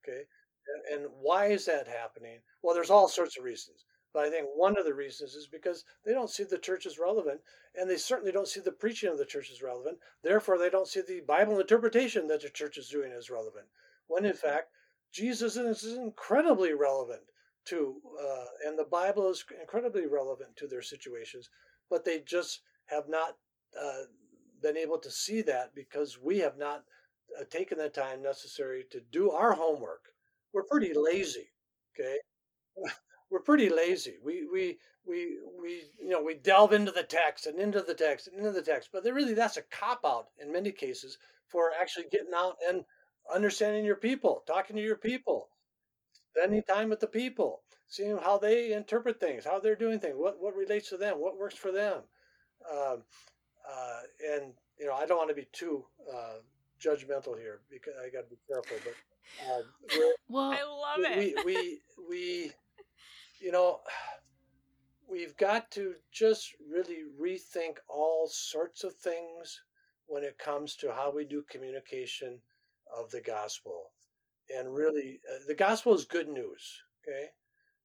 Okay, 0.02 0.22
and, 0.68 1.02
and 1.02 1.12
why 1.20 1.46
is 1.46 1.64
that 1.66 1.86
happening? 1.86 2.38
Well, 2.62 2.74
there's 2.74 2.90
all 2.90 3.08
sorts 3.08 3.38
of 3.38 3.44
reasons. 3.44 3.84
But 4.12 4.24
I 4.26 4.30
think 4.30 4.48
one 4.54 4.76
of 4.76 4.84
the 4.84 4.94
reasons 4.94 5.34
is 5.34 5.46
because 5.46 5.84
they 6.04 6.12
don't 6.12 6.30
see 6.30 6.44
the 6.44 6.58
church 6.58 6.84
as 6.84 6.98
relevant, 6.98 7.40
and 7.74 7.88
they 7.88 7.96
certainly 7.96 8.32
don't 8.32 8.48
see 8.48 8.60
the 8.60 8.72
preaching 8.72 9.10
of 9.10 9.18
the 9.18 9.24
church 9.24 9.50
as 9.50 9.62
relevant. 9.62 9.98
Therefore, 10.22 10.58
they 10.58 10.68
don't 10.70 10.88
see 10.88 11.00
the 11.00 11.20
Bible 11.20 11.58
interpretation 11.58 12.26
that 12.28 12.42
the 12.42 12.50
church 12.50 12.76
is 12.76 12.88
doing 12.88 13.12
as 13.12 13.30
relevant. 13.30 13.66
When 14.08 14.24
in 14.24 14.34
fact, 14.34 14.68
Jesus 15.12 15.56
is 15.56 15.84
incredibly 15.96 16.74
relevant 16.74 17.22
to, 17.66 18.00
uh, 18.20 18.46
and 18.66 18.78
the 18.78 18.84
Bible 18.84 19.30
is 19.30 19.44
incredibly 19.60 20.06
relevant 20.06 20.56
to 20.56 20.66
their 20.66 20.82
situations, 20.82 21.48
but 21.88 22.04
they 22.04 22.20
just 22.20 22.60
have 22.86 23.08
not 23.08 23.36
uh, 23.80 24.04
been 24.60 24.76
able 24.76 24.98
to 24.98 25.10
see 25.10 25.42
that 25.42 25.74
because 25.74 26.18
we 26.20 26.38
have 26.38 26.58
not 26.58 26.84
uh, 27.38 27.44
taken 27.50 27.78
the 27.78 27.88
time 27.88 28.22
necessary 28.22 28.84
to 28.90 29.00
do 29.10 29.30
our 29.30 29.52
homework. 29.52 30.04
We're 30.52 30.64
pretty 30.64 30.92
lazy, 30.94 31.48
okay? 31.94 32.18
We're 33.32 33.40
pretty 33.40 33.70
lazy. 33.70 34.16
We 34.22 34.46
we 34.52 34.76
we 35.06 35.38
we 35.58 35.84
you 35.98 36.10
know 36.10 36.22
we 36.22 36.34
delve 36.34 36.74
into 36.74 36.92
the 36.92 37.02
text 37.02 37.46
and 37.46 37.58
into 37.58 37.80
the 37.80 37.94
text 37.94 38.28
and 38.28 38.36
into 38.36 38.52
the 38.52 38.60
text, 38.60 38.90
but 38.92 39.04
really 39.04 39.32
that's 39.32 39.56
a 39.56 39.62
cop 39.62 40.00
out 40.04 40.26
in 40.38 40.52
many 40.52 40.70
cases 40.70 41.16
for 41.48 41.70
actually 41.80 42.04
getting 42.12 42.34
out 42.36 42.56
and 42.68 42.84
understanding 43.34 43.86
your 43.86 43.96
people, 43.96 44.42
talking 44.46 44.76
to 44.76 44.82
your 44.82 44.96
people, 44.96 45.48
spending 46.36 46.62
time 46.64 46.90
with 46.90 47.00
the 47.00 47.06
people, 47.06 47.62
seeing 47.88 48.18
how 48.18 48.36
they 48.36 48.74
interpret 48.74 49.18
things, 49.18 49.46
how 49.46 49.58
they're 49.58 49.76
doing 49.76 49.98
things, 49.98 50.14
what 50.16 50.36
what 50.38 50.54
relates 50.54 50.90
to 50.90 50.98
them, 50.98 51.18
what 51.18 51.38
works 51.38 51.56
for 51.56 51.72
them, 51.72 52.02
um, 52.70 53.02
uh, 53.66 54.00
and 54.30 54.52
you 54.78 54.86
know 54.86 54.92
I 54.92 55.06
don't 55.06 55.16
want 55.16 55.30
to 55.30 55.34
be 55.34 55.48
too 55.52 55.86
uh, 56.14 56.38
judgmental 56.78 57.38
here 57.38 57.60
because 57.70 57.94
I 57.98 58.10
got 58.10 58.24
to 58.24 58.30
be 58.30 58.36
careful, 58.46 58.76
but 58.84 58.94
Uh, 59.40 59.62
Well, 60.28 60.52
I 60.52 60.62
love 60.62 61.16
we, 61.16 61.26
it. 61.26 61.44
we, 61.46 61.54
we, 61.54 61.80
we, 62.08 62.52
you 63.42 63.52
know, 63.52 63.80
we've 65.08 65.36
got 65.36 65.70
to 65.72 65.94
just 66.12 66.54
really 66.70 67.02
rethink 67.20 67.76
all 67.88 68.28
sorts 68.28 68.84
of 68.84 68.94
things 68.94 69.60
when 70.06 70.24
it 70.24 70.38
comes 70.38 70.76
to 70.76 70.92
how 70.92 71.10
we 71.14 71.24
do 71.24 71.42
communication 71.50 72.40
of 72.96 73.10
the 73.10 73.20
gospel. 73.20 73.92
And 74.54 74.74
really, 74.74 75.20
uh, 75.32 75.38
the 75.46 75.54
gospel 75.54 75.94
is 75.94 76.04
good 76.04 76.28
news. 76.28 76.82
Okay, 77.02 77.28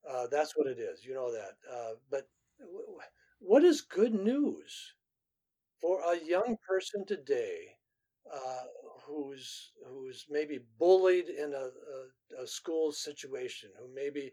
uh, 0.09 0.27
that's 0.31 0.57
what 0.57 0.67
it 0.67 0.79
is. 0.79 1.05
You 1.05 1.15
know 1.15 1.31
that. 1.31 1.53
Uh, 1.71 1.93
but 2.11 2.29
w- 2.59 2.99
what 3.39 3.63
is 3.63 3.81
good 3.81 4.13
news 4.15 4.93
for 5.81 6.01
a 6.01 6.17
young 6.25 6.57
person 6.67 7.05
today 7.05 7.77
uh, 8.33 8.65
who's 9.05 9.71
who's 9.87 10.25
maybe 10.29 10.59
bullied 10.79 11.29
in 11.29 11.53
a, 11.53 11.69
a, 12.39 12.43
a 12.43 12.47
school 12.47 12.91
situation, 12.91 13.69
who 13.79 13.87
maybe 13.93 14.31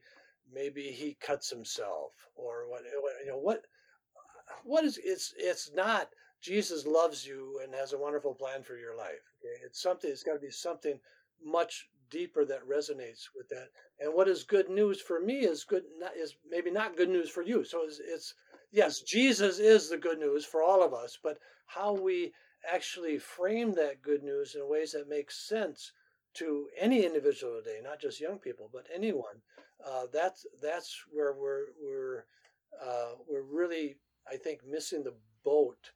maybe 0.52 0.82
he 0.82 1.16
cuts 1.20 1.50
himself 1.50 2.12
or 2.36 2.68
what 2.68 2.82
you 3.24 3.30
know 3.30 3.38
what 3.38 3.62
what 4.64 4.84
is 4.84 4.98
it's 5.02 5.34
it's 5.38 5.70
not 5.74 6.08
Jesus 6.44 6.86
loves 6.86 7.26
you 7.26 7.58
and 7.62 7.74
has 7.74 7.94
a 7.94 7.98
wonderful 7.98 8.34
plan 8.34 8.62
for 8.62 8.76
your 8.76 8.94
life. 8.94 9.32
Okay? 9.40 9.64
It's 9.64 9.80
something. 9.80 10.10
It's 10.10 10.22
got 10.22 10.34
to 10.34 10.38
be 10.38 10.50
something 10.50 11.00
much 11.42 11.88
deeper 12.10 12.44
that 12.44 12.68
resonates 12.68 13.28
with 13.34 13.48
that. 13.48 13.68
And 13.98 14.12
what 14.12 14.28
is 14.28 14.44
good 14.44 14.68
news 14.68 15.00
for 15.00 15.20
me 15.20 15.40
is 15.40 15.64
good 15.64 15.84
not, 15.98 16.12
is 16.14 16.36
maybe 16.48 16.70
not 16.70 16.98
good 16.98 17.08
news 17.08 17.30
for 17.30 17.42
you. 17.42 17.64
So 17.64 17.84
it's, 17.84 17.98
it's 17.98 18.34
yes, 18.70 19.00
Jesus 19.00 19.58
is 19.58 19.88
the 19.88 19.96
good 19.96 20.18
news 20.18 20.44
for 20.44 20.62
all 20.62 20.82
of 20.82 20.92
us, 20.92 21.18
but 21.22 21.38
how 21.66 21.94
we 21.94 22.32
actually 22.70 23.18
frame 23.18 23.72
that 23.74 24.02
good 24.02 24.22
news 24.22 24.54
in 24.54 24.68
ways 24.68 24.92
that 24.92 25.08
make 25.08 25.30
sense 25.30 25.92
to 26.34 26.68
any 26.78 27.06
individual 27.06 27.54
today, 27.56 27.80
not 27.82 28.00
just 28.00 28.20
young 28.20 28.38
people, 28.38 28.68
but 28.70 28.86
anyone. 28.94 29.40
Uh, 29.86 30.06
that's 30.12 30.46
that's 30.62 31.04
where 31.12 31.34
we're 31.34 31.66
we're 31.82 32.24
uh, 32.82 33.12
we're 33.28 33.42
really, 33.42 33.96
I 34.30 34.36
think, 34.36 34.60
missing 34.66 35.02
the 35.04 35.14
boat 35.44 35.90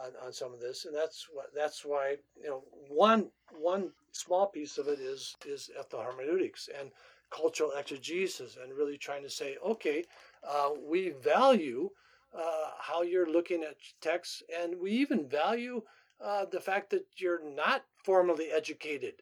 on, 0.00 0.12
on 0.24 0.32
some 0.32 0.52
of 0.52 0.60
this, 0.60 0.84
and 0.84 0.94
that's 0.94 1.26
what 1.32 1.46
that's 1.54 1.84
why 1.84 2.16
you 2.42 2.48
know 2.48 2.62
one 2.88 3.30
one 3.58 3.90
small 4.12 4.46
piece 4.46 4.78
of 4.78 4.88
it 4.88 5.00
is 5.00 5.34
is 5.46 5.70
ethnohermeneutics 5.78 6.68
and 6.78 6.90
cultural 7.30 7.72
exegesis, 7.72 8.56
and 8.62 8.72
really 8.74 8.98
trying 8.98 9.22
to 9.22 9.30
say, 9.30 9.56
okay, 9.64 10.04
uh, 10.48 10.70
we 10.86 11.10
value 11.22 11.88
uh, 12.36 12.70
how 12.78 13.02
you're 13.02 13.30
looking 13.30 13.62
at 13.62 13.76
texts, 14.00 14.42
and 14.60 14.74
we 14.80 14.90
even 14.92 15.28
value 15.28 15.82
uh, 16.22 16.44
the 16.44 16.60
fact 16.60 16.90
that 16.90 17.06
you're 17.16 17.42
not 17.54 17.84
formally 18.04 18.50
educated 18.50 19.14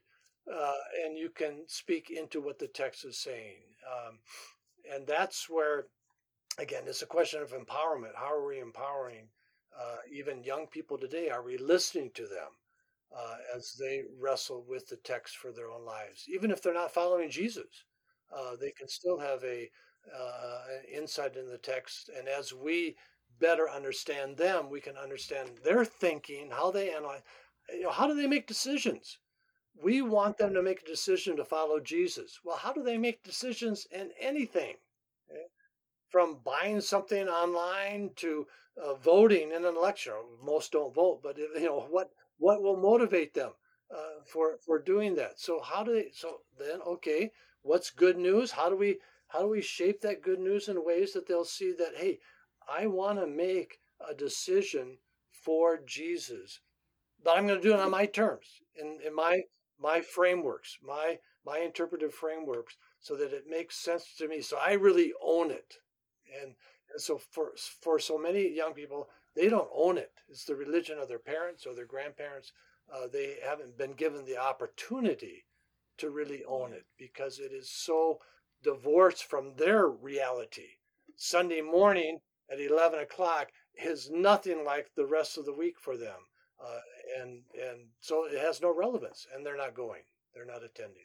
uh, 0.53 0.75
and 1.05 1.17
you 1.17 1.31
can 1.31 1.65
speak 1.67 2.11
into 2.11 2.41
what 2.41 2.59
the 2.59 2.67
text 2.69 3.05
is 3.05 3.19
saying. 3.19 3.63
Um, 3.87 4.19
and 4.93 5.07
that's 5.07 5.49
where, 5.49 5.87
again, 6.59 6.83
it's 6.87 7.03
a 7.03 7.07
question 7.07 7.43
of 7.43 7.53
empowerment. 7.53 8.15
How 8.15 8.35
are 8.35 8.47
we 8.47 8.61
empowering 8.61 9.29
uh, 9.79 9.97
even 10.13 10.43
young 10.43 10.67
people 10.67 10.99
today? 10.99 11.31
Are 11.31 11.43
we 11.43 11.57
listening 11.57 12.11
to 12.15 12.23
them 12.23 12.51
uh, 13.17 13.37
as 13.57 13.75
they 13.79 14.03
wrestle 14.19 14.65
with 14.69 14.89
the 14.89 14.97
text 14.97 15.37
for 15.37 15.53
their 15.53 15.71
own 15.71 15.85
lives? 15.85 16.25
Even 16.33 16.51
if 16.51 16.63
they're 16.63 16.75
not 16.75 16.93
following 16.93 17.31
Jesus, 17.31 17.85
uh, 18.37 18.57
they 18.61 18.73
can 18.73 18.89
still 18.89 19.19
have 19.19 19.43
a 19.45 19.71
uh, 20.19 20.61
insight 20.93 21.37
in 21.37 21.49
the 21.49 21.59
text. 21.59 22.11
And 22.17 22.29
as 22.29 22.53
we 22.53 22.97
better 23.39 23.71
understand 23.71 24.37
them, 24.37 24.69
we 24.71 24.81
can 24.81 24.97
understand 24.97 25.51
their 25.65 25.85
thinking, 25.85 26.51
how 26.51 26.71
they 26.71 26.93
analyze. 26.95 27.23
You 27.73 27.83
know, 27.83 27.91
how 27.91 28.07
do 28.07 28.15
they 28.15 28.27
make 28.27 28.47
decisions? 28.47 29.19
We 29.83 30.03
want 30.03 30.39
them 30.39 30.55
to 30.55 30.63
make 30.63 30.83
a 30.83 30.87
decision 30.87 31.37
to 31.37 31.45
follow 31.45 31.81
Jesus. 31.81 32.41
Well, 32.45 32.57
how 32.57 32.73
do 32.73 32.83
they 32.83 32.99
make 32.99 33.23
decisions 33.23 33.87
in 33.91 34.11
anything? 34.21 34.77
Okay? 35.31 35.47
From 36.09 36.39
buying 36.45 36.81
something 36.81 37.29
online 37.29 38.11
to 38.17 38.47
uh, 38.77 38.95
voting 38.95 39.53
in 39.53 39.65
an 39.65 39.77
election. 39.77 40.13
Most 40.43 40.73
don't 40.73 40.95
vote, 40.95 41.21
but 41.23 41.39
you 41.39 41.61
know 41.61 41.87
what? 41.91 42.11
What 42.39 42.63
will 42.63 42.77
motivate 42.77 43.35
them 43.35 43.53
uh, 43.95 44.23
for 44.25 44.59
for 44.65 44.79
doing 44.79 45.15
that? 45.17 45.39
So 45.39 45.61
how 45.61 45.83
do 45.83 45.93
they? 45.95 46.11
So 46.13 46.41
then, 46.59 46.81
okay, 46.87 47.33
what's 47.63 47.91
good 47.91 48.19
news? 48.19 48.51
How 48.53 48.69
do 48.69 48.77
we 48.77 48.99
how 49.29 49.41
do 49.41 49.49
we 49.49 49.63
shape 49.63 50.01
that 50.01 50.23
good 50.23 50.41
news 50.41 50.69
in 50.69 50.85
ways 50.85 51.13
that 51.13 51.27
they'll 51.27 51.45
see 51.45 51.73
that 51.73 51.97
hey, 51.97 52.19
I 52.69 52.87
want 52.87 53.19
to 53.19 53.27
make 53.27 53.79
a 54.01 54.15
decision 54.15 54.99
for 55.31 55.79
Jesus, 55.85 56.61
but 57.23 57.37
I'm 57.37 57.47
going 57.47 57.61
to 57.61 57.69
do 57.69 57.75
it 57.75 57.81
on 57.81 57.91
my 57.91 58.07
terms, 58.07 58.47
in, 58.75 58.99
in 59.05 59.15
my 59.15 59.43
my 59.81 60.01
frameworks, 60.01 60.79
my 60.83 61.19
my 61.45 61.59
interpretive 61.59 62.13
frameworks, 62.13 62.77
so 63.01 63.17
that 63.17 63.33
it 63.33 63.49
makes 63.49 63.77
sense 63.77 64.15
to 64.19 64.29
me. 64.29 64.43
So 64.43 64.59
I 64.59 64.73
really 64.73 65.13
own 65.23 65.51
it, 65.51 65.77
and, 66.41 66.55
and 66.93 67.01
so 67.01 67.19
for 67.19 67.53
for 67.81 67.99
so 67.99 68.19
many 68.19 68.49
young 68.49 68.75
people, 68.75 69.09
they 69.35 69.49
don't 69.49 69.71
own 69.75 69.99
it. 69.99 70.13
It's 70.29 70.45
the 70.45 70.57
religion 70.57 70.99
of 70.99 71.09
their 71.09 71.19
parents 71.19 71.67
or 71.67 71.75
their 71.75 71.87
grandparents. 71.87 72.53
Uh, 72.93 73.07
they 73.07 73.37
haven't 73.45 73.79
been 73.79 73.93
given 73.93 74.25
the 74.25 74.37
opportunity 74.37 75.45
to 75.99 76.11
really 76.11 76.43
own 76.45 76.73
it 76.73 76.87
because 76.99 77.39
it 77.39 77.53
is 77.53 77.71
so 77.71 78.19
divorced 78.63 79.25
from 79.25 79.55
their 79.57 79.87
reality. 79.89 80.77
Sunday 81.17 81.61
morning 81.61 82.19
at 82.51 82.61
11 82.61 82.99
o'clock 82.99 83.49
is 83.75 84.11
nothing 84.11 84.65
like 84.65 84.91
the 84.97 85.07
rest 85.07 85.39
of 85.39 85.45
the 85.45 85.53
week 85.55 85.79
for 85.79 85.97
them. 85.97 86.19
Uh, 86.63 86.81
and 87.19 87.41
and 87.55 87.81
so 88.01 88.27
it 88.27 88.39
has 88.39 88.61
no 88.61 88.75
relevance, 88.75 89.27
and 89.35 89.45
they're 89.45 89.57
not 89.57 89.75
going. 89.75 90.03
They're 90.35 90.47
not 90.47 90.65
attending. 90.65 91.05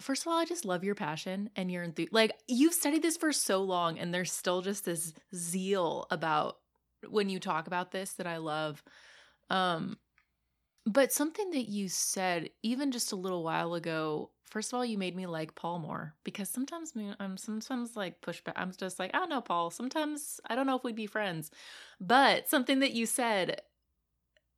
First 0.00 0.22
of 0.22 0.28
all, 0.28 0.38
I 0.38 0.46
just 0.46 0.64
love 0.64 0.82
your 0.82 0.94
passion 0.94 1.50
and 1.56 1.70
your 1.70 1.82
enthusiasm. 1.82 2.14
Like 2.14 2.32
you've 2.48 2.74
studied 2.74 3.02
this 3.02 3.16
for 3.16 3.32
so 3.32 3.62
long, 3.62 3.98
and 3.98 4.12
there's 4.12 4.32
still 4.32 4.62
just 4.62 4.84
this 4.84 5.12
zeal 5.34 6.06
about 6.10 6.56
when 7.08 7.28
you 7.28 7.38
talk 7.38 7.66
about 7.66 7.92
this 7.92 8.12
that 8.14 8.26
I 8.26 8.38
love. 8.38 8.82
Um, 9.48 9.98
but 10.86 11.12
something 11.12 11.50
that 11.50 11.68
you 11.68 11.88
said 11.88 12.50
even 12.62 12.90
just 12.90 13.12
a 13.12 13.16
little 13.16 13.44
while 13.44 13.74
ago. 13.74 14.30
First 14.44 14.72
of 14.72 14.76
all, 14.76 14.84
you 14.84 14.98
made 14.98 15.14
me 15.14 15.26
like 15.26 15.54
Paul 15.54 15.78
more 15.78 16.14
because 16.24 16.48
sometimes 16.48 16.92
I'm 17.20 17.36
sometimes 17.36 17.94
like 17.94 18.20
pushback. 18.20 18.54
I'm 18.56 18.72
just 18.76 18.98
like, 18.98 19.12
I 19.14 19.18
don't 19.18 19.28
know, 19.28 19.40
Paul. 19.40 19.70
Sometimes 19.70 20.40
I 20.44 20.56
don't 20.56 20.66
know 20.66 20.76
if 20.76 20.82
we'd 20.82 20.96
be 20.96 21.06
friends. 21.06 21.52
But 22.00 22.48
something 22.48 22.80
that 22.80 22.90
you 22.90 23.06
said 23.06 23.60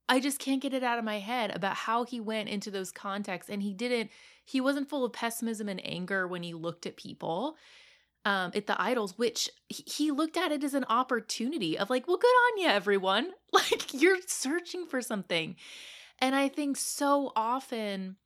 I 0.09 0.20
just 0.20 0.38
can't 0.38 0.61
get 0.62 0.74
it 0.74 0.82
out 0.82 0.98
of 0.98 1.05
my 1.05 1.18
head 1.18 1.55
about 1.55 1.76
how 1.76 2.05
he 2.05 2.20
went 2.20 2.48
into 2.48 2.70
those 2.70 2.90
contexts 2.90 3.50
and 3.50 3.62
he 3.62 3.72
didn't 3.72 4.11
he 4.44 4.61
wasn't 4.61 4.88
full 4.88 5.05
of 5.05 5.12
pessimism 5.12 5.68
and 5.68 5.84
anger 5.86 6.26
when 6.26 6.42
he 6.42 6.55
looked 6.55 6.86
at 6.86 6.96
people 6.96 7.57
um 8.24 8.50
at 8.55 8.66
the 8.66 8.80
idols 8.80 9.16
which 9.16 9.50
he- 9.68 10.11
looked 10.11 10.36
at 10.36 10.53
it 10.53 10.64
as 10.64 10.74
an 10.74 10.84
opportunity 10.88 11.78
of 11.78 11.90
like 11.90 12.07
well 12.07 12.18
good 12.18 12.26
on 12.28 12.59
you 12.62 12.68
everyone. 12.68 13.30
Like 13.53 13.92
you're 13.92 14.16
searching 14.26 14.86
for 14.86 15.03
something. 15.03 15.57
And 16.18 16.34
i 16.34 16.48
think 16.48 16.76
so 16.76 17.32
often 17.36 18.16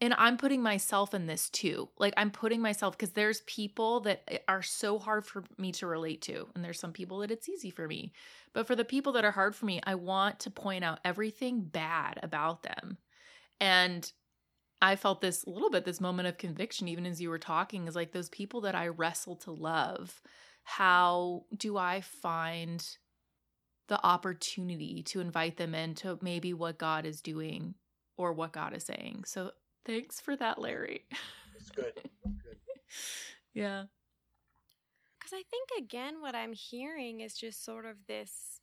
and 0.00 0.14
i'm 0.18 0.36
putting 0.36 0.62
myself 0.62 1.14
in 1.14 1.26
this 1.26 1.48
too 1.50 1.88
like 1.98 2.14
i'm 2.16 2.30
putting 2.30 2.60
myself 2.60 2.96
because 2.96 3.12
there's 3.12 3.40
people 3.42 4.00
that 4.00 4.22
eh, 4.28 4.38
are 4.48 4.62
so 4.62 4.98
hard 4.98 5.24
for 5.24 5.44
me 5.58 5.72
to 5.72 5.86
relate 5.86 6.22
to 6.22 6.46
and 6.54 6.64
there's 6.64 6.80
some 6.80 6.92
people 6.92 7.18
that 7.18 7.30
it's 7.30 7.48
easy 7.48 7.70
for 7.70 7.86
me 7.86 8.12
but 8.56 8.66
for 8.66 8.74
the 8.74 8.86
people 8.86 9.12
that 9.12 9.24
are 9.26 9.32
hard 9.32 9.54
for 9.54 9.66
me, 9.66 9.82
I 9.84 9.96
want 9.96 10.40
to 10.40 10.50
point 10.50 10.82
out 10.82 11.00
everything 11.04 11.60
bad 11.60 12.18
about 12.22 12.62
them. 12.62 12.96
And 13.60 14.10
I 14.80 14.96
felt 14.96 15.20
this 15.20 15.44
a 15.44 15.50
little 15.50 15.68
bit, 15.68 15.84
this 15.84 16.00
moment 16.00 16.26
of 16.26 16.38
conviction, 16.38 16.88
even 16.88 17.04
as 17.04 17.20
you 17.20 17.28
were 17.28 17.38
talking, 17.38 17.86
is 17.86 17.94
like 17.94 18.12
those 18.12 18.30
people 18.30 18.62
that 18.62 18.74
I 18.74 18.88
wrestle 18.88 19.36
to 19.36 19.50
love. 19.50 20.22
How 20.64 21.44
do 21.54 21.76
I 21.76 22.00
find 22.00 22.82
the 23.88 24.02
opportunity 24.02 25.02
to 25.08 25.20
invite 25.20 25.58
them 25.58 25.74
into 25.74 26.18
maybe 26.22 26.54
what 26.54 26.78
God 26.78 27.04
is 27.04 27.20
doing 27.20 27.74
or 28.16 28.32
what 28.32 28.52
God 28.52 28.74
is 28.74 28.86
saying? 28.86 29.24
So 29.26 29.50
thanks 29.86 30.20
for 30.20 30.36
that, 30.36 30.60
Larry. 30.60 31.06
It's 31.56 31.70
good. 31.70 31.92
good. 32.24 32.56
yeah. 33.54 33.84
Because 35.18 35.32
I 35.32 35.42
think, 35.50 35.70
again, 35.78 36.20
what 36.20 36.34
I'm 36.34 36.52
hearing 36.52 37.20
is 37.20 37.34
just 37.34 37.64
sort 37.64 37.86
of 37.86 37.96
this 38.06 38.60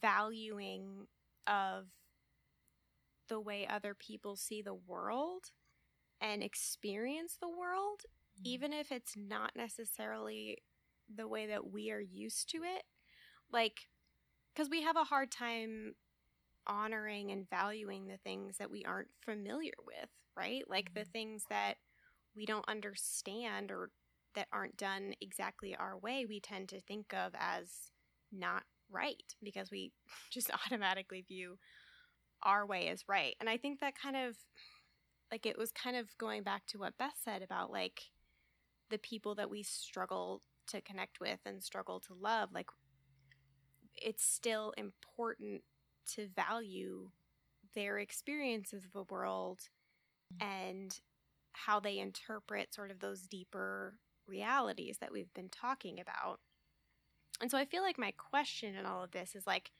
valuing 0.00 1.06
of 1.46 1.86
the 3.28 3.40
way 3.40 3.66
other 3.66 3.94
people 3.94 4.36
see 4.36 4.62
the 4.62 4.74
world 4.74 5.44
and 6.20 6.42
experience 6.42 7.36
the 7.40 7.48
world, 7.48 8.02
mm. 8.38 8.42
even 8.44 8.72
if 8.72 8.92
it's 8.92 9.14
not 9.16 9.52
necessarily 9.56 10.58
the 11.14 11.28
way 11.28 11.46
that 11.46 11.70
we 11.70 11.90
are 11.90 12.00
used 12.00 12.50
to 12.50 12.58
it. 12.58 12.84
Like, 13.52 13.88
because 14.54 14.70
we 14.70 14.82
have 14.82 14.96
a 14.96 15.04
hard 15.04 15.30
time 15.30 15.94
honoring 16.66 17.30
and 17.30 17.48
valuing 17.48 18.06
the 18.06 18.18
things 18.18 18.56
that 18.58 18.70
we 18.70 18.84
aren't 18.84 19.08
familiar 19.24 19.74
with, 19.86 20.08
right? 20.36 20.62
Like 20.68 20.94
the 20.94 21.00
mm-hmm. 21.00 21.10
things 21.10 21.44
that 21.50 21.74
we 22.36 22.46
don't 22.46 22.68
understand 22.68 23.70
or 23.70 23.90
that 24.34 24.48
aren't 24.52 24.76
done 24.76 25.14
exactly 25.20 25.76
our 25.76 25.96
way, 25.96 26.26
we 26.28 26.40
tend 26.40 26.68
to 26.70 26.80
think 26.80 27.12
of 27.14 27.32
as 27.38 27.90
not 28.32 28.64
right 28.90 29.34
because 29.42 29.70
we 29.70 29.92
just 30.30 30.50
automatically 30.50 31.24
view 31.26 31.58
our 32.42 32.66
way 32.66 32.88
as 32.88 33.04
right. 33.08 33.34
And 33.40 33.48
I 33.48 33.56
think 33.56 33.80
that 33.80 33.94
kind 34.00 34.16
of 34.16 34.36
like 35.30 35.46
it 35.46 35.58
was 35.58 35.72
kind 35.72 35.96
of 35.96 36.16
going 36.18 36.42
back 36.42 36.66
to 36.68 36.78
what 36.78 36.98
Beth 36.98 37.16
said 37.24 37.42
about 37.42 37.70
like 37.70 38.02
the 38.90 38.98
people 38.98 39.34
that 39.36 39.50
we 39.50 39.62
struggle 39.62 40.42
to 40.68 40.80
connect 40.80 41.20
with 41.20 41.40
and 41.46 41.62
struggle 41.62 42.00
to 42.00 42.14
love. 42.14 42.50
Like 42.52 42.68
it's 43.96 44.24
still 44.24 44.72
important 44.76 45.62
to 46.14 46.28
value 46.28 47.10
their 47.74 47.98
experiences 47.98 48.84
of 48.84 48.92
the 48.92 49.12
world 49.12 49.60
and 50.40 51.00
how 51.52 51.80
they 51.80 51.98
interpret 51.98 52.74
sort 52.74 52.90
of 52.90 53.00
those 53.00 53.22
deeper 53.22 53.94
realities 54.26 54.98
that 55.00 55.12
we've 55.12 55.32
been 55.34 55.48
talking 55.48 56.00
about. 56.00 56.40
And 57.40 57.50
so 57.50 57.58
I 57.58 57.64
feel 57.64 57.82
like 57.82 57.98
my 57.98 58.12
question 58.12 58.74
in 58.74 58.86
all 58.86 59.02
of 59.02 59.10
this 59.10 59.34
is 59.34 59.46
like 59.46 59.70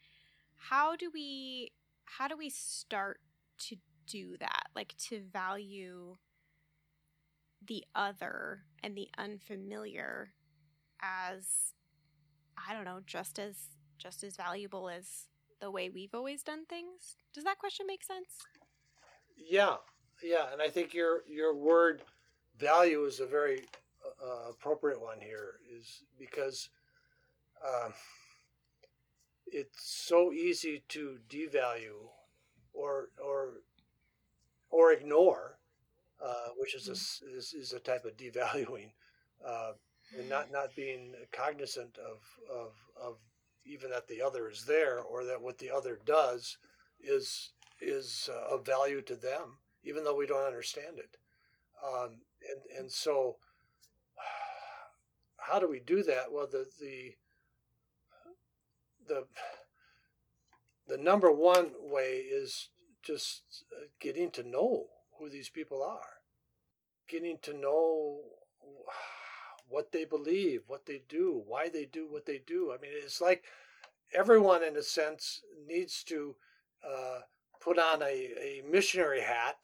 how 0.56 0.96
do 0.96 1.10
we 1.12 1.72
how 2.04 2.28
do 2.28 2.36
we 2.36 2.50
start 2.50 3.20
to 3.58 3.76
do 4.06 4.36
that? 4.38 4.68
Like 4.74 4.94
to 5.08 5.22
value 5.32 6.16
the 7.66 7.84
other 7.94 8.64
and 8.82 8.96
the 8.96 9.08
unfamiliar 9.16 10.34
as 11.00 11.72
I 12.56 12.72
don't 12.72 12.84
know, 12.84 13.00
just 13.06 13.38
as 13.38 13.56
just 13.98 14.22
as 14.22 14.36
valuable 14.36 14.88
as 14.88 15.28
the 15.64 15.70
way 15.70 15.88
we've 15.88 16.14
always 16.14 16.42
done 16.42 16.66
things. 16.66 17.16
Does 17.32 17.44
that 17.44 17.58
question 17.58 17.86
make 17.86 18.04
sense? 18.04 18.28
Yeah, 19.34 19.76
yeah, 20.22 20.52
and 20.52 20.60
I 20.60 20.68
think 20.68 20.92
your 20.92 21.22
your 21.26 21.56
word 21.56 22.02
value 22.58 23.04
is 23.06 23.20
a 23.20 23.26
very 23.26 23.62
uh, 24.22 24.50
appropriate 24.50 25.00
one 25.00 25.20
here, 25.20 25.54
is 25.74 26.04
because 26.18 26.68
um, 27.66 27.94
it's 29.46 29.82
so 30.06 30.32
easy 30.32 30.82
to 30.88 31.18
devalue 31.30 32.10
or 32.74 33.08
or 33.18 33.62
or 34.70 34.92
ignore, 34.92 35.58
uh, 36.22 36.48
which 36.58 36.74
is 36.74 36.88
a 36.88 36.98
is, 37.36 37.54
is 37.54 37.72
a 37.72 37.80
type 37.80 38.04
of 38.04 38.18
devaluing, 38.18 38.90
uh, 39.46 39.72
and 40.18 40.28
not 40.28 40.52
not 40.52 40.76
being 40.76 41.14
cognizant 41.32 41.96
of 41.98 42.20
of 42.54 42.72
of 43.02 43.16
even 43.64 43.90
that 43.90 44.08
the 44.08 44.22
other 44.22 44.48
is 44.48 44.64
there 44.64 45.00
or 45.00 45.24
that 45.24 45.42
what 45.42 45.58
the 45.58 45.70
other 45.70 45.98
does 46.04 46.58
is 47.00 47.52
is 47.80 48.28
uh, 48.32 48.54
of 48.54 48.64
value 48.64 49.02
to 49.02 49.16
them, 49.16 49.58
even 49.82 50.04
though 50.04 50.16
we 50.16 50.26
don't 50.26 50.46
understand 50.46 50.98
it. 50.98 51.16
Um, 51.84 52.20
and 52.48 52.78
and 52.78 52.92
so, 52.92 53.36
how 55.36 55.58
do 55.58 55.68
we 55.68 55.80
do 55.80 56.02
that? 56.02 56.32
Well, 56.32 56.46
the 56.50 56.66
the 56.80 57.14
the 59.06 59.26
the 60.86 60.98
number 60.98 61.30
one 61.30 61.72
way 61.80 62.18
is 62.18 62.68
just 63.02 63.64
uh, 63.72 63.86
getting 64.00 64.30
to 64.32 64.42
know 64.42 64.86
who 65.18 65.28
these 65.28 65.48
people 65.48 65.82
are, 65.82 66.20
getting 67.08 67.38
to 67.42 67.52
know 67.52 68.20
what 69.68 69.92
they 69.92 70.04
believe, 70.04 70.62
what 70.66 70.86
they 70.86 71.02
do, 71.08 71.42
why 71.46 71.68
they 71.68 71.84
do 71.84 72.06
what 72.08 72.26
they 72.26 72.40
do. 72.46 72.72
I 72.72 72.80
mean, 72.80 72.92
it's 72.94 73.20
like 73.20 73.44
everyone, 74.14 74.62
in 74.62 74.76
a 74.76 74.82
sense, 74.82 75.42
needs 75.66 76.04
to 76.04 76.36
uh, 76.86 77.20
put 77.60 77.78
on 77.78 78.02
a, 78.02 78.04
a 78.06 78.62
missionary 78.70 79.20
hat. 79.20 79.56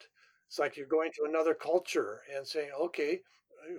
It's 0.47 0.59
like 0.59 0.75
you're 0.75 0.87
going 0.87 1.11
to 1.15 1.29
another 1.29 1.53
culture 1.53 2.21
and 2.35 2.45
saying, 2.45 2.71
okay, 2.79 3.21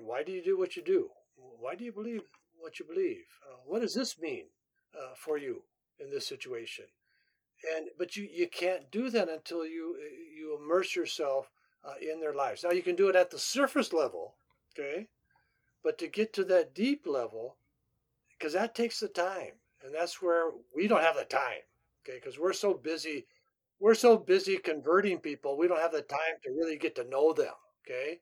why 0.01 0.23
do 0.23 0.33
you 0.33 0.43
do 0.43 0.59
what 0.59 0.77
you 0.77 0.83
do? 0.83 1.11
Why 1.37 1.75
do 1.75 1.85
you 1.85 1.93
believe 1.93 2.23
what 2.59 2.79
you 2.79 2.87
believe? 2.87 3.25
Uh, 3.47 3.57
what 3.67 3.83
does 3.83 3.95
this 3.95 4.19
mean 4.19 4.45
uh, 4.97 5.15
for 5.17 5.39
you 5.39 5.63
in 5.99 6.11
this 6.11 6.27
situation? 6.27 6.87
And 7.77 7.89
but 7.99 8.17
you 8.17 8.29
you 8.33 8.49
can't 8.49 8.91
do 8.91 9.11
that 9.11 9.29
until 9.29 9.65
you 9.65 9.97
you 10.37 10.59
immerse 10.61 10.97
yourself 10.97 11.51
uh, 11.85 11.95
in 12.01 12.21
their 12.21 12.35
lives. 12.35 12.65
Now 12.65 12.71
you 12.71 12.83
can 12.83 12.97
do 12.97 13.09
it 13.09 13.17
at 13.17 13.31
the 13.31 13.39
surface 13.39 13.93
level, 13.93 14.35
okay, 14.73 15.09
but 15.85 15.99
to 15.99 16.09
get 16.09 16.33
to 16.35 16.45
that 16.45 16.75
deep 16.75 17.07
level, 17.07 17.57
because 18.39 18.53
that 18.55 18.75
takes 18.75 19.01
the 19.01 19.09
time, 19.09 19.53
and 19.83 19.95
that's 19.95 20.23
where 20.23 20.51
we 20.75 20.89
don't 20.89 21.03
have 21.03 21.17
the 21.17 21.25
time, 21.25 21.63
okay, 22.05 22.19
because 22.19 22.39
we're 22.39 22.53
so 22.53 22.75
busy 22.75 23.27
we're 23.81 23.95
so 23.95 24.17
busy 24.17 24.59
converting 24.59 25.19
people, 25.19 25.59
we 25.59 25.67
don't 25.67 25.81
have 25.81 25.93
the 25.93 26.03
time 26.03 26.39
to 26.45 26.51
really 26.53 26.79
get 26.79 26.95
to 26.97 27.05
know 27.05 27.33
them. 27.33 27.55
Okay, 27.85 28.21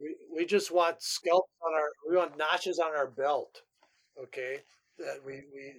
we 0.00 0.16
we 0.34 0.46
just 0.46 0.70
want 0.70 1.02
scalps 1.02 1.52
on 1.66 1.74
our, 1.74 1.90
we 2.08 2.16
want 2.16 2.38
notches 2.38 2.78
on 2.78 2.92
our 2.96 3.06
belt. 3.06 3.62
Okay, 4.22 4.60
that 4.98 5.18
we 5.24 5.42
we 5.54 5.74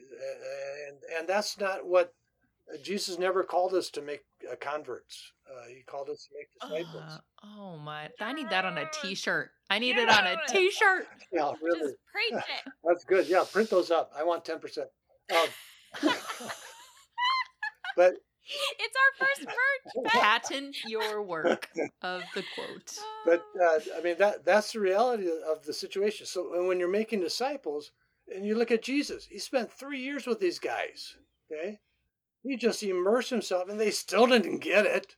and 0.88 0.98
and 1.18 1.28
that's 1.28 1.60
not 1.60 1.86
what 1.88 2.14
Jesus 2.84 3.20
never 3.20 3.44
called 3.44 3.74
us 3.74 3.90
to 3.92 4.02
make 4.02 4.22
uh, 4.52 4.56
converts. 4.60 5.32
Uh, 5.50 5.68
he 5.68 5.84
called 5.86 6.10
us 6.10 6.28
to 6.28 6.30
make 6.38 6.50
disciples. 6.84 7.04
Uh, 7.14 7.18
oh 7.58 7.78
my! 7.78 8.10
I 8.20 8.34
need 8.34 8.50
that 8.50 8.66
on 8.66 8.78
a 8.78 8.90
T-shirt. 9.02 9.52
I 9.70 9.78
need 9.80 9.98
it 9.98 10.10
on 10.10 10.26
a 10.26 10.36
T-shirt. 10.48 11.08
Yeah, 11.32 11.52
really. 11.62 11.80
Just 11.80 11.96
preach 12.12 12.44
it. 12.66 12.72
That's 12.84 13.04
good. 13.04 13.28
Yeah, 13.28 13.44
print 13.52 13.70
those 13.70 13.92
up. 13.92 14.12
I 14.18 14.24
want 14.24 14.46
ten 14.46 14.60
percent. 14.60 14.88
Um, 15.32 15.48
but 17.96 18.14
It's 18.80 18.96
our 18.96 19.28
first 19.28 19.46
merch. 19.48 20.12
Patent 20.12 20.76
your 20.88 21.22
work 21.24 21.70
of 22.02 22.22
the 22.36 22.44
quote. 22.56 22.94
but 23.26 23.44
uh, 23.62 23.80
I 23.98 24.02
mean 24.04 24.16
that 24.20 24.46
that's 24.46 24.74
the 24.74 24.80
reality 24.80 25.28
of 25.50 25.64
the 25.66 25.74
situation. 25.74 26.26
So 26.26 26.66
when 26.68 26.80
you're 26.80 26.88
making 26.90 27.22
disciples, 27.22 27.92
and 28.34 28.46
you 28.46 28.56
look 28.56 28.72
at 28.72 28.84
Jesus, 28.84 29.26
he 29.26 29.40
spent 29.40 29.72
three 29.72 30.00
years 30.02 30.26
with 30.28 30.40
these 30.40 30.60
guys. 30.60 31.16
Okay, 31.52 31.80
he 32.46 32.56
just 32.58 32.84
immersed 32.84 33.32
himself, 33.32 33.70
and 33.70 33.80
they 33.80 33.92
still 33.92 34.28
didn't 34.28 34.60
get 34.60 34.86
it. 34.86 35.16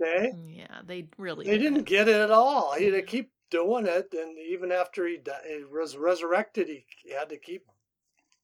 Okay, 0.00 0.32
Yeah, 0.46 0.80
they 0.86 1.08
really 1.18 1.46
they 1.46 1.58
didn't 1.58 1.84
get 1.84 2.08
it 2.08 2.16
at 2.16 2.30
all. 2.30 2.74
He 2.74 2.86
had 2.86 2.94
to 2.94 3.02
keep 3.02 3.32
doing 3.50 3.86
it, 3.86 4.12
and 4.12 4.38
even 4.38 4.72
after 4.72 5.06
he, 5.06 5.18
he 5.46 5.64
was 5.64 5.96
resurrected, 5.96 6.68
he 6.68 7.12
had 7.12 7.28
to 7.30 7.36
keep 7.36 7.66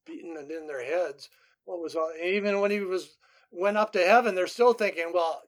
beating 0.04 0.36
it 0.36 0.50
in 0.50 0.66
their 0.66 0.84
heads. 0.84 1.28
What 1.64 1.80
was 1.80 1.96
all? 1.96 2.12
Even 2.22 2.60
when 2.60 2.70
he 2.70 2.80
was 2.80 3.16
went 3.50 3.76
up 3.76 3.92
to 3.92 4.04
heaven, 4.04 4.34
they're 4.34 4.46
still 4.46 4.72
thinking, 4.72 5.12
"Well, 5.12 5.42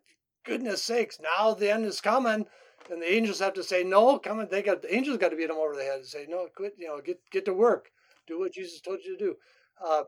goodness 0.45 0.83
sakes, 0.83 1.19
now 1.21 1.55
the 1.55 1.71
end 1.71 1.85
is 1.85 2.01
coming." 2.01 2.47
And 2.91 3.03
the 3.03 3.13
angels 3.13 3.41
have 3.41 3.55
to 3.55 3.63
say, 3.63 3.85
"No, 3.85 4.19
come 4.19 4.41
on." 4.41 4.49
They 4.49 4.63
got 4.63 4.83
the 4.83 4.95
angels 4.95 5.19
got 5.19 5.31
to 5.31 5.37
beat 5.37 5.49
them 5.49 5.59
over 5.59 5.77
the 5.77 5.85
head 5.85 5.99
and 5.99 6.07
say, 6.07 6.27
"No, 6.29 6.49
quit. 6.55 6.75
You 6.79 6.89
know, 6.89 7.01
get 7.01 7.21
get 7.31 7.45
to 7.47 7.55
work. 7.55 7.91
Do 8.27 8.39
what 8.39 8.53
Jesus 8.53 8.81
told 8.81 9.01
you 9.05 9.17
to 9.17 9.25
do." 9.25 9.37
Uh, 9.85 10.05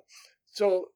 so 0.47 0.91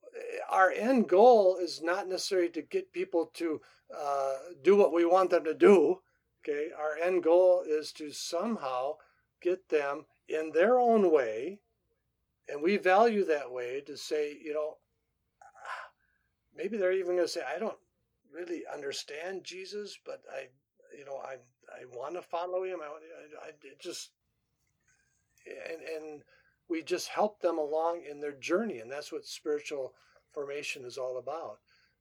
our 0.51 0.71
end 0.71 1.09
goal 1.09 1.57
is 1.57 1.83
not 1.83 2.09
necessarily 2.09 2.51
to 2.51 2.63
get 2.63 2.93
people 2.93 3.31
to 3.35 3.61
uh, 3.97 4.35
do 4.63 4.77
what 4.77 4.93
we 4.93 5.05
want 5.05 5.31
them 5.31 5.45
to 5.45 5.55
do. 5.55 6.01
Okay, 6.43 6.69
our 6.77 6.97
end 6.97 7.23
goal 7.23 7.65
is 7.67 7.93
to 7.93 8.13
somehow 8.13 8.95
get 9.41 9.69
them 9.69 10.05
in 10.29 10.53
their 10.53 10.79
own 10.79 11.11
way, 11.11 11.61
and 12.49 12.63
we 12.63 12.77
value 12.77 13.25
that 13.25 13.51
way 13.51 13.81
to 13.87 13.97
say, 13.97 14.37
you 14.43 14.53
know, 14.53 14.77
maybe 16.57 16.77
they're 16.77 16.93
even 16.93 17.17
going 17.17 17.27
to 17.27 17.29
say, 17.29 17.43
I 17.43 17.59
don't 17.59 17.79
really 18.33 18.63
understand 18.73 19.45
Jesus, 19.45 19.99
but 20.05 20.23
I, 20.31 20.49
you 20.97 21.05
know, 21.05 21.17
I 21.17 21.37
I 21.75 21.85
want 21.97 22.15
to 22.15 22.23
follow 22.23 22.63
him. 22.63 22.79
I, 22.83 22.87
I, 22.87 23.49
I 23.49 23.51
just 23.81 24.11
and 25.47 25.81
and 25.83 26.23
we 26.69 26.83
just 26.83 27.09
help 27.09 27.41
them 27.41 27.59
along 27.59 28.03
in 28.09 28.21
their 28.21 28.33
journey, 28.33 28.79
and 28.79 28.91
that's 28.91 29.13
what 29.13 29.27
spiritual 29.27 29.95
formation 30.33 30.85
is 30.85 30.99
all 30.99 31.19
about. 31.19 31.59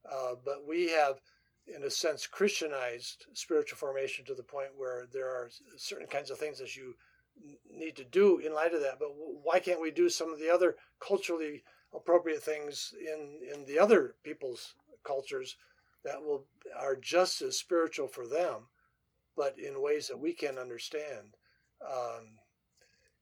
Uh, 0.09 0.35
but 0.43 0.65
we 0.67 0.89
have, 0.89 1.19
in 1.67 1.83
a 1.83 1.89
sense, 1.89 2.27
Christianized 2.27 3.25
spiritual 3.33 3.77
formation 3.77 4.25
to 4.25 4.33
the 4.33 4.43
point 4.43 4.69
where 4.75 5.05
there 5.11 5.29
are 5.29 5.49
certain 5.77 6.07
kinds 6.07 6.29
of 6.31 6.37
things 6.37 6.59
that 6.59 6.75
you 6.75 6.95
need 7.69 7.95
to 7.95 8.03
do 8.03 8.39
in 8.39 8.53
light 8.53 8.73
of 8.73 8.81
that. 8.81 8.99
But 8.99 9.09
why 9.15 9.59
can't 9.59 9.81
we 9.81 9.91
do 9.91 10.09
some 10.09 10.31
of 10.31 10.39
the 10.39 10.49
other 10.49 10.75
culturally 10.99 11.63
appropriate 11.93 12.41
things 12.41 12.93
in 12.99 13.39
in 13.53 13.65
the 13.65 13.79
other 13.79 14.15
people's 14.23 14.75
cultures 15.03 15.57
that 16.03 16.21
will 16.21 16.45
are 16.77 16.95
just 16.95 17.41
as 17.41 17.57
spiritual 17.57 18.07
for 18.07 18.27
them, 18.27 18.67
but 19.35 19.57
in 19.57 19.81
ways 19.81 20.07
that 20.07 20.19
we 20.19 20.33
can 20.33 20.57
understand? 20.57 21.35
Um, 21.85 22.39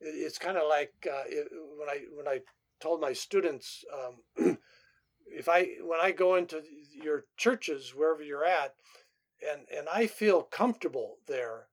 it's 0.02 0.38
kind 0.38 0.58
of 0.58 0.68
like 0.68 0.94
uh, 1.08 1.24
it, 1.28 1.48
when 1.78 1.90
I 1.90 2.00
when 2.16 2.28
I 2.28 2.40
told 2.82 3.00
my 3.00 3.14
students. 3.14 3.86
Um, 3.94 4.58
if 5.28 5.48
I 5.48 5.68
when 5.84 6.00
I 6.02 6.12
go 6.12 6.36
into 6.36 6.62
your 6.92 7.26
churches 7.38 7.94
wherever 7.96 8.24
you're 8.24 8.46
at, 8.46 8.76
and 9.50 9.62
and 9.76 9.88
I 9.88 10.08
feel 10.08 10.42
comfortable 10.42 11.18
there, 11.28 11.68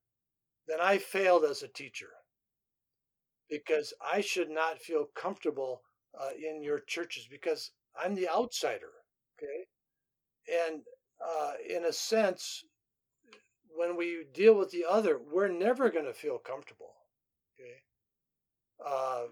then 0.66 0.78
I 0.80 0.98
failed 0.98 1.44
as 1.44 1.62
a 1.62 1.68
teacher. 1.68 2.10
Because 3.48 3.94
I 4.04 4.20
should 4.20 4.50
not 4.50 4.78
feel 4.78 5.06
comfortable 5.14 5.80
uh, 6.18 6.30
in 6.36 6.62
your 6.62 6.80
churches 6.80 7.26
because 7.30 7.70
I'm 7.98 8.14
the 8.14 8.28
outsider. 8.28 8.90
Okay, 9.38 9.66
and 10.66 10.82
uh, 11.26 11.52
in 11.66 11.86
a 11.86 11.92
sense, 11.92 12.64
when 13.74 13.96
we 13.96 14.24
deal 14.34 14.54
with 14.54 14.70
the 14.70 14.84
other, 14.84 15.18
we're 15.18 15.48
never 15.48 15.88
going 15.88 16.04
to 16.04 16.12
feel 16.12 16.38
comfortable. 16.38 16.94
Okay. 17.58 17.82
Uh, 18.84 19.24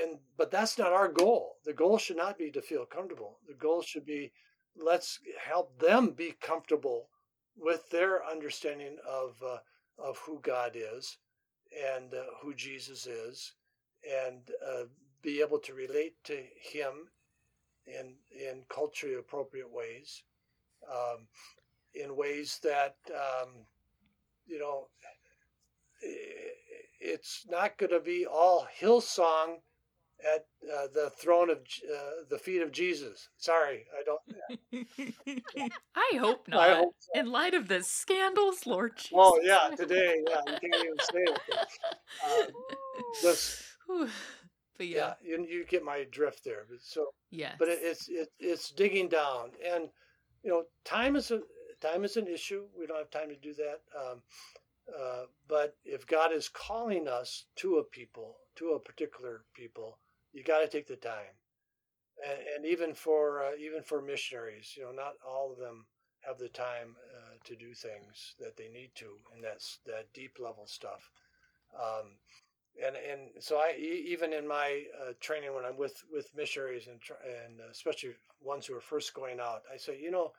and 0.00 0.18
but 0.36 0.50
that's 0.50 0.78
not 0.78 0.92
our 0.92 1.08
goal. 1.08 1.56
The 1.64 1.72
goal 1.72 1.98
should 1.98 2.16
not 2.16 2.38
be 2.38 2.50
to 2.52 2.62
feel 2.62 2.84
comfortable. 2.84 3.38
The 3.46 3.54
goal 3.54 3.82
should 3.82 4.06
be 4.06 4.32
let's 4.76 5.20
help 5.44 5.78
them 5.78 6.10
be 6.10 6.34
comfortable 6.40 7.08
with 7.56 7.88
their 7.90 8.24
understanding 8.24 8.96
of 9.08 9.34
uh, 9.44 9.58
of 9.98 10.18
who 10.18 10.40
God 10.42 10.72
is 10.74 11.18
and 11.96 12.12
uh, 12.14 12.22
who 12.42 12.54
Jesus 12.54 13.06
is, 13.06 13.54
and 14.08 14.40
uh, 14.66 14.84
be 15.22 15.40
able 15.40 15.58
to 15.60 15.74
relate 15.74 16.14
to 16.24 16.42
Him 16.60 17.08
in 17.86 18.14
in 18.30 18.62
culturally 18.68 19.16
appropriate 19.16 19.70
ways, 19.70 20.22
um, 20.90 21.26
in 21.94 22.16
ways 22.16 22.60
that 22.62 22.96
um, 23.10 23.50
you 24.46 24.58
know 24.58 24.88
it's 27.02 27.44
not 27.48 27.78
going 27.78 27.90
to 27.90 28.00
be 28.00 28.26
all 28.26 28.66
Hillsong 28.80 29.56
at 30.24 30.46
uh, 30.72 30.86
the 30.94 31.10
throne 31.10 31.50
of 31.50 31.58
uh, 31.58 32.24
the 32.30 32.38
feet 32.38 32.62
of 32.62 32.70
Jesus. 32.70 33.28
Sorry, 33.38 33.84
I 33.98 34.04
don't. 34.04 35.72
I 35.96 36.16
hope 36.16 36.46
not. 36.48 36.60
I 36.60 36.74
hope 36.76 36.94
so. 36.98 37.20
In 37.20 37.30
light 37.30 37.54
of 37.54 37.68
the 37.68 37.82
scandals, 37.82 38.66
Lord 38.66 38.96
Jesus. 38.96 39.12
Oh 39.14 39.40
yeah, 39.42 39.70
today, 39.76 40.22
yeah, 40.28 40.40
you 40.46 40.70
can't 40.70 40.84
even 40.84 40.98
say 41.00 41.24
it. 41.24 41.40
But, 42.24 42.52
this, 43.22 43.64
but 43.88 44.86
yeah, 44.86 45.14
yeah, 45.22 45.36
you, 45.38 45.46
you 45.48 45.64
get 45.64 45.84
my 45.84 46.06
drift 46.10 46.44
there. 46.44 46.66
But 46.70 46.80
so 46.82 47.06
yeah, 47.30 47.52
but 47.58 47.68
it, 47.68 47.80
it's 47.82 48.08
it, 48.08 48.28
it's 48.38 48.70
digging 48.70 49.08
down, 49.08 49.50
and 49.66 49.88
you 50.44 50.50
know, 50.50 50.64
time 50.84 51.16
is 51.16 51.30
a 51.30 51.40
time 51.80 52.04
is 52.04 52.16
an 52.16 52.28
issue. 52.28 52.64
We 52.78 52.86
don't 52.86 52.98
have 52.98 53.10
time 53.10 53.28
to 53.28 53.36
do 53.36 53.54
that. 53.54 53.80
Um, 53.98 54.22
uh, 54.88 55.24
but 55.48 55.76
if 55.84 56.06
God 56.06 56.32
is 56.32 56.48
calling 56.48 57.08
us 57.08 57.46
to 57.56 57.76
a 57.76 57.84
people, 57.84 58.36
to 58.56 58.70
a 58.70 58.80
particular 58.80 59.44
people, 59.54 59.98
you 60.32 60.42
got 60.42 60.60
to 60.60 60.68
take 60.68 60.86
the 60.86 60.96
time. 60.96 61.36
And, 62.26 62.38
and 62.56 62.66
even 62.66 62.94
for 62.94 63.42
uh, 63.42 63.56
even 63.58 63.82
for 63.82 64.02
missionaries, 64.02 64.74
you 64.76 64.82
know, 64.84 64.92
not 64.92 65.14
all 65.26 65.52
of 65.52 65.58
them 65.58 65.86
have 66.20 66.38
the 66.38 66.48
time 66.48 66.96
uh, 67.16 67.34
to 67.44 67.56
do 67.56 67.74
things 67.74 68.34
that 68.38 68.56
they 68.56 68.68
need 68.68 68.90
to, 68.96 69.18
and 69.34 69.42
that's 69.42 69.78
that 69.86 70.12
deep 70.12 70.38
level 70.38 70.66
stuff. 70.66 71.10
Um, 71.74 72.16
and 72.84 72.96
and 72.96 73.20
so 73.40 73.56
I 73.56 73.76
even 73.78 74.32
in 74.32 74.46
my 74.46 74.84
uh, 75.00 75.12
training 75.20 75.54
when 75.54 75.64
I'm 75.64 75.76
with 75.76 76.02
with 76.12 76.34
missionaries 76.36 76.86
and 76.86 77.00
and 77.44 77.60
especially 77.70 78.14
ones 78.40 78.66
who 78.66 78.76
are 78.76 78.80
first 78.80 79.14
going 79.14 79.40
out, 79.40 79.62
I 79.72 79.76
say, 79.76 79.98
you 80.00 80.10
know, 80.10 80.32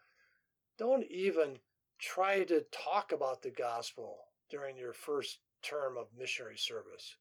don't 0.77 1.05
even 1.09 1.57
try 1.99 2.43
to 2.43 2.63
talk 2.71 3.11
about 3.11 3.41
the 3.41 3.51
gospel 3.51 4.17
during 4.53 4.77
your 4.77 4.93
first 4.93 5.39
term 5.63 5.97
of 5.97 6.05
missionary 6.15 6.57
service. 6.57 7.17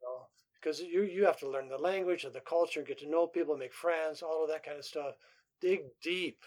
You 0.00 0.08
know? 0.08 0.26
Because 0.58 0.80
you, 0.80 1.02
you 1.02 1.26
have 1.26 1.38
to 1.40 1.50
learn 1.50 1.68
the 1.68 1.76
language 1.76 2.24
and 2.24 2.32
the 2.32 2.40
culture, 2.40 2.82
get 2.82 2.98
to 3.00 3.10
know 3.10 3.26
people, 3.26 3.56
make 3.56 3.74
friends, 3.74 4.22
all 4.22 4.42
of 4.42 4.48
that 4.48 4.64
kind 4.64 4.78
of 4.78 4.84
stuff. 4.84 5.14
Dig 5.60 5.80
deep 6.02 6.38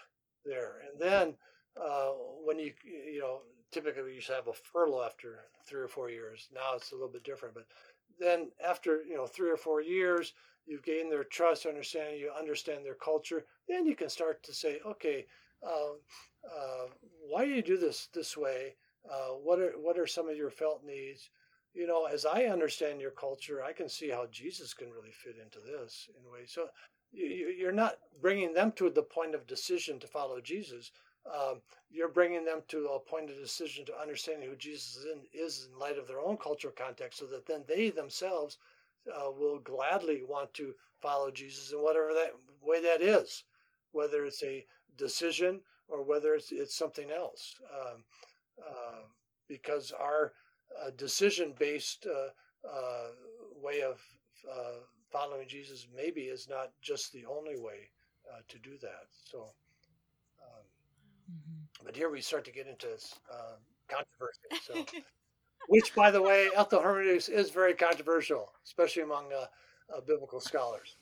there. 0.43 0.82
And 0.89 0.99
then 0.99 1.36
uh, 1.80 2.10
when 2.43 2.57
you, 2.57 2.74
you 2.84 3.20
know, 3.20 3.41
typically 3.72 4.20
to 4.20 4.34
have 4.34 4.47
a 4.47 4.53
furlough 4.53 5.05
after 5.05 5.45
three 5.68 5.82
or 5.82 5.88
four 5.88 6.10
years. 6.10 6.49
Now 6.51 6.76
it's 6.76 6.91
a 6.91 6.95
little 6.95 7.10
bit 7.10 7.24
different. 7.24 7.53
But 7.53 7.68
then 8.20 8.49
after, 8.68 9.03
you 9.03 9.16
know, 9.16 9.28
three 9.28 9.51
or 9.51 9.57
four 9.57 9.80
years, 9.82 10.34
you've 10.66 10.84
gained 10.84 11.12
their 11.12 11.24
trust, 11.24 11.68
understanding, 11.68 12.20
you 12.20 12.32
understand 12.38 12.84
their 12.84 12.95
culture, 12.95 13.45
then 13.68 13.86
you 13.86 13.95
can 13.95 14.10
start 14.10 14.41
to 14.43 14.53
say, 14.53 14.80
okay, 14.86 15.26
uh, 15.64 15.93
uh, 16.45 16.88
why 17.28 17.45
do 17.45 17.51
you 17.51 17.62
do 17.62 17.78
this 17.78 18.07
this 18.14 18.36
way? 18.36 18.76
Uh, 19.10 19.34
what 19.43 19.60
are 19.60 19.74
what 19.78 19.97
are 19.97 20.08
some 20.08 20.30
of 20.30 20.38
your 20.38 20.50
felt 20.50 20.84
needs? 20.84 21.30
You 21.74 21.88
know, 21.88 22.06
as 22.06 22.26
I 22.26 22.45
understand 22.45 23.00
your 23.00 23.12
culture, 23.12 23.64
I 23.64 23.74
can 23.74 23.89
see 23.89 24.10
how 24.10 24.26
Jesus 24.32 24.74
can 24.74 24.89
really 24.89 25.12
fit 25.12 25.36
into 25.41 25.60
this 25.60 26.10
in 26.18 26.26
a 26.26 26.32
way. 26.32 26.45
So 26.47 26.68
you're 27.12 27.72
not 27.72 27.97
bringing 28.22 28.54
them 28.54 28.72
to 28.74 28.89
the 28.89 29.04
point 29.04 29.36
of 29.36 29.47
decision 29.47 30.00
to 30.00 30.08
follow 30.08 30.41
Jesus. 30.41 30.91
Um, 31.26 31.62
you're 31.89 32.08
bringing 32.08 32.45
them 32.45 32.62
to 32.70 32.88
a 32.88 33.00
point 33.00 33.30
of 33.30 33.38
decision 33.38 33.86
to 33.86 34.00
understanding 34.00 34.50
who 34.50 34.56
Jesus 34.56 34.95
is 34.95 35.06
in, 35.06 35.22
is 35.34 35.70
in 35.72 35.80
light 35.80 35.97
of 35.97 36.08
their 36.08 36.20
own 36.20 36.38
cultural 36.38 36.74
context, 36.76 37.20
so 37.20 37.26
that 37.28 37.45
then 37.45 37.64
they 37.68 37.89
themselves 37.89 38.58
uh, 39.08 39.30
will 39.32 39.60
gladly 39.60 40.24
want 40.28 40.54
to 40.56 40.74
follow 41.02 41.32
Jesus 41.32 41.72
in 41.72 41.80
whatever 41.80 42.14
that 42.14 42.34
way 42.62 42.82
that 42.82 43.02
is, 43.02 43.43
whether 43.91 44.26
it's 44.26 44.43
a 44.43 44.66
decision 44.97 45.62
or 45.88 46.04
whether 46.04 46.36
it's 46.36 46.52
it's 46.52 46.76
something 46.76 47.12
else. 47.12 47.56
Um, 47.74 48.04
uh, 48.68 49.03
because 49.47 49.91
our 49.91 50.34
uh, 50.80 50.91
decision 50.97 51.53
based 51.57 52.05
uh, 52.05 52.70
way 53.62 53.82
of 53.82 54.01
following 55.12 55.47
Jesus 55.47 55.88
maybe 55.95 56.22
is 56.22 56.47
not 56.47 56.72
just 56.82 57.12
the 57.14 57.26
only 57.26 57.60
way 57.60 57.89
to 58.47 58.60
do 58.60 58.78
that. 58.82 59.07
So, 59.26 59.49
um, 60.39 60.64
mm-hmm. 61.32 61.84
but 61.86 61.95
here 61.95 62.12
we 62.12 62.22
start 62.22 62.45
to 62.45 62.51
get 62.51 62.68
into 62.68 62.88
controversy. 63.88 64.64
So. 64.64 64.99
which, 65.70 65.93
by 65.95 66.12
the 66.12 66.22
way, 66.22 66.49
ethno 66.57 66.82
hermeneutics 66.82 67.30
is 67.30 67.51
very 67.51 67.76
controversial, 67.76 68.51
especially 68.66 69.03
among 69.03 69.32
uh, 69.32 69.45
uh, 69.95 70.01
biblical 70.01 70.39
scholars. 70.39 70.97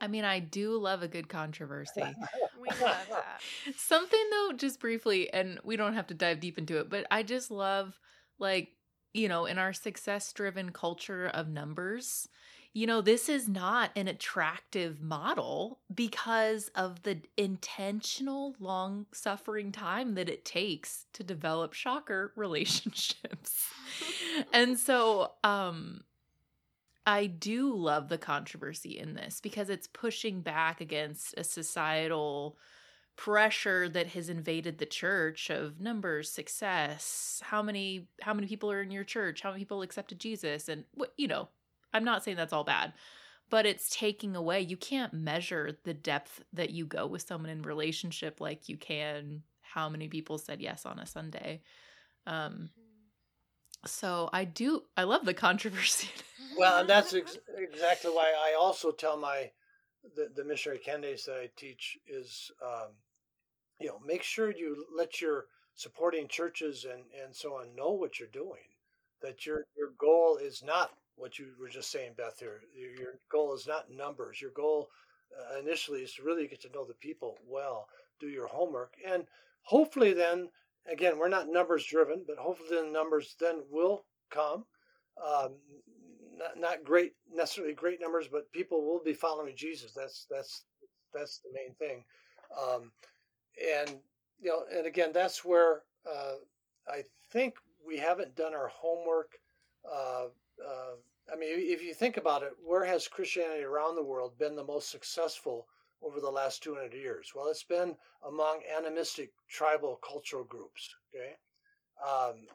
I 0.00 0.08
mean, 0.08 0.24
I 0.24 0.38
do 0.38 0.78
love 0.78 1.02
a 1.02 1.08
good 1.08 1.28
controversy. 1.28 2.02
we 2.60 2.68
love 2.80 3.06
that. 3.10 3.40
Something 3.76 4.24
though, 4.30 4.52
just 4.56 4.80
briefly, 4.80 5.32
and 5.32 5.58
we 5.62 5.76
don't 5.76 5.94
have 5.94 6.06
to 6.08 6.14
dive 6.14 6.40
deep 6.40 6.58
into 6.58 6.78
it, 6.78 6.88
but 6.88 7.06
I 7.10 7.22
just 7.22 7.50
love 7.50 7.98
like, 8.38 8.70
you 9.12 9.28
know, 9.28 9.46
in 9.46 9.58
our 9.58 9.72
success 9.72 10.32
driven 10.32 10.70
culture 10.70 11.26
of 11.26 11.48
numbers, 11.48 12.28
you 12.72 12.86
know, 12.86 13.00
this 13.00 13.28
is 13.28 13.48
not 13.48 13.90
an 13.96 14.06
attractive 14.06 15.02
model 15.02 15.80
because 15.92 16.70
of 16.76 17.02
the 17.02 17.20
intentional 17.36 18.54
long 18.60 19.06
suffering 19.12 19.72
time 19.72 20.14
that 20.14 20.28
it 20.28 20.44
takes 20.44 21.06
to 21.14 21.24
develop 21.24 21.72
shocker 21.72 22.32
relationships. 22.36 23.66
and 24.52 24.78
so, 24.78 25.32
um, 25.42 26.02
I 27.06 27.26
do 27.26 27.74
love 27.74 28.08
the 28.08 28.18
controversy 28.18 28.98
in 28.98 29.14
this 29.14 29.40
because 29.40 29.70
it's 29.70 29.86
pushing 29.86 30.42
back 30.42 30.80
against 30.80 31.34
a 31.36 31.44
societal 31.44 32.58
pressure 33.16 33.88
that 33.88 34.08
has 34.08 34.28
invaded 34.28 34.78
the 34.78 34.86
church 34.86 35.50
of 35.50 35.80
numbers, 35.80 36.30
success, 36.30 37.40
how 37.44 37.62
many 37.62 38.08
how 38.22 38.32
many 38.32 38.46
people 38.46 38.70
are 38.70 38.82
in 38.82 38.90
your 38.90 39.04
church, 39.04 39.42
how 39.42 39.50
many 39.50 39.62
people 39.62 39.82
accepted 39.82 40.18
Jesus 40.18 40.68
and 40.68 40.84
what 40.94 41.12
you 41.16 41.28
know. 41.28 41.48
I'm 41.92 42.04
not 42.04 42.22
saying 42.22 42.36
that's 42.36 42.52
all 42.52 42.64
bad, 42.64 42.92
but 43.50 43.66
it's 43.66 43.94
taking 43.94 44.36
away 44.36 44.60
you 44.60 44.76
can't 44.76 45.12
measure 45.12 45.76
the 45.84 45.94
depth 45.94 46.42
that 46.52 46.70
you 46.70 46.86
go 46.86 47.06
with 47.06 47.22
someone 47.22 47.50
in 47.50 47.62
relationship 47.62 48.40
like 48.40 48.68
you 48.68 48.76
can 48.76 49.42
how 49.60 49.88
many 49.88 50.08
people 50.08 50.38
said 50.38 50.60
yes 50.60 50.86
on 50.86 50.98
a 50.98 51.06
Sunday. 51.06 51.62
Um 52.26 52.70
so 53.86 54.28
I 54.32 54.44
do 54.44 54.82
I 54.96 55.04
love 55.04 55.24
the 55.24 55.34
controversy. 55.34 56.08
well, 56.56 56.80
and 56.80 56.88
that's 56.88 57.14
ex- 57.14 57.38
exactly 57.56 58.10
why 58.10 58.32
I 58.38 58.56
also 58.58 58.90
tell 58.90 59.16
my 59.16 59.50
the, 60.16 60.30
the 60.34 60.44
missionary 60.44 60.78
candidates 60.78 61.26
that 61.26 61.36
I 61.36 61.50
teach 61.56 61.98
is 62.06 62.50
um, 62.64 62.90
you 63.80 63.88
know 63.88 63.98
make 64.06 64.22
sure 64.22 64.50
you 64.50 64.84
let 64.96 65.20
your 65.20 65.46
supporting 65.74 66.28
churches 66.28 66.84
and 66.84 67.02
and 67.22 67.34
so 67.34 67.54
on 67.54 67.74
know 67.74 67.92
what 67.92 68.18
you're 68.18 68.28
doing. 68.28 68.68
That 69.22 69.46
your 69.46 69.64
your 69.76 69.90
goal 69.98 70.38
is 70.40 70.62
not 70.62 70.90
what 71.16 71.38
you 71.38 71.48
were 71.60 71.68
just 71.68 71.90
saying, 71.90 72.12
Beth. 72.16 72.38
Here, 72.38 72.60
your, 72.74 72.90
your 72.92 73.12
goal 73.30 73.54
is 73.54 73.66
not 73.66 73.90
numbers. 73.90 74.40
Your 74.40 74.52
goal 74.52 74.88
uh, 75.38 75.58
initially 75.58 76.00
is 76.00 76.14
to 76.14 76.22
really 76.22 76.48
get 76.48 76.60
to 76.62 76.72
know 76.72 76.84
the 76.84 76.94
people 76.94 77.38
well, 77.46 77.88
do 78.18 78.28
your 78.28 78.46
homework, 78.46 78.94
and 79.06 79.24
hopefully 79.62 80.12
then 80.12 80.48
again, 80.90 81.18
we're 81.18 81.28
not 81.28 81.48
numbers 81.48 81.84
driven, 81.84 82.24
but 82.26 82.36
hopefully 82.36 82.80
the 82.82 82.90
numbers 82.90 83.36
then 83.40 83.62
will 83.70 84.04
come. 84.30 84.64
Um, 85.22 85.54
not, 86.36 86.58
not 86.58 86.84
great 86.84 87.12
necessarily 87.34 87.74
great 87.74 88.00
numbers, 88.00 88.28
but 88.30 88.50
people 88.52 88.84
will 88.84 89.02
be 89.02 89.12
following 89.12 89.54
Jesus. 89.56 89.92
That's 89.92 90.26
that's 90.30 90.64
that's 91.12 91.40
the 91.40 91.50
main 91.52 91.74
thing. 91.74 92.04
Um, 92.58 92.92
and 93.62 93.98
you 94.40 94.50
know, 94.50 94.62
and 94.74 94.86
again, 94.86 95.10
that's 95.12 95.44
where 95.44 95.82
uh, 96.10 96.36
I 96.88 97.02
think 97.30 97.56
we 97.86 97.98
haven't 97.98 98.36
done 98.36 98.54
our 98.54 98.68
homework. 98.68 99.32
Uh, 99.84 100.26
uh, 100.66 100.94
I 101.32 101.36
mean, 101.36 101.50
if 101.52 101.82
you 101.82 101.94
think 101.94 102.16
about 102.16 102.42
it, 102.42 102.52
where 102.64 102.84
has 102.84 103.06
Christianity 103.06 103.62
around 103.62 103.94
the 103.94 104.02
world 104.02 104.38
been 104.38 104.56
the 104.56 104.64
most 104.64 104.90
successful 104.90 105.66
over 106.02 106.20
the 106.20 106.30
last 106.30 106.62
200 106.62 106.92
years? 106.94 107.32
Well, 107.34 107.48
it's 107.48 107.64
been 107.64 107.96
among 108.26 108.60
animistic 108.76 109.32
tribal 109.48 110.00
cultural 110.06 110.44
groups. 110.44 110.94
Okay, 111.14 111.34
um, 112.04 112.46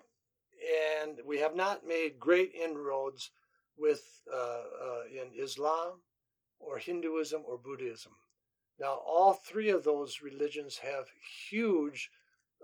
and 1.03 1.19
we 1.25 1.39
have 1.39 1.55
not 1.55 1.85
made 1.85 2.19
great 2.19 2.53
inroads 2.53 3.31
with 3.77 4.03
uh, 4.31 4.37
uh, 4.37 5.01
in 5.11 5.31
Islam 5.41 6.01
or 6.59 6.77
Hinduism 6.77 7.43
or 7.45 7.57
Buddhism. 7.57 8.13
Now, 8.79 9.01
all 9.05 9.33
three 9.33 9.69
of 9.69 9.83
those 9.83 10.21
religions 10.21 10.77
have 10.77 11.05
huge, 11.49 12.09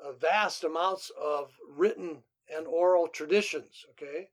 uh, 0.03 0.11
vast 0.13 0.63
amounts 0.63 1.11
of 1.19 1.51
written 1.69 2.23
and 2.53 2.67
oral 2.67 3.07
traditions. 3.07 3.85
Okay, 3.91 4.29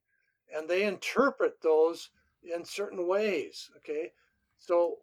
and 0.55 0.68
they 0.68 0.84
interpret 0.84 1.61
those 1.61 2.11
in 2.42 2.64
certain 2.64 3.07
ways. 3.07 3.70
Okay, 3.76 4.12
so 4.59 4.99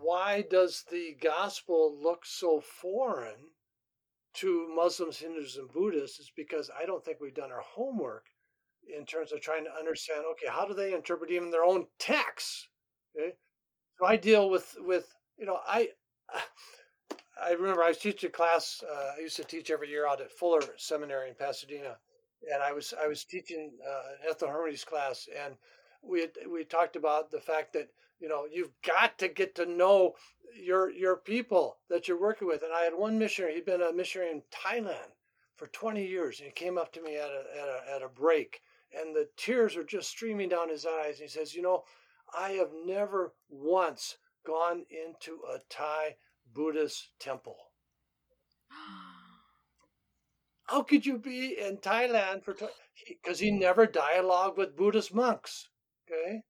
why 0.00 0.42
does 0.42 0.84
the 0.90 1.16
gospel 1.20 1.96
look 2.00 2.24
so 2.24 2.60
foreign 2.60 3.52
to 4.34 4.68
Muslims, 4.74 5.18
Hindus, 5.18 5.56
and 5.56 5.70
Buddhists 5.72 6.20
is 6.20 6.32
because 6.34 6.70
I 6.78 6.86
don't 6.86 7.04
think 7.04 7.18
we've 7.20 7.34
done 7.34 7.50
our 7.50 7.62
homework 7.62 8.26
in 8.96 9.04
terms 9.04 9.32
of 9.32 9.40
trying 9.40 9.64
to 9.64 9.74
understand. 9.78 10.24
Okay, 10.32 10.46
how 10.48 10.64
do 10.64 10.74
they 10.74 10.94
interpret 10.94 11.30
even 11.30 11.50
their 11.50 11.64
own 11.64 11.86
texts? 11.98 12.68
Okay, 13.16 13.34
so 13.98 14.06
I 14.06 14.16
deal 14.16 14.48
with 14.50 14.76
with 14.80 15.14
you 15.38 15.46
know 15.46 15.58
I. 15.66 15.88
I 17.40 17.52
remember 17.52 17.84
I 17.84 17.88
was 17.88 17.98
teaching 17.98 18.30
a 18.30 18.32
class. 18.32 18.82
Uh, 18.82 19.12
I 19.16 19.20
used 19.20 19.36
to 19.36 19.44
teach 19.44 19.70
every 19.70 19.88
year 19.88 20.08
out 20.08 20.20
at 20.20 20.32
Fuller 20.32 20.60
Seminary 20.76 21.28
in 21.28 21.36
Pasadena, 21.36 21.96
and 22.52 22.60
I 22.60 22.72
was 22.72 22.92
I 23.00 23.06
was 23.06 23.24
teaching 23.24 23.70
uh, 23.88 24.02
an 24.28 24.34
ethnohermeneutics 24.34 24.84
class, 24.84 25.28
and 25.44 25.54
we 26.02 26.22
had, 26.22 26.30
we 26.50 26.64
talked 26.64 26.96
about 26.96 27.30
the 27.30 27.40
fact 27.40 27.72
that 27.74 27.90
you 28.20 28.28
know 28.28 28.46
you've 28.50 28.72
got 28.82 29.18
to 29.18 29.28
get 29.28 29.54
to 29.56 29.66
know 29.66 30.14
your 30.54 30.90
your 30.90 31.16
people 31.16 31.78
that 31.88 32.08
you're 32.08 32.20
working 32.20 32.48
with. 32.48 32.62
And 32.62 32.72
I 32.72 32.82
had 32.82 32.94
one 32.94 33.18
missionary. 33.18 33.54
He'd 33.54 33.66
been 33.66 33.82
a 33.82 33.92
missionary 33.92 34.30
in 34.30 34.42
Thailand 34.50 35.12
for 35.56 35.66
20 35.68 36.04
years, 36.06 36.40
and 36.40 36.46
he 36.46 36.52
came 36.52 36.78
up 36.78 36.92
to 36.92 37.02
me 37.02 37.16
at 37.16 37.30
a 37.30 37.44
at 37.60 37.68
a, 37.68 37.94
at 37.96 38.02
a 38.02 38.08
break, 38.08 38.62
and 38.92 39.14
the 39.14 39.28
tears 39.36 39.76
were 39.76 39.84
just 39.84 40.08
streaming 40.08 40.48
down 40.48 40.68
his 40.68 40.86
eyes. 40.86 41.20
And 41.20 41.28
he 41.28 41.28
says, 41.28 41.54
"You 41.54 41.62
know, 41.62 41.84
I 42.36 42.50
have 42.52 42.72
never 42.84 43.34
once 43.48 44.18
gone 44.46 44.86
into 44.90 45.40
a 45.48 45.58
Thai 45.68 46.16
Buddhist 46.52 47.10
temple." 47.18 47.56
How 50.64 50.82
could 50.82 51.06
you 51.06 51.16
be 51.16 51.58
in 51.58 51.78
Thailand 51.78 52.44
for 52.44 52.54
because 53.06 53.38
he, 53.38 53.46
he 53.46 53.52
never 53.52 53.86
dialogued 53.86 54.58
with 54.58 54.76
Buddhist 54.76 55.14
monks? 55.14 55.70
Okay, 56.06 56.42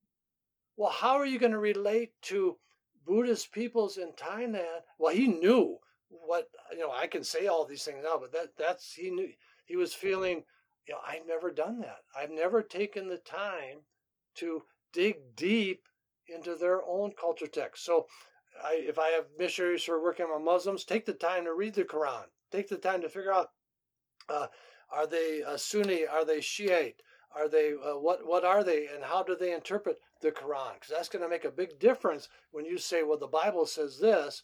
well, 0.79 0.93
how 0.93 1.19
are 1.19 1.27
you 1.27 1.41
going 1.41 1.53
to 1.53 1.59
relate 1.59 2.13
to 2.23 2.57
Buddhist 3.05 3.51
peoples 3.51 3.99
in 3.99 4.13
Thailand? 4.13 4.83
Well, 4.97 5.13
he 5.13 5.27
knew 5.27 5.79
what 6.09 6.49
you 6.73 6.79
know. 6.79 6.93
I 6.93 7.09
can 7.09 7.25
say 7.25 7.49
all 7.49 7.67
these 7.67 7.83
things 7.83 8.05
now, 8.05 8.17
but 8.19 8.33
that 8.33 8.51
that's 8.57 8.95
he 8.95 9.11
knew 9.11 9.29
he 9.67 9.75
was 9.75 9.93
feeling. 9.93 10.45
You 10.87 10.95
know, 10.95 11.01
I've 11.07 11.27
never 11.27 11.51
done 11.51 11.81
that. 11.81 11.99
I've 12.17 12.31
never 12.31 12.63
taken 12.63 13.09
the 13.09 13.19
time 13.19 13.81
to 14.37 14.63
dig 14.93 15.37
deep 15.37 15.83
into 16.29 16.55
their 16.55 16.81
own 16.87 17.13
culture 17.21 17.49
text. 17.49 17.85
So, 17.85 18.07
I, 18.65 18.75
if 18.75 18.99
I 19.01 19.09
have 19.09 19.25
missionaries 19.37 19.85
who 19.85 19.93
are 19.93 20.03
working 20.03 20.27
on 20.27 20.45
Muslims, 20.45 20.85
take 20.85 21.05
the 21.05 21.13
time 21.13 21.45
to 21.45 21.55
read 21.55 21.75
the 21.75 21.85
Quran. 21.85 22.25
Take 22.53 22.69
the 22.69 22.79
time 22.79 23.03
to 23.03 23.09
figure 23.09 23.35
out 23.35 23.49
uh, 24.29 24.47
are 24.91 25.09
they 25.09 25.43
uh, 25.43 25.57
Sunni? 25.57 26.07
Are 26.07 26.25
they 26.25 26.41
Shiite? 26.41 27.03
Are 27.35 27.49
they 27.49 27.73
uh, 27.73 27.99
what? 27.99 28.27
What 28.27 28.45
are 28.45 28.65
they, 28.65 28.87
and 28.87 29.05
how 29.05 29.23
do 29.23 29.37
they 29.37 29.53
interpret 29.53 30.01
the 30.21 30.31
Quran? 30.31 30.75
Because 30.75 30.91
that's 30.91 31.09
going 31.09 31.23
to 31.23 31.29
make 31.29 31.45
a 31.45 31.51
big 31.51 31.79
difference 31.79 32.29
when 32.53 32.65
you 32.65 32.79
say, 32.79 33.03
"Well, 33.03 33.19
the 33.19 33.27
Bible 33.27 33.67
says 33.67 33.99
this," 33.99 34.43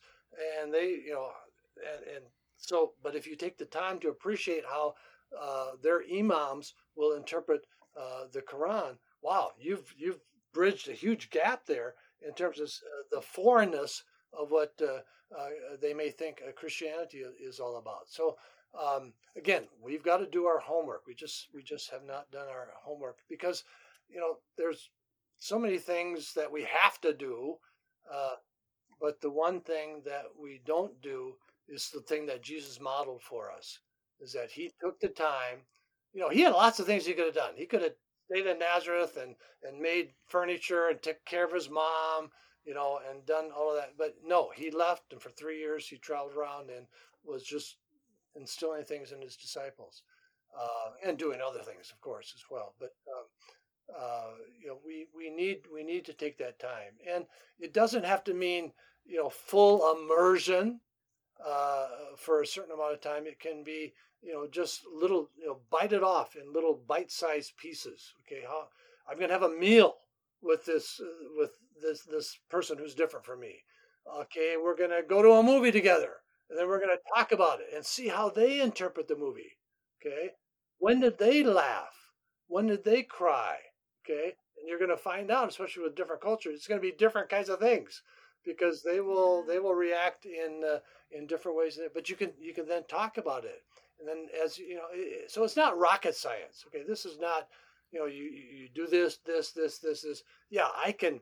and 0.61 0.73
they, 0.73 0.91
you 1.07 1.13
know, 1.13 1.31
and, 1.77 2.17
and 2.17 2.25
so. 2.57 2.93
But 3.03 3.17
if 3.17 3.27
you 3.27 3.37
take 3.37 3.57
the 3.57 3.65
time 3.65 3.99
to 4.01 4.09
appreciate 4.09 4.65
how 4.67 4.95
uh, 5.39 5.73
their 5.83 6.03
imams 6.13 6.75
will 6.95 7.17
interpret 7.17 7.67
uh, 7.99 8.25
the 8.33 8.43
Quran, 8.43 8.99
wow, 9.23 9.53
you've 9.59 9.95
you've 9.97 10.21
bridged 10.53 10.89
a 10.89 10.93
huge 10.93 11.31
gap 11.31 11.67
there 11.67 11.95
in 12.27 12.35
terms 12.35 12.61
of 12.61 12.67
uh, 12.67 13.03
the 13.11 13.23
foreignness 13.23 14.05
of 14.33 14.51
what 14.51 14.81
uh, 14.83 14.99
they 15.81 15.95
may 15.95 16.11
think 16.11 16.43
Christianity 16.55 17.23
is 17.41 17.61
all 17.61 17.77
about. 17.77 18.09
So 18.09 18.37
um, 18.79 19.13
again, 19.37 19.65
we've 19.83 20.03
got 20.03 20.19
to 20.19 20.27
do 20.27 20.47
our 20.47 20.59
homework. 20.59 21.03
We 21.07 21.15
just 21.15 21.49
we 21.55 21.63
just 21.63 21.91
have 21.91 22.05
not 22.05 22.31
done 22.31 22.49
our 22.49 22.69
homework 22.83 23.19
because 23.29 23.65
you 24.09 24.21
know 24.21 24.39
there's 24.57 24.91
so 25.39 25.59
many 25.59 25.79
things 25.79 26.33
that 26.35 26.51
we 26.51 26.63
have 26.65 27.01
to 27.03 27.13
do, 27.13 27.57
uh, 28.13 28.35
but 29.01 29.21
the 29.21 29.31
one 29.31 29.61
thing 29.61 30.03
that 30.05 30.25
we 30.41 30.61
don't 30.65 31.01
do 31.03 31.35
is 31.69 31.91
the 31.91 32.01
thing 32.01 32.27
that 32.27 32.43
Jesus 32.43 32.81
modeled 32.81 33.23
for 33.23 33.51
us. 33.51 33.79
Is 34.21 34.33
that 34.33 34.51
he 34.51 34.73
took 34.81 35.01
the 35.01 35.09
time. 35.09 35.59
You 36.13 36.21
know, 36.21 36.29
he 36.29 36.43
had 36.43 36.53
lots 36.53 36.79
of 36.79 36.87
things 36.87 37.05
he 37.05 37.15
could 37.15 37.27
have 37.27 37.35
done. 37.35 37.55
He 37.57 37.67
could 37.67 37.83
have 37.83 37.95
stayed 38.31 38.47
in 38.47 38.59
Nazareth 38.59 39.17
and 39.17 39.35
and 39.63 39.81
made 39.81 40.13
furniture 40.27 40.89
and 40.89 41.03
took 41.03 41.25
care 41.25 41.45
of 41.45 41.53
his 41.53 41.69
mom. 41.69 42.31
You 42.65 42.73
know, 42.73 43.01
and 43.11 43.27
done 43.27 43.51
all 43.55 43.71
of 43.71 43.77
that. 43.77 43.99
But 43.99 44.15
no, 44.25 44.51
he 44.55 44.71
left, 44.71 45.13
and 45.13 45.21
for 45.21 45.29
three 45.31 45.59
years 45.59 45.87
he 45.87 45.99
traveled 45.99 46.35
around 46.35 46.71
and 46.71 46.87
was 47.23 47.43
just 47.43 47.77
instilling 48.37 48.85
things 48.85 49.13
in 49.13 49.21
his 49.21 49.37
disciples, 49.37 50.03
uh, 50.59 50.91
and 51.07 51.19
doing 51.19 51.41
other 51.41 51.61
things, 51.61 51.91
of 51.93 52.01
course, 52.01 52.33
as 52.35 52.45
well. 52.51 52.75
But 52.79 52.95
um, 53.09 53.25
uh, 53.99 54.31
you 54.61 54.69
know, 54.69 54.79
we 54.85 55.07
we 55.15 55.31
need 55.31 55.63
we 55.73 55.83
need 55.83 56.05
to 56.07 56.13
take 56.13 56.39
that 56.39 56.59
time, 56.59 56.95
and 57.11 57.27
it 57.59 57.73
doesn't 57.73 58.05
have 58.05 58.25
to 58.25 58.35
mean 58.35 58.73
you 59.05 59.19
know 59.19 59.29
full 59.29 59.97
immersion 59.97 60.81
uh, 61.45 61.89
for 62.17 62.43
a 62.43 62.47
certain 62.47 62.73
amount 62.73 62.95
of 62.95 63.01
time. 63.01 63.27
It 63.27 63.41
can 63.41 63.63
be 63.63 63.95
you 64.23 64.33
know 64.33 64.47
just 64.51 64.83
little 64.93 65.31
you 65.39 65.47
know 65.47 65.61
bite 65.71 65.93
it 65.93 66.03
off 66.03 66.37
in 66.37 66.53
little 66.53 66.81
bite-sized 66.87 67.57
pieces. 67.57 68.15
Okay, 68.21 68.45
I'm 69.09 69.17
going 69.17 69.29
to 69.29 69.35
have 69.35 69.43
a 69.43 69.49
meal 69.49 69.97
with 70.43 70.65
this 70.65 71.01
uh, 71.01 71.29
with 71.37 71.51
this 71.83 72.03
this 72.03 72.39
person 72.49 72.79
who's 72.79 72.95
different 72.95 73.27
from 73.27 73.41
me. 73.41 73.63
Okay, 74.21 74.57
we're 74.63 74.77
going 74.77 74.91
to 74.91 75.03
go 75.07 75.23
to 75.23 75.33
a 75.33 75.43
movie 75.43 75.73
together. 75.73 76.17
And 76.49 76.59
then 76.59 76.69
we're 76.69 76.79
going 76.79 76.97
to 76.97 77.15
talk 77.15 77.33
about 77.33 77.61
it 77.61 77.69
and 77.75 77.85
see 77.85 78.09
how 78.09 78.29
they 78.29 78.61
interpret 78.61 79.09
the 79.09 79.17
movie. 79.17 79.59
Okay. 80.01 80.33
When 80.79 81.01
did 81.01 81.19
they 81.19 81.43
laugh? 81.43 81.95
When 82.49 82.67
did 82.67 82.85
they 82.85 83.03
cry? 83.03 83.57
Okay. 84.05 84.35
And 84.59 84.69
you're 84.69 84.79
going 84.79 84.91
to 84.91 84.97
find 84.97 85.31
out, 85.31 85.49
especially 85.49 85.83
with 85.83 85.97
different 85.97 86.23
cultures, 86.23 86.55
it's 86.57 86.67
going 86.67 86.81
to 86.81 86.87
be 86.87 86.97
different 86.97 87.29
kinds 87.29 87.49
of 87.49 87.59
things 87.59 88.03
because 88.45 88.83
they 88.83 89.01
will 89.01 89.45
they 89.45 89.59
will 89.59 89.75
react 89.75 90.27
in 90.27 90.63
uh, 90.65 90.79
in 91.11 91.27
different 91.27 91.57
ways. 91.57 91.79
But 91.93 92.09
you 92.09 92.17
can 92.17 92.33
you 92.41 92.55
can 92.55 92.69
then 92.69 92.85
talk 92.85 93.19
about 93.19 93.45
it, 93.45 93.63
and 93.99 94.09
then 94.09 94.27
as 94.43 94.59
you 94.59 94.77
know, 94.77 94.89
so 95.29 95.45
it's 95.45 95.57
not 95.57 95.79
rocket 95.79 96.15
science. 96.15 96.65
Okay, 96.69 96.85
this 96.87 97.05
is 97.05 97.19
not 97.19 97.49
you 97.91 97.99
know 97.99 98.07
you 98.07 98.25
you 98.25 98.69
do 98.75 98.87
this 98.87 99.19
this 99.25 99.53
this 99.53 99.79
this 99.79 100.03
this. 100.03 100.23
Yeah, 100.51 100.69
I 100.77 100.93
can 100.93 101.21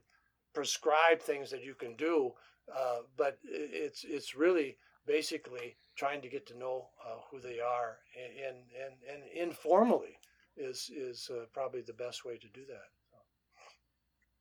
prescribe 0.55 1.21
things 1.21 1.51
that 1.51 1.65
you 1.65 1.75
can 1.75 1.97
do, 1.97 2.33
uh, 2.75 2.99
but 3.17 3.39
it's 3.45 4.05
it's 4.05 4.35
really 4.35 4.77
basically 5.07 5.77
trying 5.97 6.23
to 6.23 6.29
get 6.29 6.47
to 6.47 6.59
know 6.59 6.89
uh, 7.05 7.17
who 7.31 7.41
they 7.41 7.61
are 7.61 7.99
and, 8.17 8.57
and, 8.81 8.95
and 9.11 9.23
informally 9.35 10.19
is, 10.57 10.91
is 10.95 11.31
uh, 11.33 11.45
probably 11.53 11.81
the 11.81 11.93
best 11.93 12.25
way 12.25 12.37
to 12.37 12.49
do 12.49 12.65
that. 12.67 12.89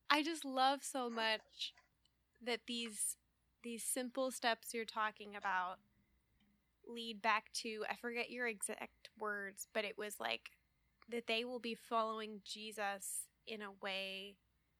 I 0.10 0.24
just 0.24 0.44
love 0.44 0.84
so 0.84 1.10
much 1.10 1.74
that 2.46 2.60
these 2.68 3.16
these 3.64 3.84
simple 3.84 4.32
steps 4.32 4.74
you're 4.74 4.86
talking 4.86 5.36
about 5.38 5.76
lead 6.86 7.22
back 7.22 7.54
to 7.54 7.84
I 7.90 7.96
forget 7.96 8.30
your 8.30 8.48
exact 8.48 9.10
words, 9.18 9.68
but 9.74 9.86
it 9.86 9.98
was 9.98 10.20
like 10.20 10.50
that 11.10 11.28
they 11.28 11.46
will 11.46 11.60
be 11.60 11.76
following 11.76 12.42
Jesus 12.44 13.28
in 13.48 13.62
a 13.62 13.72
way 13.82 14.36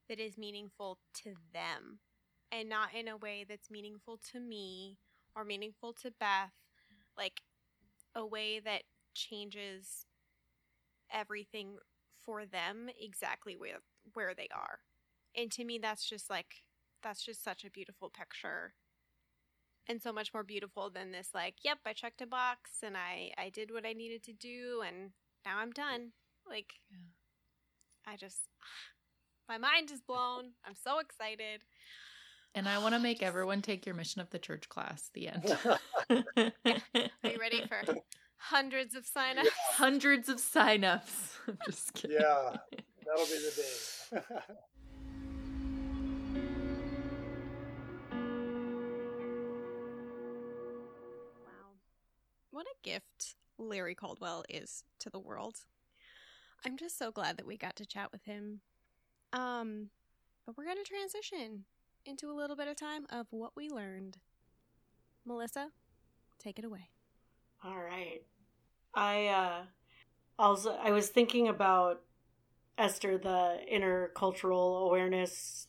that 0.08 0.20
is 0.20 0.36
meaningful 0.36 0.98
to 1.22 1.34
them 1.54 2.00
and 2.50 2.68
not 2.68 2.94
in 2.94 3.08
a 3.08 3.16
way 3.16 3.46
that's 3.48 3.70
meaningful 3.70 4.18
to 4.32 4.40
me 4.40 4.98
or 5.34 5.44
meaningful 5.44 5.92
to 6.02 6.10
Beth, 6.10 6.52
like 7.16 7.40
a 8.14 8.24
way 8.24 8.60
that 8.60 8.82
changes 9.14 10.06
everything 11.12 11.76
for 12.24 12.44
them 12.46 12.88
exactly 13.00 13.56
where 13.56 13.80
where 14.14 14.34
they 14.34 14.48
are. 14.54 14.80
And 15.36 15.50
to 15.52 15.64
me 15.64 15.78
that's 15.78 16.08
just 16.08 16.30
like 16.30 16.62
that's 17.02 17.24
just 17.24 17.42
such 17.42 17.64
a 17.64 17.70
beautiful 17.70 18.10
picture. 18.10 18.74
And 19.88 20.00
so 20.00 20.12
much 20.12 20.32
more 20.32 20.44
beautiful 20.44 20.90
than 20.90 21.10
this 21.10 21.30
like, 21.34 21.56
yep, 21.64 21.78
I 21.84 21.92
checked 21.92 22.22
a 22.22 22.26
box 22.26 22.70
and 22.82 22.96
I 22.96 23.32
I 23.36 23.50
did 23.50 23.70
what 23.72 23.86
I 23.86 23.92
needed 23.92 24.22
to 24.24 24.32
do 24.32 24.82
and 24.86 25.10
now 25.44 25.58
I'm 25.58 25.70
done. 25.70 26.12
Like 26.48 26.74
yeah. 26.90 28.12
I 28.12 28.16
just 28.16 28.48
my 29.48 29.58
mind 29.58 29.90
is 29.90 30.00
blown. 30.00 30.52
I'm 30.64 30.76
so 30.76 30.98
excited. 30.98 31.62
And 32.54 32.68
I 32.68 32.78
want 32.78 32.94
to 32.94 33.00
make 33.00 33.22
everyone 33.22 33.62
take 33.62 33.86
your 33.86 33.94
mission 33.94 34.20
of 34.20 34.28
the 34.30 34.38
church 34.38 34.68
class. 34.68 35.10
The 35.14 35.28
end. 35.28 35.56
Are 36.10 36.52
you 37.24 37.38
ready 37.40 37.62
for 37.66 37.82
hundreds 38.36 38.94
of 38.94 39.04
signups? 39.04 39.46
Hundreds 39.70 40.28
of 40.28 40.36
signups. 40.36 41.38
I'm 41.48 41.56
just 41.64 41.94
kidding. 41.94 42.18
Yeah, 42.20 42.56
that'll 43.06 43.24
be 43.24 43.38
the 43.38 43.52
day. 43.56 44.20
wow. 51.40 51.72
What 52.50 52.66
a 52.66 52.74
gift 52.82 53.36
Larry 53.56 53.94
Caldwell 53.94 54.44
is 54.50 54.84
to 55.00 55.08
the 55.08 55.20
world. 55.20 55.56
I'm 56.66 56.76
just 56.76 56.98
so 56.98 57.10
glad 57.10 57.38
that 57.38 57.46
we 57.46 57.56
got 57.56 57.76
to 57.76 57.86
chat 57.86 58.12
with 58.12 58.24
him. 58.24 58.60
Um, 59.32 59.88
but 60.44 60.58
we're 60.58 60.66
going 60.66 60.76
to 60.76 60.84
transition 60.84 61.64
into 62.04 62.30
a 62.30 62.34
little 62.34 62.56
bit 62.56 62.68
of 62.68 62.76
time 62.76 63.06
of 63.10 63.26
what 63.30 63.52
we 63.56 63.68
learned. 63.68 64.18
Melissa, 65.24 65.68
take 66.38 66.58
it 66.58 66.64
away. 66.64 66.90
All 67.64 67.78
right. 67.82 68.22
I 68.94 69.26
uh 69.26 69.62
also 70.38 70.76
I 70.82 70.90
was 70.90 71.08
thinking 71.08 71.48
about 71.48 72.02
Esther 72.76 73.18
the 73.18 73.58
intercultural 73.72 74.86
awareness 74.86 75.68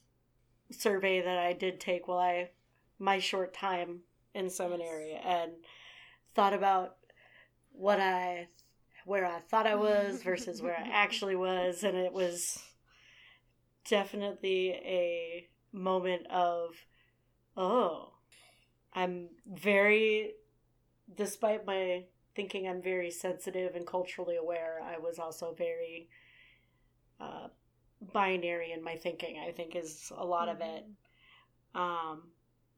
survey 0.71 1.21
that 1.21 1.37
I 1.37 1.53
did 1.53 1.79
take 1.79 2.07
while 2.07 2.19
I 2.19 2.49
my 2.99 3.19
short 3.19 3.53
time 3.53 4.01
in 4.33 4.49
seminary 4.49 5.13
and 5.13 5.51
thought 6.33 6.53
about 6.53 6.95
what 7.71 7.99
I 7.99 8.47
where 9.05 9.25
I 9.25 9.39
thought 9.39 9.67
I 9.67 9.75
was 9.75 10.23
versus 10.23 10.61
where 10.61 10.77
I 10.77 10.89
actually 10.91 11.35
was 11.35 11.83
and 11.83 11.97
it 11.97 12.13
was 12.13 12.61
definitely 13.87 14.71
a 14.71 15.47
moment 15.73 16.27
of 16.27 16.75
oh 17.57 18.13
I'm 18.93 19.29
very 19.51 20.33
despite 21.15 21.65
my 21.65 22.05
thinking 22.35 22.67
I'm 22.67 22.81
very 22.81 23.11
sensitive 23.11 23.75
and 23.75 23.85
culturally 23.85 24.37
aware 24.37 24.79
I 24.83 24.99
was 24.99 25.19
also 25.19 25.53
very 25.57 26.09
uh, 27.19 27.47
binary 28.13 28.71
in 28.71 28.83
my 28.83 28.95
thinking 28.95 29.37
I 29.45 29.51
think 29.51 29.75
is 29.75 30.11
a 30.15 30.25
lot 30.25 30.47
mm-hmm. 30.47 30.61
of 30.61 30.67
it 30.67 30.85
um 31.75 32.23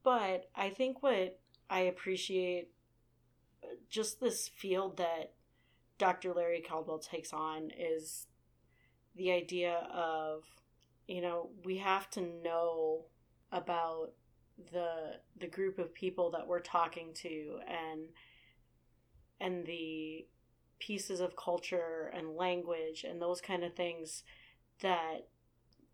but 0.04 0.50
I 0.56 0.70
think 0.70 1.04
what 1.04 1.40
I 1.70 1.82
appreciate 1.82 2.70
just 3.90 4.20
this 4.20 4.48
field 4.48 4.98
that 4.98 5.34
Dr. 5.98 6.34
Larry 6.34 6.62
Caldwell 6.62 7.00
takes 7.00 7.34
on 7.34 7.72
is 7.78 8.28
the 9.16 9.32
idea 9.32 9.88
of, 9.94 10.44
you 11.08 11.22
know, 11.22 11.50
we 11.64 11.78
have 11.78 12.10
to 12.12 12.22
know 12.22 13.06
about 13.52 14.12
the 14.72 15.20
the 15.40 15.48
group 15.48 15.78
of 15.80 15.94
people 15.94 16.32
that 16.32 16.48
we're 16.48 16.60
talking 16.60 17.14
to 17.14 17.60
and 17.68 18.08
and 19.40 19.66
the 19.66 20.26
pieces 20.80 21.20
of 21.20 21.36
culture 21.36 22.12
and 22.16 22.36
language 22.36 23.06
and 23.08 23.22
those 23.22 23.42
kind 23.42 23.64
of 23.64 23.74
things 23.76 24.24
that 24.82 25.28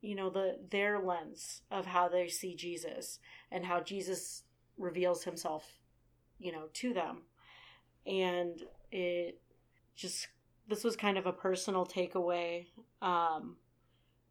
you 0.01 0.15
know 0.15 0.29
the 0.29 0.59
their 0.69 0.99
lens 0.99 1.61
of 1.71 1.85
how 1.85 2.07
they 2.07 2.27
see 2.27 2.55
Jesus 2.55 3.19
and 3.51 3.65
how 3.65 3.79
Jesus 3.79 4.43
reveals 4.77 5.23
himself 5.23 5.65
you 6.39 6.51
know 6.51 6.67
to 6.73 6.93
them. 6.93 7.23
And 8.05 8.61
it 8.91 9.39
just 9.95 10.27
this 10.67 10.83
was 10.83 10.95
kind 10.95 11.17
of 11.17 11.25
a 11.25 11.33
personal 11.33 11.85
takeaway 11.85 12.67
um, 13.01 13.57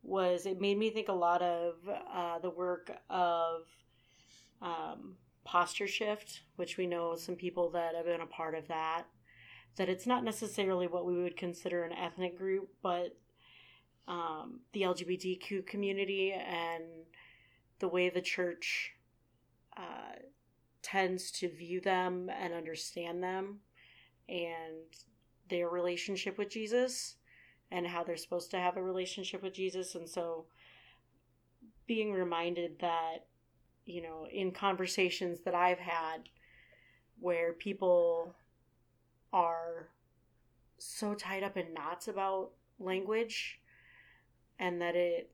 was 0.03 0.47
it 0.47 0.61
made 0.61 0.79
me 0.79 0.91
think 0.91 1.09
a 1.09 1.13
lot 1.13 1.43
of 1.43 1.75
uh, 2.13 2.39
the 2.39 2.51
work 2.51 2.91
of 3.09 3.63
um, 4.63 5.17
posture 5.45 5.87
shift 5.87 6.43
which 6.57 6.77
we 6.77 6.87
know 6.87 7.17
some 7.17 7.35
people 7.35 7.71
that 7.71 7.95
have 7.95 8.07
been 8.07 8.21
a 8.21 8.27
part 8.27 8.55
of 8.55 8.69
that 8.69 9.05
that 9.77 9.89
it's 9.89 10.07
not 10.07 10.25
necessarily 10.25 10.87
what 10.87 11.07
we 11.07 11.23
would 11.23 11.37
consider 11.37 11.85
an 11.85 11.93
ethnic 11.93 12.37
group 12.37 12.69
but 12.83 13.17
um, 14.09 14.61
the 14.73 14.83
lgbtq 14.83 15.67
community 15.67 16.33
and 16.33 16.85
the 17.79 17.89
way 17.89 18.11
the 18.11 18.21
church 18.21 18.93
uh, 19.77 20.19
tends 20.83 21.31
to 21.31 21.49
view 21.49 21.81
them 21.81 22.31
and 22.31 22.53
understand 22.53 23.23
them 23.23 23.61
and 24.29 24.85
their 25.49 25.69
relationship 25.69 26.39
with 26.39 26.49
Jesus 26.49 27.17
and 27.71 27.87
how 27.87 28.03
they're 28.03 28.17
supposed 28.17 28.51
to 28.51 28.59
have 28.59 28.77
a 28.77 28.83
relationship 28.83 29.43
with 29.43 29.55
Jesus. 29.55 29.95
And 29.95 30.09
so 30.09 30.47
being 31.87 32.13
reminded 32.13 32.79
that, 32.81 33.27
you 33.87 34.03
know, 34.03 34.27
in 34.33 34.53
conversations 34.53 35.41
that 35.45 35.55
I've 35.55 35.79
had 35.79 36.29
where 37.19 37.53
people 37.53 38.35
are 39.33 39.89
so 40.79 41.15
tied 41.15 41.43
up 41.43 41.57
in 41.57 41.75
knots 41.75 42.09
about 42.09 42.51
language 42.79 43.61
and 44.59 44.81
that 44.81 44.97
it 44.97 45.31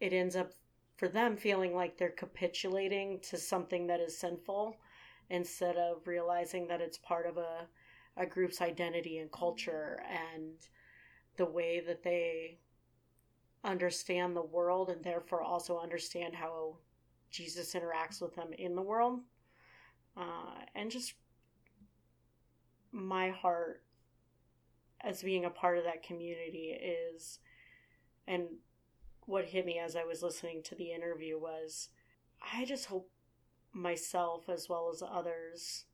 it 0.00 0.12
ends 0.12 0.36
up 0.36 0.52
for 0.96 1.08
them 1.08 1.36
feeling 1.36 1.74
like 1.74 1.96
they're 1.96 2.10
capitulating 2.10 3.18
to 3.20 3.36
something 3.36 3.86
that 3.86 4.00
is 4.00 4.16
sinful 4.16 4.76
instead 5.30 5.76
of 5.76 6.06
realizing 6.06 6.68
that 6.68 6.80
it's 6.80 6.98
part 6.98 7.26
of 7.26 7.36
a, 7.36 7.66
a 8.16 8.26
group's 8.26 8.60
identity 8.60 9.18
and 9.18 9.32
culture 9.32 10.00
and 10.08 10.52
the 11.36 11.44
way 11.44 11.80
that 11.86 12.02
they 12.02 12.58
understand 13.64 14.36
the 14.36 14.42
world 14.42 14.90
and 14.90 15.02
therefore 15.02 15.42
also 15.42 15.78
understand 15.78 16.34
how 16.34 16.76
Jesus 17.30 17.74
interacts 17.74 18.20
with 18.20 18.34
them 18.34 18.52
in 18.58 18.74
the 18.74 18.82
world. 18.82 19.20
Uh, 20.16 20.60
and 20.74 20.90
just 20.90 21.14
my 22.92 23.30
heart 23.30 23.82
as 25.00 25.22
being 25.22 25.44
a 25.44 25.50
part 25.50 25.78
of 25.78 25.84
that 25.84 26.02
community 26.02 26.78
is, 27.14 27.40
and 28.26 28.44
what 29.26 29.44
hit 29.44 29.66
me 29.66 29.78
as 29.78 29.96
I 29.96 30.04
was 30.04 30.22
listening 30.22 30.62
to 30.64 30.74
the 30.74 30.92
interview 30.92 31.38
was, 31.38 31.88
I 32.40 32.64
just 32.64 32.86
hope 32.86 33.10
myself 33.72 34.48
as 34.48 34.68
well 34.68 34.90
as 34.92 35.02
others 35.02 35.84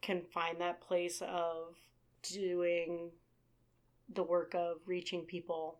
can 0.00 0.22
find 0.22 0.60
that 0.60 0.80
place 0.80 1.22
of 1.22 1.76
doing 2.22 3.10
the 4.14 4.22
work 4.22 4.54
of 4.54 4.76
reaching 4.86 5.24
people 5.24 5.78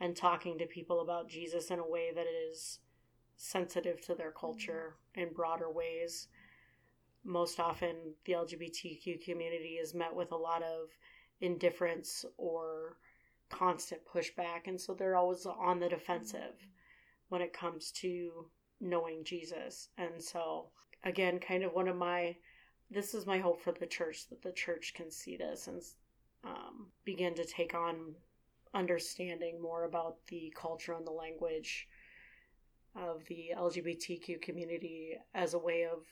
and 0.00 0.16
talking 0.16 0.58
to 0.58 0.66
people 0.66 1.00
about 1.00 1.28
Jesus 1.28 1.70
in 1.70 1.78
a 1.78 1.88
way 1.88 2.10
that 2.14 2.26
is 2.26 2.78
sensitive 3.36 4.00
to 4.02 4.14
their 4.14 4.30
culture 4.30 4.96
mm-hmm. 5.16 5.28
in 5.28 5.34
broader 5.34 5.70
ways. 5.70 6.28
Most 7.24 7.60
often, 7.60 8.14
the 8.24 8.32
LGBTQ 8.32 9.24
community 9.24 9.78
is 9.80 9.94
met 9.94 10.14
with 10.14 10.32
a 10.32 10.36
lot 10.36 10.62
of 10.62 10.88
indifference 11.40 12.24
or 12.36 12.96
constant 13.50 14.00
pushback, 14.06 14.66
and 14.66 14.80
so 14.80 14.94
they're 14.94 15.16
always 15.16 15.46
on 15.46 15.80
the 15.80 15.88
defensive 15.88 16.40
mm-hmm. 16.40 17.28
when 17.28 17.42
it 17.42 17.52
comes 17.52 17.90
to 17.92 18.46
knowing 18.80 19.24
Jesus. 19.24 19.88
And 19.98 20.22
so, 20.22 20.68
again, 21.04 21.40
kind 21.40 21.64
of 21.64 21.72
one 21.72 21.88
of 21.88 21.96
my 21.96 22.36
this 22.90 23.14
is 23.14 23.26
my 23.26 23.38
hope 23.38 23.60
for 23.60 23.72
the 23.72 23.86
church 23.86 24.28
that 24.30 24.42
the 24.42 24.52
church 24.52 24.94
can 24.94 25.10
see 25.10 25.36
this 25.36 25.66
and 25.66 25.82
um, 26.44 26.86
begin 27.04 27.34
to 27.34 27.44
take 27.44 27.74
on 27.74 28.14
understanding 28.74 29.60
more 29.60 29.84
about 29.84 30.16
the 30.28 30.52
culture 30.56 30.92
and 30.92 31.06
the 31.06 31.12
language 31.12 31.88
of 32.94 33.24
the 33.26 33.50
LGBTQ 33.56 34.40
community 34.42 35.12
as 35.34 35.54
a 35.54 35.58
way 35.58 35.84
of 35.84 36.04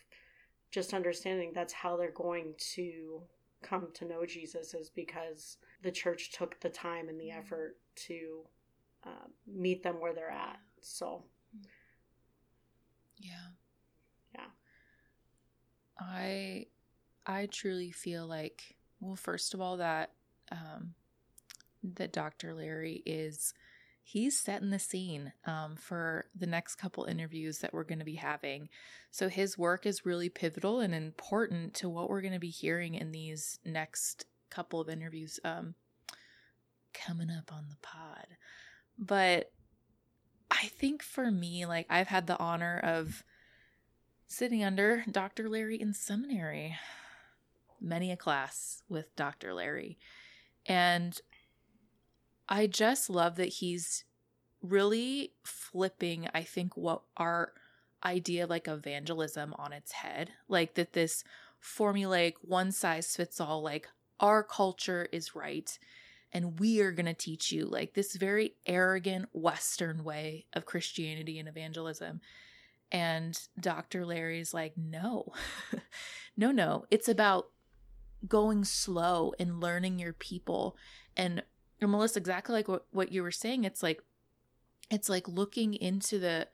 just 0.71 0.95
understanding 0.95 1.53
that's 1.55 1.73
how 1.73 1.97
they're 1.97 2.11
going 2.11 2.55
to 2.75 3.23
come 3.63 3.89
to 3.95 4.05
know 4.05 4.25
Jesus 4.27 4.75
is 4.75 4.91
because 4.91 5.57
the 5.83 5.91
church 5.91 6.33
took 6.33 6.61
the 6.61 6.69
time 6.69 7.09
and 7.09 7.21
the 7.21 7.31
effort 7.31 7.77
to 7.95 8.43
uh, 9.05 9.27
meet 9.47 9.83
them 9.83 10.01
where 10.01 10.13
they're 10.13 10.31
at. 10.31 10.59
So 10.81 11.25
yeah. 13.19 13.31
Yeah. 14.35 14.47
I 15.99 16.67
I 17.27 17.47
truly 17.47 17.91
feel 17.91 18.27
like 18.27 18.77
well 19.01 19.17
first 19.17 19.55
of 19.55 19.61
all 19.61 19.79
that 19.79 20.11
um 20.51 20.95
that 21.95 22.13
Dr. 22.13 22.55
Larry 22.55 23.03
is 23.07 23.55
he's 24.03 24.39
setting 24.39 24.71
the 24.71 24.79
scene 24.79 25.33
um, 25.47 25.75
for 25.75 26.27
the 26.35 26.47
next 26.47 26.77
couple 26.77 27.05
interviews 27.05 27.59
that 27.59 27.75
we're 27.75 27.83
going 27.83 27.99
to 27.99 28.05
be 28.05 28.15
having. 28.15 28.69
So 29.11 29.29
his 29.29 29.59
work 29.59 29.85
is 29.85 30.07
really 30.07 30.29
pivotal 30.29 30.79
and 30.79 30.95
important 30.95 31.75
to 31.75 31.89
what 31.89 32.09
we're 32.09 32.21
going 32.21 32.33
to 32.33 32.39
be 32.39 32.51
hearing 32.51 32.95
in 32.95 33.11
these 33.11 33.59
next 33.65 34.27
couple 34.49 34.81
of 34.81 34.89
interviews 34.89 35.41
um, 35.45 35.75
coming 36.95 37.31
up 37.31 37.53
on 37.53 37.67
the 37.69 37.77
pod. 37.83 38.27
But 38.97 39.51
I 40.53 40.67
think 40.67 41.03
for 41.03 41.31
me, 41.33 41.67
like 41.67 41.87
I've 41.91 42.07
had 42.07 42.29
the 42.29 42.39
honor 42.39 42.79
of 42.79 43.25
sitting 44.29 44.63
under 44.63 45.05
Dr. 45.11 45.49
Larry 45.49 45.81
in 45.81 45.93
seminary, 45.93 46.77
many 47.81 48.13
a 48.13 48.17
class 48.17 48.83
with 48.89 49.15
Dr. 49.17 49.53
Larry. 49.53 49.99
And 50.67 51.21
I 52.49 52.67
just 52.67 53.09
love 53.09 53.37
that 53.37 53.47
he's 53.47 54.05
really 54.63 55.33
flipping, 55.45 56.29
I 56.35 56.43
think, 56.43 56.77
what 56.77 57.03
our 57.17 57.53
idea 58.05 58.47
like 58.47 58.69
evangelism 58.69 59.55
on 59.59 59.73
its 59.73 59.93
head. 59.93 60.31
Like 60.49 60.75
that 60.75 60.93
this 60.93 61.25
formulaic, 61.63 62.35
one 62.43 62.73
size 62.73 63.15
fits 63.17 63.41
all, 63.41 63.63
like 63.63 63.89
our 64.21 64.43
culture 64.43 65.09
is 65.13 65.35
right 65.35 65.79
and 66.33 66.59
we 66.61 66.81
are 66.81 66.93
going 66.93 67.07
to 67.07 67.15
teach 67.15 67.53
you 67.53 67.65
like 67.65 67.95
this 67.95 68.15
very 68.15 68.55
arrogant 68.67 69.27
Western 69.33 70.05
way 70.05 70.45
of 70.53 70.67
Christianity 70.67 71.39
and 71.39 71.49
evangelism. 71.49 72.21
And 72.93 73.39
Dr. 73.59 74.05
Larry's 74.05 74.53
like, 74.53 74.75
no, 74.77 75.33
no, 76.37 76.53
no. 76.53 76.85
It's 76.91 77.09
about 77.09 77.49
going 78.29 78.65
slow 78.65 79.33
and 79.39 79.61
learning 79.61 79.99
your 79.99 80.13
people. 80.13 80.77
And, 81.17 81.43
and 81.81 81.91
Melissa, 81.91 82.19
exactly 82.19 82.55
like 82.55 82.69
what, 82.69 82.87
what 82.91 83.13
you 83.13 83.23
were 83.23 83.31
saying, 83.31 83.65
it's 83.65 83.83
like, 83.83 84.03
it's 84.91 85.09
like 85.09 85.29
looking 85.29 85.75
into 85.75 86.19
the, 86.19 86.49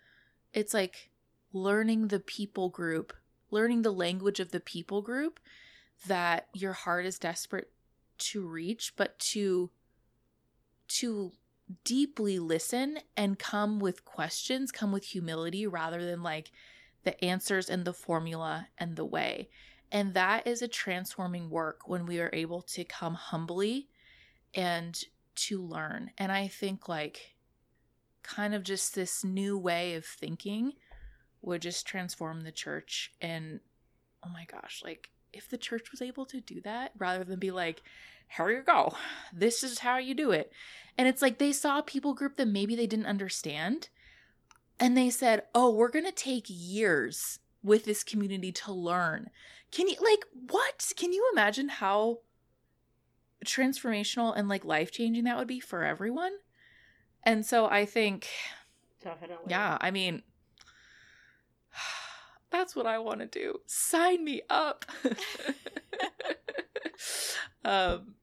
it's 0.52 0.74
like 0.74 1.10
learning 1.52 2.08
the 2.08 2.20
people 2.20 2.68
group, 2.68 3.12
learning 3.50 3.82
the 3.82 3.92
language 3.92 4.40
of 4.40 4.50
the 4.50 4.60
people 4.60 5.02
group 5.02 5.38
that 6.06 6.48
your 6.52 6.72
heart 6.72 7.06
is 7.06 7.18
desperate 7.18 7.70
to 8.18 8.46
reach, 8.46 8.94
but 8.96 9.18
to 9.18 9.70
to 10.88 11.32
deeply 11.84 12.38
listen 12.38 12.98
and 13.16 13.38
come 13.38 13.78
with 13.78 14.04
questions, 14.04 14.70
come 14.70 14.92
with 14.92 15.04
humility 15.04 15.66
rather 15.66 16.04
than 16.04 16.22
like 16.22 16.52
the 17.04 17.22
answers 17.24 17.70
and 17.70 17.84
the 17.84 17.94
formula 17.94 18.68
and 18.76 18.96
the 18.96 19.04
way. 19.04 19.48
And 19.92 20.14
that 20.14 20.46
is 20.46 20.62
a 20.62 20.68
transforming 20.68 21.50
work 21.50 21.86
when 21.86 22.06
we 22.06 22.18
are 22.18 22.30
able 22.32 22.62
to 22.62 22.82
come 22.82 23.14
humbly 23.14 23.88
and 24.54 24.98
to 25.34 25.60
learn. 25.60 26.10
And 26.16 26.32
I 26.32 26.48
think, 26.48 26.88
like, 26.88 27.34
kind 28.22 28.54
of 28.54 28.64
just 28.64 28.94
this 28.94 29.22
new 29.22 29.58
way 29.58 29.94
of 29.94 30.06
thinking 30.06 30.72
would 31.42 31.60
just 31.60 31.86
transform 31.86 32.40
the 32.40 32.52
church. 32.52 33.12
And 33.20 33.60
oh 34.24 34.30
my 34.30 34.46
gosh, 34.50 34.80
like, 34.82 35.10
if 35.32 35.48
the 35.48 35.58
church 35.58 35.90
was 35.90 36.00
able 36.00 36.24
to 36.26 36.40
do 36.40 36.60
that 36.62 36.92
rather 36.96 37.24
than 37.24 37.38
be 37.38 37.50
like, 37.50 37.82
here 38.36 38.50
you 38.50 38.62
go, 38.62 38.94
this 39.32 39.62
is 39.62 39.80
how 39.80 39.98
you 39.98 40.14
do 40.14 40.30
it. 40.30 40.52
And 40.96 41.06
it's 41.06 41.20
like 41.20 41.36
they 41.38 41.52
saw 41.52 41.78
a 41.78 41.82
people 41.82 42.14
group 42.14 42.36
that 42.36 42.48
maybe 42.48 42.74
they 42.74 42.86
didn't 42.86 43.06
understand. 43.06 43.88
And 44.80 44.96
they 44.96 45.10
said, 45.10 45.42
oh, 45.54 45.70
we're 45.70 45.90
going 45.90 46.06
to 46.06 46.12
take 46.12 46.46
years 46.48 47.40
with 47.62 47.84
this 47.84 48.02
community 48.02 48.52
to 48.52 48.72
learn. 48.72 49.30
Can 49.72 49.88
you, 49.88 49.96
like, 50.00 50.24
what? 50.50 50.92
Can 50.96 51.12
you 51.12 51.28
imagine 51.32 51.68
how 51.68 52.20
transformational 53.44 54.32
and 54.36 54.48
like 54.48 54.64
life 54.64 54.92
changing 54.92 55.24
that 55.24 55.36
would 55.36 55.48
be 55.48 55.60
for 55.60 55.82
everyone? 55.82 56.32
And 57.24 57.44
so 57.44 57.66
I 57.66 57.86
think, 57.86 58.28
Definitely. 59.02 59.46
yeah, 59.48 59.78
I 59.80 59.90
mean, 59.90 60.22
that's 62.50 62.76
what 62.76 62.86
I 62.86 62.98
want 62.98 63.20
to 63.20 63.26
do. 63.26 63.60
Sign 63.66 64.24
me 64.24 64.42
up. 64.50 64.84
um, 67.64 68.14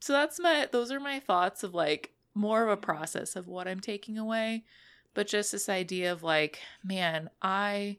so 0.00 0.12
that's 0.12 0.38
my, 0.38 0.68
those 0.70 0.90
are 0.90 1.00
my 1.00 1.20
thoughts 1.20 1.62
of 1.62 1.74
like 1.74 2.10
more 2.34 2.64
of 2.64 2.68
a 2.68 2.76
process 2.76 3.36
of 3.36 3.46
what 3.46 3.68
I'm 3.68 3.80
taking 3.80 4.18
away, 4.18 4.64
but 5.14 5.28
just 5.28 5.52
this 5.52 5.68
idea 5.68 6.12
of 6.12 6.22
like, 6.22 6.58
man, 6.82 7.30
I, 7.40 7.98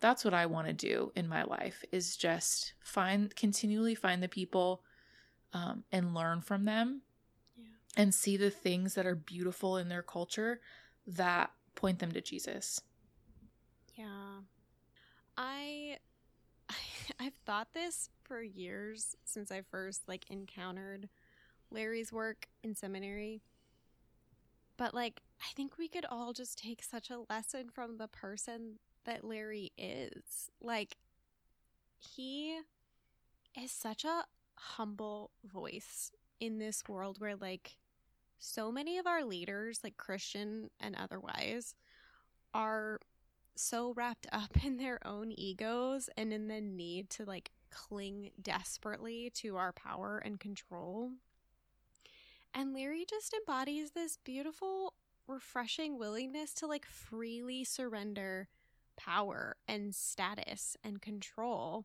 that's 0.00 0.24
what 0.24 0.34
I 0.34 0.46
want 0.46 0.66
to 0.66 0.72
do 0.72 1.12
in 1.16 1.28
my 1.28 1.42
life 1.44 1.84
is 1.90 2.16
just 2.16 2.74
find, 2.80 3.34
continually 3.34 3.94
find 3.94 4.22
the 4.22 4.28
people 4.28 4.82
um, 5.52 5.84
and 5.90 6.14
learn 6.14 6.40
from 6.42 6.64
them 6.64 7.02
and 7.96 8.14
see 8.14 8.36
the 8.36 8.50
things 8.50 8.94
that 8.94 9.06
are 9.06 9.14
beautiful 9.14 9.78
in 9.78 9.88
their 9.88 10.02
culture 10.02 10.60
that 11.06 11.50
point 11.74 11.98
them 11.98 12.12
to 12.12 12.20
Jesus. 12.20 12.80
Yeah. 13.94 14.40
I 15.36 15.98
I've 17.20 17.34
thought 17.44 17.68
this 17.72 18.10
for 18.24 18.42
years 18.42 19.16
since 19.24 19.50
I 19.50 19.62
first 19.62 20.02
like 20.08 20.24
encountered 20.30 21.08
Larry's 21.70 22.12
work 22.12 22.48
in 22.62 22.74
seminary. 22.74 23.42
But 24.76 24.94
like 24.94 25.22
I 25.40 25.52
think 25.54 25.78
we 25.78 25.88
could 25.88 26.06
all 26.10 26.32
just 26.32 26.58
take 26.58 26.82
such 26.82 27.10
a 27.10 27.22
lesson 27.30 27.68
from 27.72 27.98
the 27.98 28.08
person 28.08 28.78
that 29.06 29.24
Larry 29.24 29.72
is. 29.78 30.50
Like 30.60 30.96
he 31.98 32.58
is 33.60 33.72
such 33.72 34.04
a 34.04 34.24
humble 34.56 35.30
voice 35.44 36.12
in 36.38 36.58
this 36.58 36.82
world 36.88 37.20
where 37.20 37.36
like 37.36 37.76
so 38.38 38.70
many 38.70 38.98
of 38.98 39.06
our 39.06 39.24
leaders, 39.24 39.80
like 39.82 39.96
Christian 39.96 40.70
and 40.78 40.94
otherwise, 40.94 41.74
are 42.52 43.00
so 43.54 43.92
wrapped 43.94 44.26
up 44.32 44.50
in 44.64 44.76
their 44.76 45.04
own 45.06 45.32
egos 45.32 46.10
and 46.16 46.32
in 46.32 46.48
the 46.48 46.60
need 46.60 47.10
to 47.10 47.24
like 47.24 47.50
cling 47.70 48.30
desperately 48.40 49.30
to 49.34 49.56
our 49.56 49.72
power 49.72 50.18
and 50.18 50.38
control. 50.38 51.10
And 52.54 52.72
Larry 52.72 53.04
just 53.08 53.34
embodies 53.34 53.90
this 53.90 54.18
beautiful, 54.24 54.94
refreshing 55.26 55.98
willingness 55.98 56.54
to 56.54 56.66
like 56.66 56.86
freely 56.86 57.64
surrender 57.64 58.48
power 58.96 59.56
and 59.68 59.94
status 59.94 60.76
and 60.82 61.00
control 61.00 61.84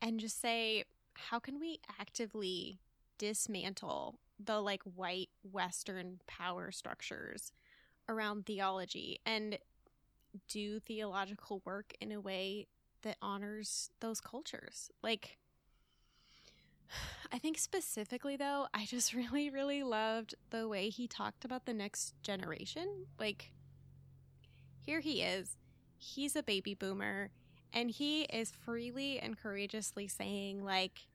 and 0.00 0.20
just 0.20 0.40
say, 0.40 0.84
how 1.14 1.38
can 1.38 1.60
we 1.60 1.78
actively 2.00 2.80
dismantle 3.18 4.18
the 4.44 4.60
like 4.60 4.82
white 4.82 5.28
Western 5.42 6.18
power 6.26 6.72
structures 6.72 7.52
around 8.08 8.46
theology 8.46 9.20
and 9.24 9.58
do 10.48 10.80
theological 10.80 11.62
work 11.64 11.92
in 12.00 12.12
a 12.12 12.20
way 12.20 12.66
that 13.02 13.16
honors 13.20 13.90
those 14.00 14.20
cultures. 14.20 14.90
Like, 15.02 15.38
I 17.32 17.38
think 17.38 17.58
specifically 17.58 18.36
though, 18.36 18.66
I 18.72 18.86
just 18.86 19.14
really, 19.14 19.50
really 19.50 19.82
loved 19.82 20.34
the 20.50 20.68
way 20.68 20.88
he 20.88 21.06
talked 21.06 21.44
about 21.44 21.66
the 21.66 21.74
next 21.74 22.14
generation. 22.22 23.06
Like, 23.18 23.52
here 24.80 25.00
he 25.00 25.22
is, 25.22 25.56
he's 26.02 26.36
a 26.36 26.42
baby 26.42 26.74
boomer, 26.74 27.30
and 27.72 27.90
he 27.90 28.22
is 28.24 28.52
freely 28.64 29.18
and 29.18 29.38
courageously 29.38 30.08
saying, 30.08 30.64
like, 30.64 31.06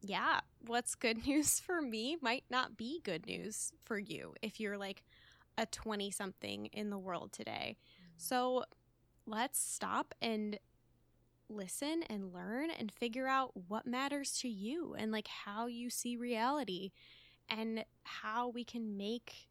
yeah, 0.00 0.40
what's 0.66 0.94
good 0.94 1.26
news 1.26 1.58
for 1.60 1.80
me 1.80 2.16
might 2.20 2.44
not 2.50 2.76
be 2.76 3.00
good 3.02 3.26
news 3.26 3.72
for 3.84 3.98
you 3.98 4.34
if 4.42 4.60
you're 4.60 4.78
like 4.78 5.02
a 5.56 5.66
20 5.66 6.10
something 6.10 6.66
in 6.66 6.90
the 6.90 6.98
world 6.98 7.32
today. 7.32 7.76
Mm-hmm. 7.76 8.12
So 8.18 8.64
let's 9.26 9.58
stop 9.58 10.14
and 10.20 10.58
listen 11.48 12.02
and 12.08 12.32
learn 12.32 12.70
and 12.70 12.90
figure 12.92 13.28
out 13.28 13.52
what 13.68 13.86
matters 13.86 14.38
to 14.40 14.48
you 14.48 14.94
and 14.98 15.12
like 15.12 15.28
how 15.28 15.66
you 15.66 15.90
see 15.90 16.16
reality 16.16 16.90
and 17.48 17.84
how 18.02 18.48
we 18.48 18.64
can 18.64 18.96
make 18.96 19.48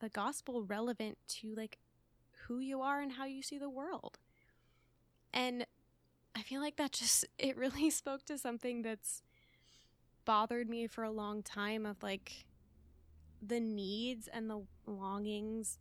the 0.00 0.08
gospel 0.08 0.62
relevant 0.62 1.18
to 1.28 1.54
like 1.54 1.78
who 2.46 2.58
you 2.58 2.80
are 2.80 3.00
and 3.00 3.12
how 3.12 3.24
you 3.24 3.42
see 3.42 3.58
the 3.58 3.70
world. 3.70 4.18
And 5.32 5.66
I 6.34 6.42
feel 6.42 6.60
like 6.60 6.76
that 6.76 6.92
just 6.92 7.24
it 7.38 7.56
really 7.56 7.90
spoke 8.02 8.24
to 8.26 8.38
something 8.38 8.82
that's 8.82 9.22
bothered 10.24 10.68
me 10.68 10.86
for 10.86 11.02
a 11.02 11.10
long 11.10 11.42
time 11.42 11.84
of 11.84 12.02
like 12.02 12.44
the 13.44 13.58
needs 13.58 14.28
and 14.28 14.48
the 14.48 14.62
longings 14.86 15.78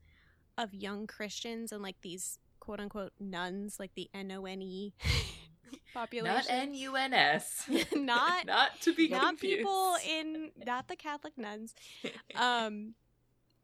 of 0.57 0.73
young 0.73 1.05
Christians 1.05 1.71
and 1.71 1.81
like 1.83 2.01
these 2.01 2.39
quote 2.59 2.79
unquote 2.79 3.13
nones, 3.19 3.79
like 3.79 3.93
the 3.95 4.09
N 4.13 4.31
O 4.31 4.45
N 4.45 4.61
E 4.61 4.93
population. 5.93 6.33
Not 6.33 6.45
N 6.49 6.73
U 6.73 6.95
N 6.95 7.13
S. 7.13 7.69
Not 7.95 8.45
not 8.45 8.81
to 8.81 8.93
be 8.93 9.09
not 9.09 9.29
confused. 9.29 9.57
people 9.57 9.95
in 10.07 10.51
not 10.65 10.87
the 10.87 10.95
Catholic 10.95 11.37
nuns. 11.37 11.75
Um 12.35 12.95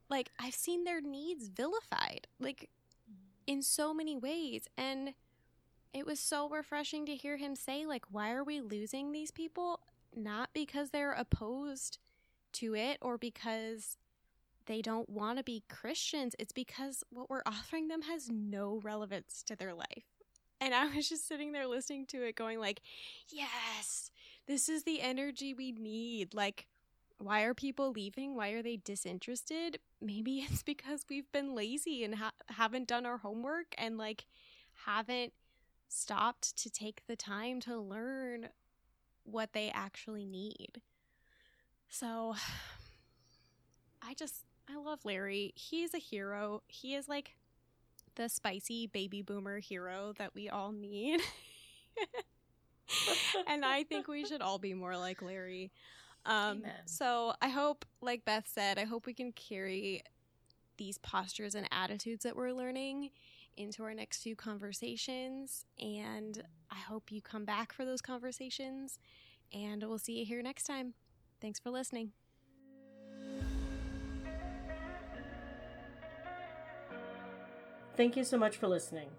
like 0.10 0.32
I've 0.40 0.56
seen 0.56 0.84
their 0.84 1.02
needs 1.02 1.48
vilified, 1.48 2.28
like 2.40 2.70
in 3.46 3.62
so 3.62 3.94
many 3.94 4.16
ways. 4.16 4.68
And 4.78 5.14
it 5.94 6.06
was 6.06 6.20
so 6.20 6.50
refreshing 6.50 7.06
to 7.06 7.16
hear 7.16 7.38
him 7.38 7.56
say, 7.56 7.86
like, 7.86 8.06
why 8.12 8.32
are 8.32 8.44
we 8.44 8.62
losing 8.62 9.12
these 9.12 9.32
people? 9.32 9.80
Not 10.16 10.50
because 10.54 10.90
they're 10.90 11.12
opposed 11.12 12.00
to 12.54 12.76
it 12.76 12.98
or 13.02 13.18
because 13.18 13.98
they 14.66 14.82
don't 14.82 15.10
want 15.10 15.38
to 15.38 15.44
be 15.44 15.64
Christians. 15.70 16.36
It's 16.40 16.54
because 16.54 17.04
what 17.10 17.30
we're 17.30 17.44
offering 17.46 17.88
them 17.88 18.04
has 18.04 18.30
no 18.30 18.80
relevance 18.84 19.44
to 19.44 19.56
their 19.56 19.74
life. 19.74 20.06
And 20.60 20.74
I 20.74 20.88
was 20.96 21.08
just 21.08 21.28
sitting 21.28 21.52
there 21.52 21.68
listening 21.68 22.08
to 22.08 22.24
it 22.24 22.36
going 22.36 22.60
like, 22.60 22.82
"Yes, 23.30 24.10
this 24.48 24.68
is 24.68 24.84
the 24.84 25.02
energy 25.02 25.54
we 25.54 25.72
need." 25.72 26.34
Like 26.34 26.66
why 27.20 27.42
are 27.42 27.54
people 27.54 27.92
leaving? 27.92 28.36
Why 28.36 28.50
are 28.50 28.62
they 28.62 28.78
disinterested? 28.78 29.80
Maybe 30.02 30.40
it's 30.50 30.64
because 30.64 31.06
we've 31.10 31.32
been 31.32 31.56
lazy 31.56 32.04
and 32.04 32.16
ha- 32.16 32.32
haven't 32.48 32.88
done 32.88 33.06
our 33.06 33.18
homework 33.18 33.74
and 33.78 33.98
like 33.98 34.26
haven't 34.86 35.34
stopped 35.88 36.58
to 36.58 36.70
take 36.70 37.02
the 37.08 37.16
time 37.16 37.60
to 37.62 37.78
learn 37.78 38.50
what 39.24 39.54
they 39.54 39.70
actually 39.74 40.26
need. 40.26 40.82
So 41.90 42.36
I 44.02 44.14
just 44.14 44.46
I 44.70 44.78
love 44.78 45.06
Larry. 45.06 45.54
He's 45.56 45.94
a 45.94 46.00
hero. 46.00 46.62
He 46.68 46.96
is 46.96 47.08
like 47.08 47.36
the 48.16 48.30
spicy 48.30 48.88
baby 48.88 49.22
boomer 49.22 49.60
hero 49.60 50.14
that 50.18 50.34
we 50.34 50.50
all 50.50 50.72
need. 50.72 51.22
and 53.48 53.64
I 53.64 53.84
think 53.84 54.08
we 54.08 54.26
should 54.26 54.42
all 54.42 54.60
be 54.60 54.74
more 54.74 54.98
like 54.98 55.22
Larry. 55.22 55.72
Um, 56.26 56.64
so 56.86 57.34
I 57.42 57.50
hope, 57.50 57.86
like 58.02 58.26
Beth 58.26 58.50
said, 58.54 58.78
I 58.78 58.84
hope 58.84 59.06
we 59.06 59.14
can 59.14 59.32
carry 59.32 60.04
these 60.78 60.98
postures 60.98 61.56
and 61.56 61.68
attitudes 61.72 62.24
that 62.24 62.36
we're 62.36 62.52
learning 62.52 63.12
into 63.58 63.84
our 63.84 63.94
next 63.94 64.22
few 64.22 64.36
conversations. 64.36 65.66
And 65.80 66.44
I 66.72 66.78
hope 66.78 67.12
you 67.12 67.22
come 67.22 67.46
back 67.46 67.74
for 67.74 67.86
those 67.86 68.02
conversations. 68.02 69.00
And 69.54 69.84
we'll 69.84 69.98
see 69.98 70.20
you 70.20 70.26
here 70.26 70.42
next 70.42 70.64
time. 70.64 70.94
Thanks 71.42 71.60
for 71.60 71.70
listening. 71.70 72.12
Thank 77.96 78.16
you 78.16 78.24
so 78.24 78.38
much 78.38 78.58
for 78.58 78.68
listening. 78.68 79.10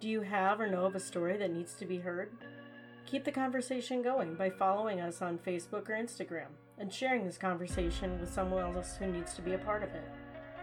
Do 0.00 0.08
you 0.08 0.22
have 0.22 0.60
or 0.60 0.66
know 0.66 0.86
of 0.86 0.96
a 0.96 1.00
story 1.00 1.36
that 1.36 1.52
needs 1.52 1.74
to 1.74 1.84
be 1.84 1.98
heard? 1.98 2.32
Keep 3.06 3.24
the 3.24 3.32
conversation 3.32 4.02
going 4.02 4.34
by 4.34 4.50
following 4.50 5.00
us 5.00 5.22
on 5.22 5.38
Facebook 5.38 5.88
or 5.88 5.94
Instagram 5.94 6.48
and 6.78 6.92
sharing 6.92 7.24
this 7.24 7.38
conversation 7.38 8.20
with 8.20 8.32
someone 8.32 8.74
else 8.74 8.96
who 8.96 9.06
needs 9.06 9.34
to 9.34 9.42
be 9.42 9.54
a 9.54 9.58
part 9.58 9.82
of 9.82 9.90
it. 9.90 10.04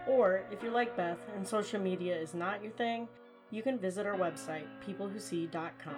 Or, 0.06 0.42
if 0.52 0.62
you're 0.62 0.72
like 0.72 0.96
Beth 0.96 1.18
and 1.34 1.46
social 1.46 1.80
media 1.80 2.16
is 2.16 2.34
not 2.34 2.62
your 2.62 2.72
thing, 2.72 3.08
you 3.50 3.62
can 3.62 3.78
visit 3.78 4.06
our 4.06 4.16
website, 4.16 4.66
peoplewhosee.com. 4.86 5.94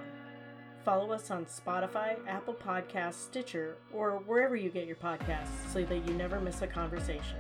follow 0.85 1.12
us 1.12 1.30
on 1.30 1.44
Spotify, 1.44 2.16
Apple 2.26 2.55
Podcasts, 2.55 3.14
Stitcher, 3.14 3.76
or 3.93 4.22
wherever 4.26 4.56
you 4.56 4.70
get 4.70 4.86
your 4.86 4.97
podcasts 4.97 5.70
so 5.70 5.85
that 5.85 6.09
you 6.09 6.14
never 6.14 6.40
miss 6.40 6.62
a 6.62 6.66
conversation. 6.66 7.36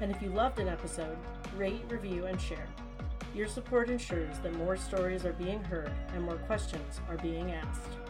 And 0.00 0.10
if 0.10 0.22
you 0.22 0.30
loved 0.30 0.58
an 0.58 0.68
episode, 0.68 1.18
rate, 1.56 1.82
review, 1.88 2.26
and 2.26 2.40
share. 2.40 2.66
Your 3.34 3.46
support 3.46 3.90
ensures 3.90 4.38
that 4.38 4.54
more 4.54 4.76
stories 4.76 5.24
are 5.24 5.34
being 5.34 5.62
heard 5.64 5.92
and 6.14 6.22
more 6.22 6.36
questions 6.38 7.00
are 7.08 7.18
being 7.18 7.52
asked. 7.52 8.01